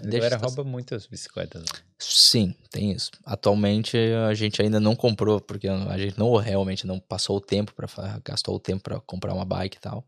[0.00, 1.78] A galera rouba muitas bicicletas lá.
[1.98, 3.10] Sim, tem isso.
[3.24, 3.96] Atualmente
[4.28, 7.88] a gente ainda não comprou, porque a gente não realmente não passou o tempo para
[8.24, 10.06] gastou o tempo para comprar uma bike e tal.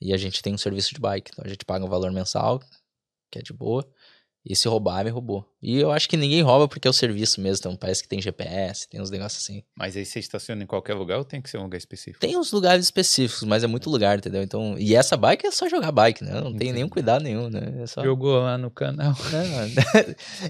[0.00, 2.60] E a gente tem um serviço de bike, então a gente paga um valor mensal,
[3.30, 3.86] que é de boa.
[4.48, 5.44] E se roubar, me roubou.
[5.60, 8.22] E eu acho que ninguém rouba porque é o serviço mesmo, então parece que tem
[8.22, 9.64] GPS, tem uns negócios assim.
[9.76, 12.20] Mas aí você estaciona em qualquer lugar ou tem que ser um lugar específico?
[12.20, 14.44] Tem uns lugares específicos, mas é muito lugar, entendeu?
[14.44, 16.34] Então, e essa bike é só jogar bike, né?
[16.34, 16.72] Não tem Entendi.
[16.74, 17.82] nenhum cuidado nenhum, né?
[17.82, 19.14] É só Jogou lá no canal.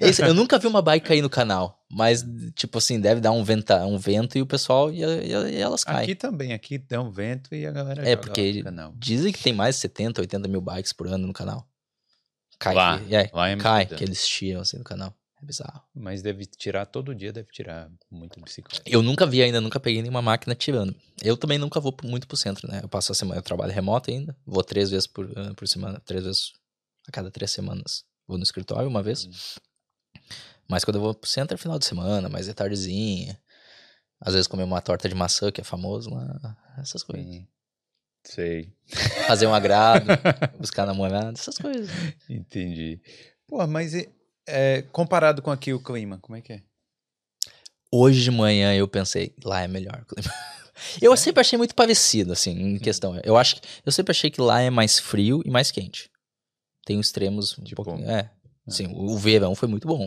[0.01, 2.25] É, Esse- eu nunca vi uma bike cair no canal, mas,
[2.55, 5.85] tipo assim, deve dar um, venta, um vento e o pessoal, e, e- e elas
[5.85, 6.01] caem.
[6.03, 8.65] Aqui também, aqui dá um vento e a galera É, joga porque lá ele- no
[8.65, 8.93] canal.
[8.97, 11.67] Dizem que tem mais de 70, 80 mil bikes por ano no canal.
[12.59, 15.15] Cai, Lá, que- é, lá em cai, que eles tiram assim no canal.
[15.43, 15.83] É bizarro.
[15.95, 18.83] Mas deve tirar todo dia, deve tirar muita bicicleta.
[18.87, 20.97] Eu nunca vi ainda, nunca peguei nenhuma máquina tirando.
[21.23, 22.81] Eu também nunca vou muito pro centro, né?
[22.83, 24.35] Eu passo a semana, eu trabalho remoto ainda.
[24.47, 26.53] Vou três vezes por, eh, por semana, três vezes
[27.07, 28.05] a cada três semanas.
[28.27, 29.27] Vou no escritório uma vez.
[29.27, 30.21] Hum.
[30.69, 33.39] Mas quando eu vou pro centro é final de semana, mais é tardezinha.
[34.19, 36.57] Às vezes comer uma torta de maçã, que é famoso lá.
[36.79, 37.27] Essas coisas.
[38.27, 38.73] Sei.
[39.27, 40.07] Fazer um agrado,
[40.59, 41.89] buscar namorado, essas coisas.
[42.29, 43.01] Entendi.
[43.47, 44.09] Pô, mas e-
[44.47, 46.63] é, comparado com aqui o clima, como é que é?
[47.91, 50.03] Hoje de manhã eu pensei, lá é melhor.
[50.03, 50.33] o clima.
[51.01, 53.19] Eu sempre achei muito parecido, assim, em questão.
[53.25, 56.11] Eu acho que eu sempre achei que lá é mais frio e mais quente.
[56.85, 58.11] Tem os extremos um Tipo, pouquinho.
[58.11, 58.31] É.
[58.69, 60.07] Sim, o verão foi muito bom.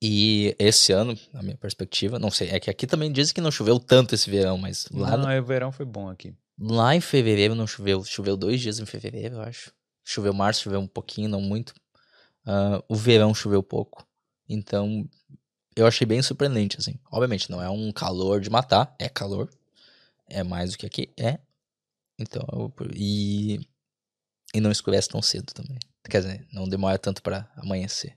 [0.00, 3.50] E esse ano, na minha perspectiva, não sei, é que aqui também dizem que não
[3.50, 6.32] choveu tanto esse verão, mas lá, Não, é, o verão foi bom aqui.
[6.58, 8.04] Lá em fevereiro não choveu.
[8.04, 9.72] Choveu dois dias em fevereiro, eu acho.
[10.04, 11.74] Choveu março, choveu um pouquinho, não muito.
[12.46, 14.06] Ah, o verão choveu pouco.
[14.48, 15.08] Então,
[15.76, 16.98] eu achei bem surpreendente, assim.
[17.10, 19.50] Obviamente, não é um calor de matar, é calor.
[20.28, 21.38] É mais do que aqui, é.
[22.18, 23.60] Então, eu- e,
[24.54, 25.78] e não escurece tão cedo também.
[26.08, 28.16] Quer dizer, não demora tanto pra amanhecer.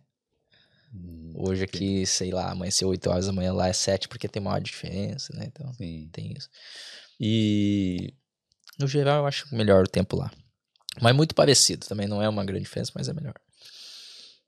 [0.94, 4.42] Hum, Hoje aqui, sei lá, amanheceu 8 horas da manhã, lá é 7, porque tem
[4.42, 5.46] uma hora de diferença, né?
[5.48, 6.10] Então, Sim.
[6.12, 6.50] tem isso.
[7.20, 8.14] E
[8.80, 10.32] No geral, eu acho melhor o tempo lá.
[11.02, 13.34] Mas muito parecido, também não é uma grande diferença, mas é melhor.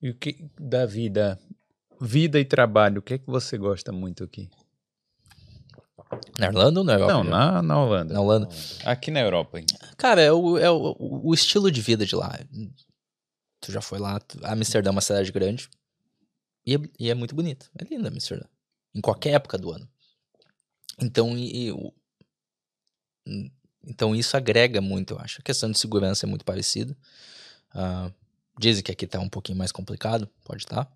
[0.02, 1.40] E o que da vida,
[2.00, 4.50] vida e trabalho, o que é que você gosta muito aqui?
[6.40, 7.14] Na Irlanda ou na Europa?
[7.14, 8.14] Não, na, na Holanda.
[8.14, 8.50] Na Holanda.
[8.84, 9.66] Aqui na Europa, hein?
[9.98, 12.38] Cara, é, o, é o, o estilo de vida de lá.
[13.62, 14.20] Tu já foi lá.
[14.20, 14.40] Tu...
[14.44, 15.70] Amsterdã é uma cidade grande.
[16.66, 17.70] E é, e é muito bonito.
[17.80, 18.46] É linda Amsterdã.
[18.94, 19.88] Em qualquer época do ano.
[21.00, 21.94] Então, e, e, o-
[23.86, 25.40] então isso agrega muito, eu acho.
[25.40, 26.96] A questão de segurança é muito parecida.
[27.74, 28.12] Ah,
[28.60, 30.30] dizem que aqui tá um pouquinho mais complicado.
[30.46, 30.92] Pode estar.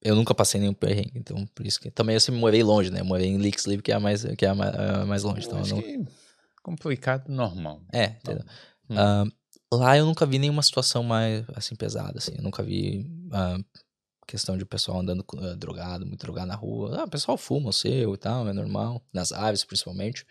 [0.00, 1.90] Eu nunca passei nenhum perrengue, então por isso que.
[1.90, 3.00] Também eu sempre morei longe, né?
[3.00, 5.46] Eu morei em Lixlip, que é a mais, que é a mais longe.
[5.46, 5.82] Então eu Acho não...
[5.82, 6.04] que
[6.62, 7.80] complicado, normal.
[7.92, 8.44] É, entendeu?
[8.90, 8.96] Hum.
[8.98, 9.24] Ah,
[9.72, 12.34] lá eu nunca vi nenhuma situação mais assim pesada, assim.
[12.36, 13.58] Eu nunca vi ah,
[14.26, 17.00] questão de pessoal andando ah, drogado, muito drogado na rua.
[17.00, 19.02] Ah, o pessoal fuma o seu e tal, é normal.
[19.12, 20.26] Nas aves, principalmente.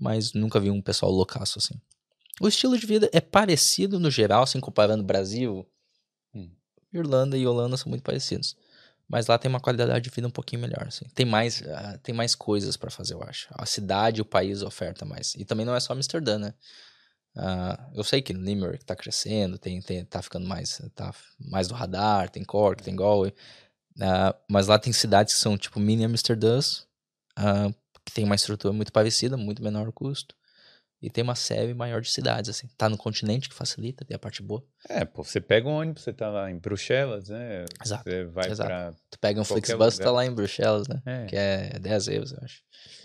[0.00, 1.74] Mas nunca vi um pessoal loucaço assim.
[2.40, 5.66] O estilo de vida é parecido no geral, assim, comparando Brasil.
[6.34, 6.50] Hum.
[6.92, 8.56] Irlanda e Holanda são muito parecidos.
[9.08, 11.06] Mas lá tem uma qualidade de vida um pouquinho melhor, assim.
[11.14, 13.48] Tem mais, ah, tem mais coisas pra fazer, eu acho.
[13.52, 15.34] A cidade o país oferta mais.
[15.34, 16.54] E também não é só Amsterdã, né?
[17.34, 21.74] Ah, eu sei que Limerick tá crescendo, tem, tem, tá ficando mais, tá mais do
[21.74, 23.32] radar, tem Cork, tem Galway.
[24.00, 26.86] Ah, mas lá tem cidades que são tipo mini Amsterdãs,
[28.08, 30.34] que tem uma estrutura muito parecida, muito menor custo.
[31.02, 32.66] E tem uma série maior de cidades, assim.
[32.76, 34.64] Tá no continente que facilita, tem a parte boa.
[34.88, 37.66] É, pô, você pega um ônibus, você tá lá em Bruxelas, né?
[37.84, 38.68] Exato, Você vai exato.
[38.68, 38.92] pra.
[39.10, 40.12] Tu pega um Flixbus, tá lugar.
[40.12, 41.02] lá em Bruxelas, né?
[41.04, 41.26] É.
[41.26, 42.62] Que é 10 euros, eu acho.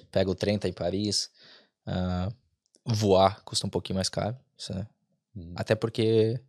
[0.09, 1.29] Pega o trem, tá em Paris.
[1.85, 2.29] Ah,
[2.85, 4.37] voar custa um pouquinho mais caro.
[4.57, 4.87] Isso é
[5.35, 5.51] Hum.
[5.55, 6.39] Até porque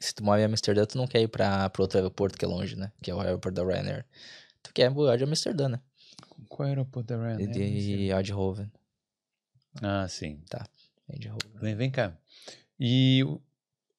[0.00, 2.48] se tu mora em Amsterdã, tu não quer ir pra, pro outro aeroporto que é
[2.48, 2.90] longe, né?
[3.02, 4.04] Que é o aeroporto da Ryanair.
[4.62, 5.80] Tu quer voar de Amsterdã, né?
[6.48, 7.50] Qual era o E Ryanair?
[7.50, 8.70] de Eindhoven.
[9.82, 10.42] Ah, sim.
[11.08, 11.50] Eindhoven.
[11.60, 12.16] Vem, vem cá.
[12.78, 13.40] E o,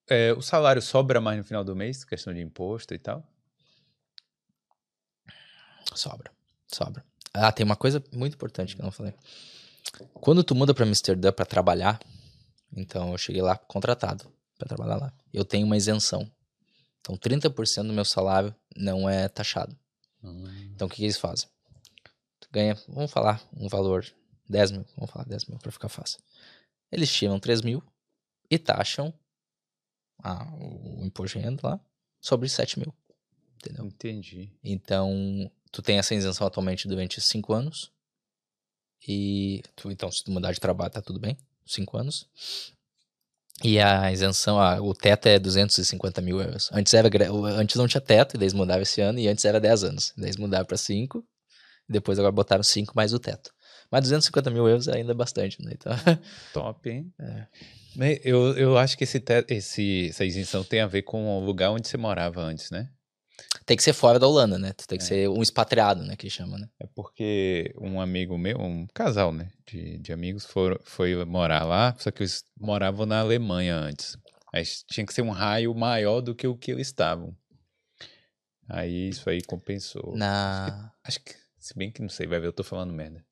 [0.10, 3.28] é, o salário sobra mais no final do mês, questão de imposto e tal?
[5.94, 6.32] Sobra.
[6.68, 7.04] Sobra.
[7.34, 9.14] Ah, tem uma coisa muito importante que eu não falei.
[10.14, 12.00] Quando tu muda pra Amsterdã pra trabalhar,
[12.76, 15.14] então eu cheguei lá contratado pra trabalhar lá.
[15.34, 16.30] Eu tenho uma isenção.
[17.02, 19.78] Então 30% do meu salário não é taxado.
[20.74, 21.48] Então o que, que eles fazem?
[22.40, 24.06] Tu ganha, vamos falar um valor
[24.48, 26.20] 10 mil, vamos falar 10 mil pra ficar fácil.
[26.92, 27.84] Eles tiram 3 mil
[28.50, 29.14] e taxam
[30.24, 31.80] ah, o imposto de renda lá
[32.20, 32.94] sobre 7 mil.
[33.56, 33.86] Entendeu?
[33.86, 34.52] Entendi.
[34.64, 37.92] Então, tu tem essa isenção atualmente durante 5 anos.
[39.08, 41.38] E tu, então, se tu mudar de trabalho, tá tudo bem.
[41.66, 42.30] 5 anos.
[43.64, 46.70] E a isenção, ah, o teto é 250 mil euros.
[46.74, 47.10] Antes, era,
[47.58, 50.14] antes não tinha teto, e daí eles mudaram esse ano, e antes era 10 anos.
[50.18, 51.24] Daí eles mudaram pra 5, e
[51.88, 53.52] depois agora botaram 5 mais o teto.
[53.92, 55.72] Mas 250 mil euros ainda é bastante, né?
[55.74, 55.92] Então,
[56.54, 57.14] Top, hein?
[57.20, 57.48] É.
[57.96, 61.46] Bem, Eu, eu acho que esse, te- esse, essa isenção tem a ver com o
[61.46, 62.90] lugar onde você morava antes, né?
[63.66, 64.72] tem que ser fora da Holanda, né?
[64.74, 65.08] Tu tem que É.
[65.08, 66.16] ser um expatriado, né?
[66.16, 66.70] Que chama, né?
[66.80, 71.96] É porque um amigo meu, um casal, né, de, de amigos, foram, foi morar lá,
[71.98, 74.18] só que eles moravam na Alemanha antes.
[74.54, 77.36] Aí tinha que ser um raio maior do que o que eles estavam.
[78.70, 80.16] Aí isso aí compensou.
[80.16, 80.92] Na...
[81.04, 81.34] Acho que,
[81.66, 83.26] se bem que não sei, vai ver, eu tô falando merda.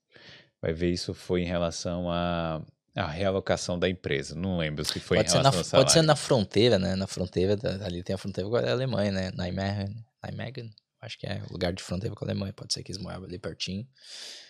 [0.61, 2.61] Vai ver, isso foi em relação à
[2.95, 4.35] à realocação da empresa.
[4.35, 6.95] Não lembro se foi Pode, em ser na, relação ao pode ser na fronteira, né?
[6.95, 9.31] Na fronteira, da- ali tem a fronteira com a Alemanha, né?
[9.31, 12.53] Nijmegen, Nijmegen, acho que é o lugar de fronteira com a Alemanha.
[12.53, 13.87] Pode ser que eles moravam ali pertinho.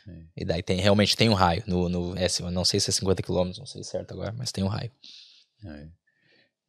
[0.08, 0.26] É.
[0.36, 1.64] E daí tem, realmente tem um raio.
[1.66, 4.62] No, no, é, não sei se é 50 quilômetros, não sei certo agora, mas tem
[4.64, 4.92] um raio.
[5.66, 5.88] É.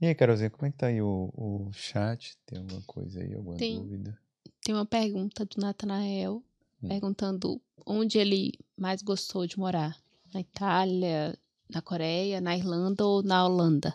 [0.01, 2.37] E aí, Carolzinha, como é que tá aí o, o chat?
[2.47, 3.75] Tem alguma coisa aí, alguma Tem.
[3.81, 4.17] dúvida?
[4.63, 6.43] Tem uma pergunta do Natanael.
[6.89, 9.97] Perguntando onde ele mais gostou de morar.
[10.33, 11.37] Na Itália,
[11.71, 13.95] na Coreia, na Irlanda ou na Holanda?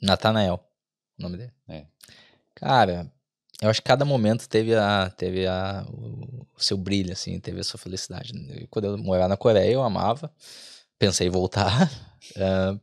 [0.00, 0.60] Nathanael,
[1.18, 1.52] o nome dele.
[1.68, 1.86] É.
[2.54, 3.10] Cara,
[3.62, 7.60] eu acho que cada momento teve, a, teve a, o, o seu brilho, assim, teve
[7.60, 8.32] a sua felicidade.
[8.70, 10.30] Quando eu morava na Coreia, eu amava.
[10.98, 11.90] Pensei em voltar.
[12.38, 12.76] Ah,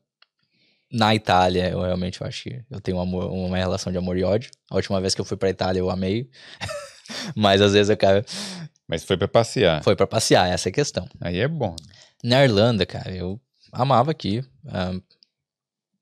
[0.89, 4.15] na Itália, eu realmente eu acho que eu tenho um amor- uma relação de amor
[4.15, 4.51] e ódio.
[4.69, 6.29] A última vez que eu fui pra Itália, eu amei.
[7.35, 8.23] Mas às vezes eu quero.
[8.87, 9.83] Mas foi pra passear.
[9.83, 11.07] Foi pra passear, essa é a questão.
[11.21, 11.75] Aí é bom.
[12.23, 13.39] Na Irlanda, cara, eu
[13.71, 14.43] amava aqui.
[14.67, 14.93] ah,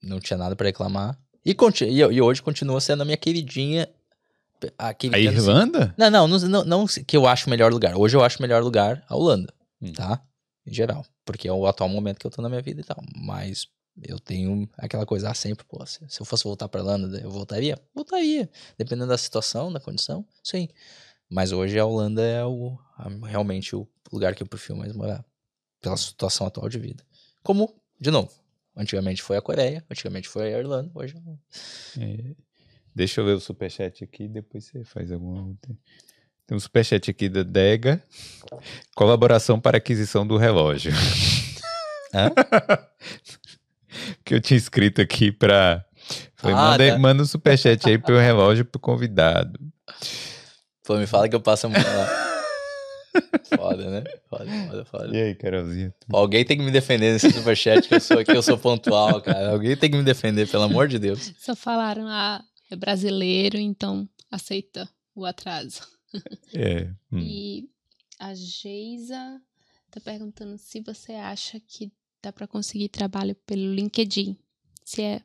[0.02, 1.18] não tinha nada pra reclamar.
[1.46, 1.56] E,
[1.86, 3.88] e, e hoje continua sendo a minha queridinha.
[4.78, 5.40] A, A queridinha assim.
[5.40, 5.94] Irlanda?
[5.98, 7.96] Não, não, não, não, que eu acho o melhor lugar.
[7.98, 9.92] Hoje eu acho o melhor lugar a Holanda, Hum.
[9.94, 10.22] tá?
[10.66, 11.04] Em geral.
[11.26, 12.98] Porque é o atual momento que eu tô na minha vida e tal.
[13.16, 13.68] Mas
[14.04, 17.30] eu tenho aquela coisa, ah, sempre, pô, se, se eu fosse voltar pra Irlanda, eu
[17.32, 17.78] voltaria?
[17.94, 18.50] Voltaria.
[18.78, 20.68] Dependendo da situação, da condição, sim.
[21.32, 22.78] Mas hoje a Holanda é o,
[23.24, 25.24] realmente o lugar que eu prefiro mais morar.
[25.80, 27.04] Pela situação atual de vida.
[27.42, 28.30] Como, de novo,
[28.76, 31.40] antigamente foi a Coreia, antigamente foi a Irlanda, hoje eu
[32.04, 32.36] É.
[32.94, 35.74] Deixa eu ver o superchat aqui, depois você faz alguma outra.
[36.46, 38.04] Tem um superchat aqui da Dega.
[38.94, 40.92] Colaboração para aquisição do relógio.
[44.26, 45.86] Que eu tinha escrito aqui para
[46.44, 47.00] Ah, manda, tá.
[47.00, 49.58] manda um superchat aí pro relógio pro convidado.
[50.92, 52.42] Pô, me fala que eu passo a mão lá.
[53.56, 54.04] foda, né?
[54.30, 55.18] Foda, foda, foda.
[55.18, 55.96] E aí, Carolzinha?
[56.10, 59.22] Pô, Alguém tem que me defender nesse superchat que eu sou, que eu sou pontual,
[59.22, 59.52] cara.
[59.52, 61.32] Alguém tem que me defender, pelo amor de Deus.
[61.40, 65.82] Só falaram, ah, é brasileiro, então aceita o atraso.
[66.54, 66.90] É.
[67.10, 67.20] hum.
[67.20, 67.70] E
[68.20, 69.42] a Geisa
[69.90, 71.90] tá perguntando se você acha que
[72.22, 74.38] dá para conseguir trabalho pelo LinkedIn.
[74.84, 75.22] Se é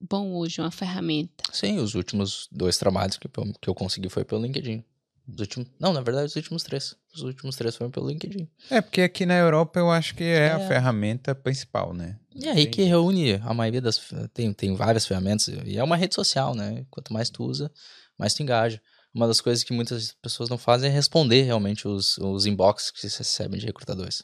[0.00, 1.44] bom hoje uma ferramenta.
[1.52, 4.84] Sim, os últimos dois trabalhos que eu, que eu consegui foi pelo LinkedIn.
[5.28, 6.94] Os últimos, não, na verdade, os últimos três.
[7.14, 8.48] Os últimos três foram pelo LinkedIn.
[8.70, 10.68] É, porque aqui na Europa eu acho que é, a É.
[10.68, 12.18] ferramenta principal, né?
[12.34, 14.00] E aí que reúne a maioria das.
[14.32, 15.48] Tem, tem várias ferramentas.
[15.64, 16.84] E é uma rede social, né?
[16.90, 17.72] Quanto mais tu usa,
[18.18, 18.80] mais tu engaja.
[19.12, 23.08] Uma das coisas que muitas pessoas não fazem é responder realmente os, os inbox que
[23.08, 24.22] se recebem de recrutadores.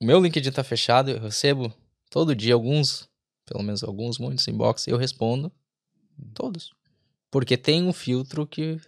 [0.00, 1.72] O meu LinkedIn tá fechado, eu recebo
[2.10, 3.06] todo dia alguns,
[3.44, 5.52] pelo menos alguns, muitos inbox, eu respondo
[6.34, 6.72] todos.
[7.30, 8.78] Porque tem um filtro que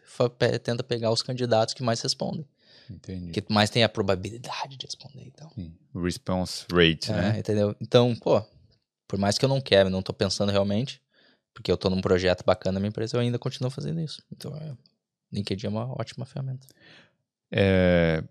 [0.63, 2.47] tenta pegar os candidatos que mais respondem.
[2.91, 3.33] Entendi.
[3.33, 5.51] Que mais tem a probabilidade de responder e tal.
[5.55, 5.75] Sim.
[5.95, 7.39] Response rate, É, né?
[7.39, 7.75] entendeu?
[7.81, 8.43] Então, pô,
[9.09, 11.01] por mais que eu não quero, não tô pensando realmente,
[11.55, 14.23] porque eu tô num projeto bacana na minha empresa, eu ainda continuo fazendo isso.
[14.31, 14.77] Então, é,
[15.33, 16.67] LinkedIn é uma ótima ferramenta.
[17.51, 18.23] É,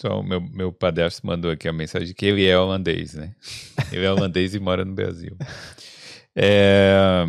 [0.00, 3.34] Só o meu, meu padrasto mandou aqui a mensagem que ele é holandês, né?
[3.92, 5.36] Ele é holandês e mora no Brasil.
[6.34, 7.24] É,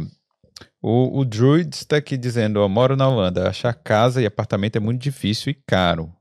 [0.81, 4.79] o, o Druid está aqui dizendo, ó, moro na Holanda, achar casa e apartamento é
[4.79, 6.13] muito difícil e caro.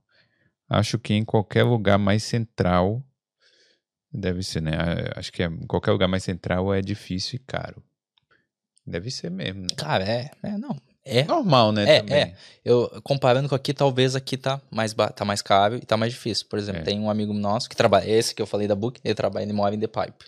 [0.68, 3.02] Acho que em qualquer lugar mais central,
[4.12, 4.73] deve ser, né?
[5.16, 7.82] Acho que é- em qualquer lugar mais central é difícil e caro.
[8.86, 9.68] Deve ser mesmo, né?
[9.77, 10.77] Cara, é, é não.
[11.09, 11.23] É.
[11.24, 11.97] Normal, né?
[11.97, 12.16] É, também.
[12.16, 12.37] é.
[12.65, 16.47] Eu, comparando com aqui, talvez aqui tá mais, tá mais caro e tá mais difícil.
[16.51, 16.85] Por exemplo, É.
[16.85, 19.53] tem um amigo nosso que trabalha, esse que eu falei da Book, ele trabalha, ele
[19.53, 20.24] mora em The Pipe.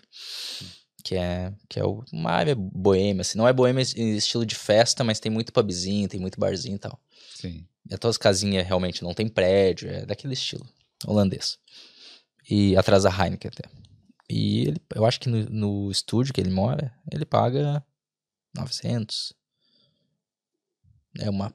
[1.03, 1.83] Que é, que é
[2.13, 3.37] uma área boêmia, assim.
[3.37, 6.79] Não é boêmia em estilo de festa, mas tem muito pubzinho, tem muito barzinho e
[6.79, 6.97] tal.
[7.35, 7.65] Sim.
[7.89, 10.65] É todas as casinhas realmente, não tem prédio, é daquele estilo
[11.05, 11.57] holandês.
[12.49, 13.69] E atrás da Heineken até.
[14.29, 17.83] E ele, eu acho que no, no estúdio que ele mora, ele paga
[18.55, 19.33] 900.
[21.17, 21.53] É uma,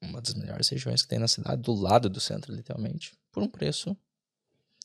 [0.00, 3.12] uma das melhores regiões que tem na cidade, do lado do centro, literalmente.
[3.32, 3.96] Por um preço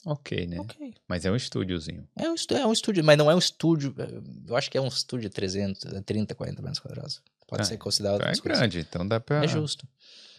[0.06, 0.60] Ok, né?
[0.60, 0.94] ok.
[1.08, 2.08] Mas é um estúdiozinho.
[2.16, 3.94] É um, é um estúdio, mas não é um estúdio.
[3.98, 7.22] é, Eu acho que é um estúdio de 300, é 30, 40 metros quadrados.
[7.48, 8.18] Pode Ah, ser considerado.
[8.18, 8.44] Então é coisas.
[8.60, 9.44] grande, então dá pra...
[9.44, 9.88] É justo.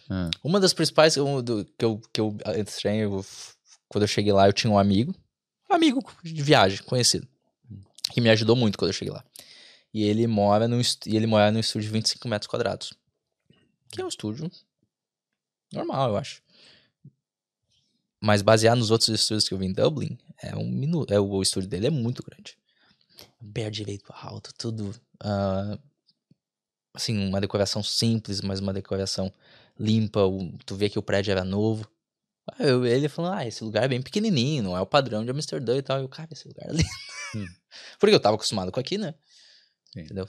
[0.09, 3.25] Ah, Uma das principais um, do- que, eu, que eu estranho,
[3.89, 5.13] quando eu cheguei lá, eu tinha um amigo,
[5.69, 7.27] um amigo de viagem, conhecido,
[8.13, 9.23] que me ajudou muito quando eu cheguei lá.
[9.93, 12.93] E ele mora num, e ele mora num estúdio de 25 metros quadrados.
[13.91, 14.49] Que é um estúdio
[15.71, 16.41] normal, eu acho.
[18.21, 21.13] Mas baseado nos outros estúdios que eu vi em Dublin, é um minuto.
[21.13, 22.57] É, o, estúdio dele é muito grande.
[23.53, 24.93] Pé direito alto, tudo.
[25.19, 25.77] ah,
[26.93, 29.31] assim, uma decoração simples, mas uma decoração
[29.79, 30.25] limpa.
[30.25, 31.87] o- tu vê que o prédio era novo.
[32.59, 35.77] Eu- ele falou: Ah, esse lugar é bem pequenininho, não é o padrão de Amsterdã
[35.77, 35.99] e tal.
[35.99, 36.89] Eu, cara, esse lugar é lindo.
[37.35, 37.45] Hum.
[37.99, 39.13] Porque eu tava acostumado com aqui, né?
[39.93, 40.01] Sim.
[40.01, 40.27] Entendeu?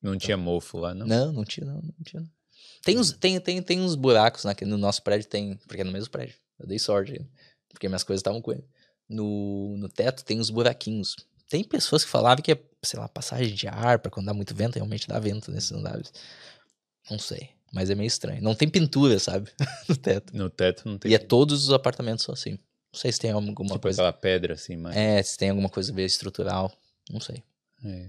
[0.00, 1.06] não tinha mofo lá, não?
[1.06, 2.20] Não, não tinha, não, não tinha.
[2.20, 2.30] não.
[2.84, 5.92] Tem uns, tem, tem, tem uns buracos naquele, no nosso prédio, tem, porque é no
[5.92, 6.34] mesmo prédio.
[6.58, 7.20] Eu dei sorte,
[7.68, 8.64] porque minhas coisas estavam com ele.
[9.08, 11.16] No, no teto tem uns buraquinhos.
[11.48, 14.54] Tem pessoas que falavam que é, sei lá, passagem de ar, pra quando dá muito
[14.54, 16.12] vento, realmente dá vento nesses andares.
[17.10, 18.42] Não sei, mas é meio estranho.
[18.42, 19.50] Não tem pintura, sabe?
[19.88, 20.36] no teto.
[20.36, 21.10] No teto não tem.
[21.10, 22.52] E é todos os apartamentos são assim.
[22.52, 24.02] Não sei se tem alguma tipo coisa.
[24.02, 24.96] aquela pedra assim, mas...
[24.96, 26.72] É, se tem alguma coisa meio estrutural.
[27.10, 27.42] Não sei.
[27.84, 28.08] É.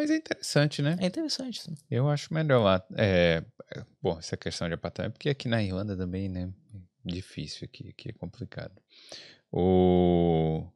[0.00, 0.96] Mas é interessante, né?
[0.98, 1.60] É interessante.
[1.60, 1.74] sim.
[1.90, 2.82] Eu acho melhor lá.
[2.96, 3.44] É,
[4.00, 6.48] bom, essa questão de apartamento, porque aqui na Irlanda também, né?
[7.04, 8.72] Difícil aqui, aqui é complicado.
[9.52, 10.66] O.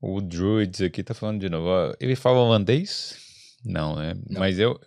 [0.00, 1.66] O Druids aqui tá falando de novo.
[1.66, 3.16] ó, Ele fala holandês?
[3.64, 4.14] Não, né?
[4.30, 4.38] Não.
[4.38, 4.78] Mas eu,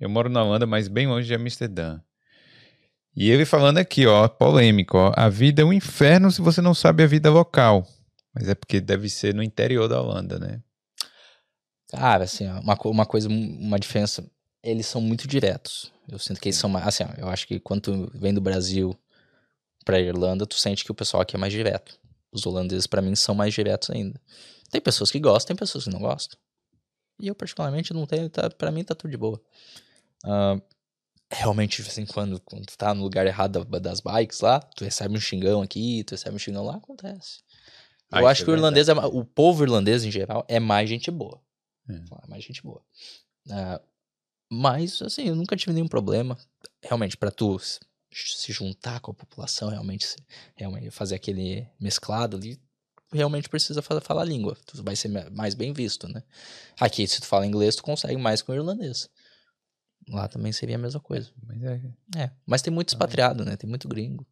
[0.00, 2.00] eu moro na Holanda, mas bem longe de Amsterdã.
[3.14, 5.12] E ele falando aqui, ó, polêmico, ó.
[5.14, 7.86] A vida é um inferno se você não sabe a vida local.
[8.34, 10.62] Mas é porque deve ser no interior da Holanda, né?
[11.88, 14.24] Cara, assim, uma, uma coisa, uma diferença.
[14.62, 15.92] Eles são muito diretos.
[16.08, 16.86] Eu sinto que eles são mais.
[16.86, 18.96] Assim, eu acho que quando tu vem do Brasil
[19.84, 21.98] pra Irlanda, tu sente que o pessoal aqui é mais direto.
[22.30, 24.20] Os holandeses, pra mim, são mais diretos ainda.
[24.70, 26.38] Tem pessoas que gostam, tem pessoas que não gostam.
[27.18, 28.28] E eu, particularmente, não tenho.
[28.28, 29.40] Tá, pra mim, tá tudo de boa.
[30.24, 30.60] Ah,
[31.30, 35.16] realmente, assim, quando, quando tu tá no lugar errado da- das bikes lá, tu recebe
[35.16, 37.40] um xingão aqui, tu recebe um xingão lá, acontece.
[38.10, 40.60] Ah, Eu isso acho é que o irlandês, é, o povo irlandês em geral, é
[40.60, 41.40] mais gente boa.
[41.88, 41.94] É.
[41.94, 42.82] É mais gente boa.
[43.50, 43.80] Ah,
[44.50, 46.36] mas, assim, eu nunca tive nenhum problema.
[46.82, 50.16] Realmente, pra tu se juntar com a população, realmente, se-
[50.56, 52.58] realmente fazer aquele mesclado ali,
[53.12, 54.56] realmente precisa fa- falar a língua.
[54.66, 56.22] Tu vai ser mais bem visto, né?
[56.80, 59.08] Aqui, se tu fala inglês, tu consegue mais com o irlandês.
[60.08, 61.30] lá também seria a mesma coisa.
[61.46, 61.82] Mas é.
[62.16, 63.56] É, mas tem muito expatriado, né?
[63.56, 64.26] Tem muito gringo.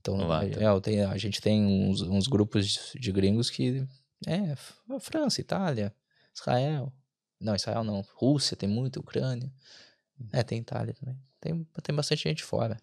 [0.00, 0.90] Então, Lá, é, tá.
[0.90, 3.86] é, a gente tem uns, uns grupos de, gringos que.
[4.26, 4.54] É,
[4.98, 5.94] França, Itália,
[6.40, 6.92] Israel.
[7.40, 8.04] Não, Israel não.
[8.14, 9.50] Rússia tem muito, Ucrânia.
[10.32, 11.18] É, tem Itália também.
[11.40, 12.76] Tem, tem bastante gente fora.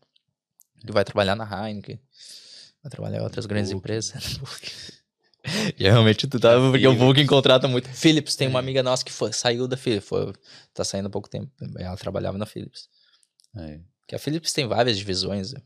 [0.85, 1.99] Que vai trabalhar na Heineken.
[2.83, 3.77] Vai trabalhar em outras grandes Booking.
[3.79, 4.39] empresas.
[5.79, 6.55] E realmente tu tá.
[6.59, 7.87] Porque o Booking contrata muito.
[7.87, 10.05] Philips, tem uma amiga nossa que foi, saiu da Philips.
[10.05, 10.33] Foi,
[10.73, 11.49] tá saindo há pouco tempo.
[11.79, 12.89] Ela trabalhava na Philips.
[13.55, 15.53] É, Que a Philips tem várias divisões.
[15.53, 15.61] né?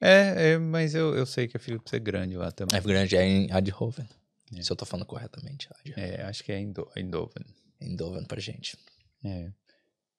[0.00, 2.76] é, é, mas eu, eu sei que a Philips é grande lá também.
[2.76, 4.08] É grande, é em Eindhoven.
[4.56, 4.62] É.
[4.62, 5.68] Se eu tô falando corretamente.
[5.96, 7.44] É, acho que é Indo- Eindhoven.
[7.80, 8.76] Eindhoven pra gente.
[9.24, 9.50] É.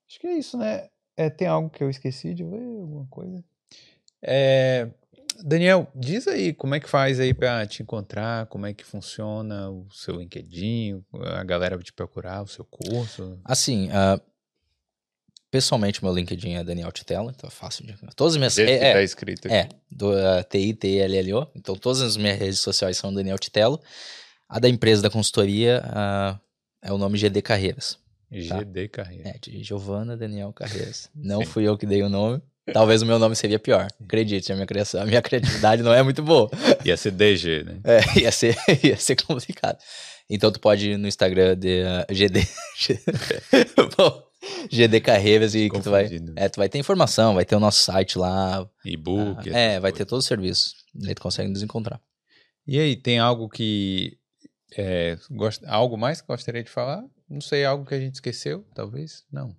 [0.08, 0.90] Acho que é isso, né?
[1.18, 3.44] É, tem algo que eu esqueci de ver, alguma coisa?
[4.22, 4.90] É,
[5.44, 9.70] Daniel, diz aí como é que faz aí pra te encontrar, como é que funciona
[9.70, 11.04] o seu LinkedIn,
[11.38, 13.40] a galera te procurar, o seu curso.
[13.44, 14.20] Assim, ah,
[15.52, 17.94] pessoalmente, meu LinkedIn é Daniel Titella, então é fácil de.
[18.16, 18.56] Todas as minhas.
[18.56, 19.56] Que É, tá é, escrito aqui.
[19.56, 21.48] é, do uh, TI-T-L-L-O.
[21.54, 23.80] Então, todas as minhas redes sociais são Daniel Titello.
[24.50, 26.38] A da empresa da consultoria ah,
[26.82, 27.98] é o nome GD Carreiras.
[28.30, 29.30] GD Carreira.
[29.30, 31.10] É, de Giovana Daniel Carreiras.
[31.16, 32.42] Não fui eu que dei o nome.
[32.74, 33.88] Talvez o meu nome seria pior.
[34.04, 36.50] Acredite, a minha, criação, a minha criatividade não é muito boa.
[36.86, 37.80] Ia ser DG, né?
[37.84, 39.78] É, ia ser, ia ser complicado.
[40.30, 42.48] Então tu pode ir no Instagram de uh, GD.
[43.98, 44.24] Bom,
[44.70, 46.10] GD Carreiras e que tu vai.
[46.36, 48.68] É, tu vai ter informação, vai ter o nosso site lá.
[48.84, 49.50] E-book.
[49.50, 50.76] ah, é, vai ter todo o serviço.
[50.94, 52.02] Daí tu consegue nos encontrar.
[52.66, 54.18] E aí, tem algo que.
[54.76, 55.64] É, gost...
[55.66, 57.04] Algo mais que gostaria de falar?
[57.30, 59.24] Não sei, algo que a gente esqueceu, talvez?
[59.32, 59.56] Não.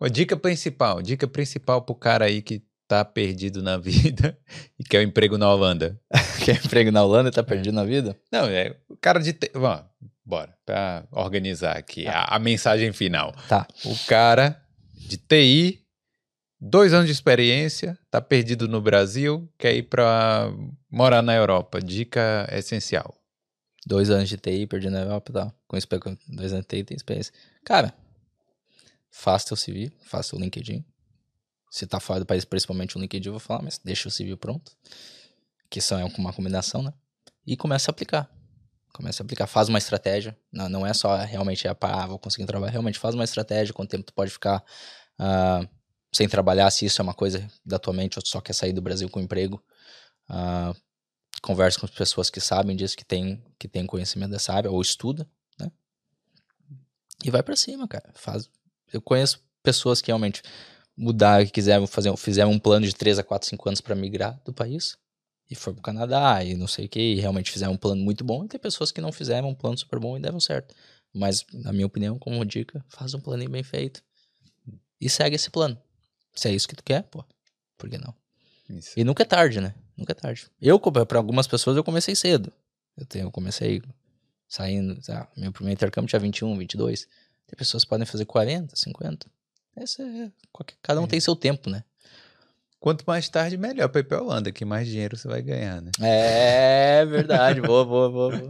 [0.00, 1.02] A dica principal?
[1.02, 4.36] Dica principal pro cara aí que tá perdido na vida
[4.80, 6.00] e quer um emprego na Holanda.
[6.42, 8.16] Quer emprego na Holanda e tá perdido na vida?
[8.32, 9.34] Não, é o cara de.
[9.34, 9.50] Te...
[9.52, 9.84] Vamos,
[10.24, 13.34] bora, pra organizar aqui a, a mensagem final.
[13.48, 13.66] Tá.
[13.84, 14.58] O cara
[14.94, 15.84] de TI,
[16.58, 20.50] dois anos de experiência, tá perdido no Brasil, quer ir pra
[20.90, 21.80] morar na Europa.
[21.82, 23.14] Dica essencial.
[23.86, 25.52] Dois anos de TI, perdi na Europa e tal.
[25.66, 25.76] Com
[26.28, 27.32] dois anos de TI, tem experiência.
[27.64, 27.92] Cara,
[29.10, 30.84] faça teu CV, faça o LinkedIn.
[31.70, 34.36] Se tá fora do país, principalmente o LinkedIn, eu vou falar, mas deixa o CV
[34.36, 34.72] pronto.
[35.70, 36.92] Que são é uma combinação, né?
[37.46, 38.30] E começa a aplicar.
[38.92, 40.36] Começa a aplicar, faz uma estratégia.
[40.50, 42.72] Não, não é só realmente, ah, vou conseguir trabalhar.
[42.72, 44.64] Realmente faz uma estratégia, quanto tempo tu pode ficar
[45.18, 45.66] ah,
[46.12, 48.72] sem trabalhar, se isso é uma coisa da tua mente, ou tu só quer sair
[48.72, 49.62] do Brasil com emprego.
[50.28, 50.74] Ah,
[51.42, 54.80] conversa com as pessoas que sabem disso, que tem, que tem conhecimento dessa área, ou
[54.80, 55.28] estuda,
[55.58, 55.70] né?
[57.24, 58.10] E vai pra cima, cara.
[58.14, 58.50] Faz.
[58.92, 60.42] Eu conheço pessoas que realmente
[60.98, 64.40] mudaram, que quiseram fazer, fizeram um plano de 3 a 4, 5 anos pra migrar
[64.44, 64.98] do país
[65.48, 68.24] e foi pro Canadá e não sei o que, e realmente fizeram um plano muito
[68.24, 68.44] bom.
[68.44, 70.74] E tem pessoas que não fizeram um plano super bom e deram certo.
[71.14, 74.02] Mas, na minha opinião, como dica, faz um planinho bem feito
[75.00, 75.80] e segue esse plano.
[76.34, 77.24] Se é isso que tu quer, pô,
[77.78, 78.14] por que não?
[78.68, 78.92] Isso.
[78.96, 79.74] E nunca é tarde, né?
[79.96, 80.46] Nunca é tarde.
[80.60, 82.52] Eu, para algumas pessoas, eu comecei cedo.
[82.96, 83.80] Eu, tenho, eu comecei
[84.46, 85.28] saindo, tá?
[85.36, 87.08] meu primeiro intercâmbio tinha 21, 22.
[87.46, 89.26] Tem pessoas que podem fazer 40, 50.
[89.80, 90.30] Essa é,
[90.82, 91.84] cada um tem seu tempo, né?
[92.80, 95.90] Quanto mais tarde, melhor pra ir pra Holanda, que mais dinheiro você vai ganhar, né?
[96.00, 98.48] É verdade, boa, boa, boa, boa.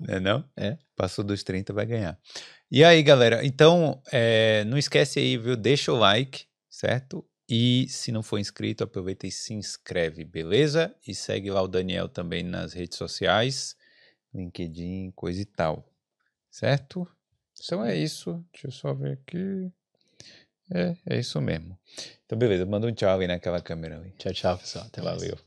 [0.00, 0.44] Não é não?
[0.56, 0.78] É.
[0.94, 2.16] Passou dos 30, vai ganhar.
[2.70, 5.56] E aí, galera, então, é, não esquece aí, viu?
[5.56, 7.24] Deixa o like, certo?
[7.48, 10.94] E se não for inscrito, aproveita e se inscreve, beleza?
[11.06, 13.76] E segue lá o Daniel também nas redes sociais,
[14.32, 15.84] LinkedIn, coisa e tal,
[16.48, 17.06] certo?
[17.60, 18.44] Então é isso.
[18.52, 19.70] Deixa eu só ver aqui.
[20.72, 21.78] É, é isso mesmo.
[22.24, 24.12] Então, beleza, manda um tchau aí naquela câmera ali.
[24.18, 24.86] Tchau, tchau, pessoal.
[24.86, 25.20] Até mais.
[25.20, 25.38] Valeu.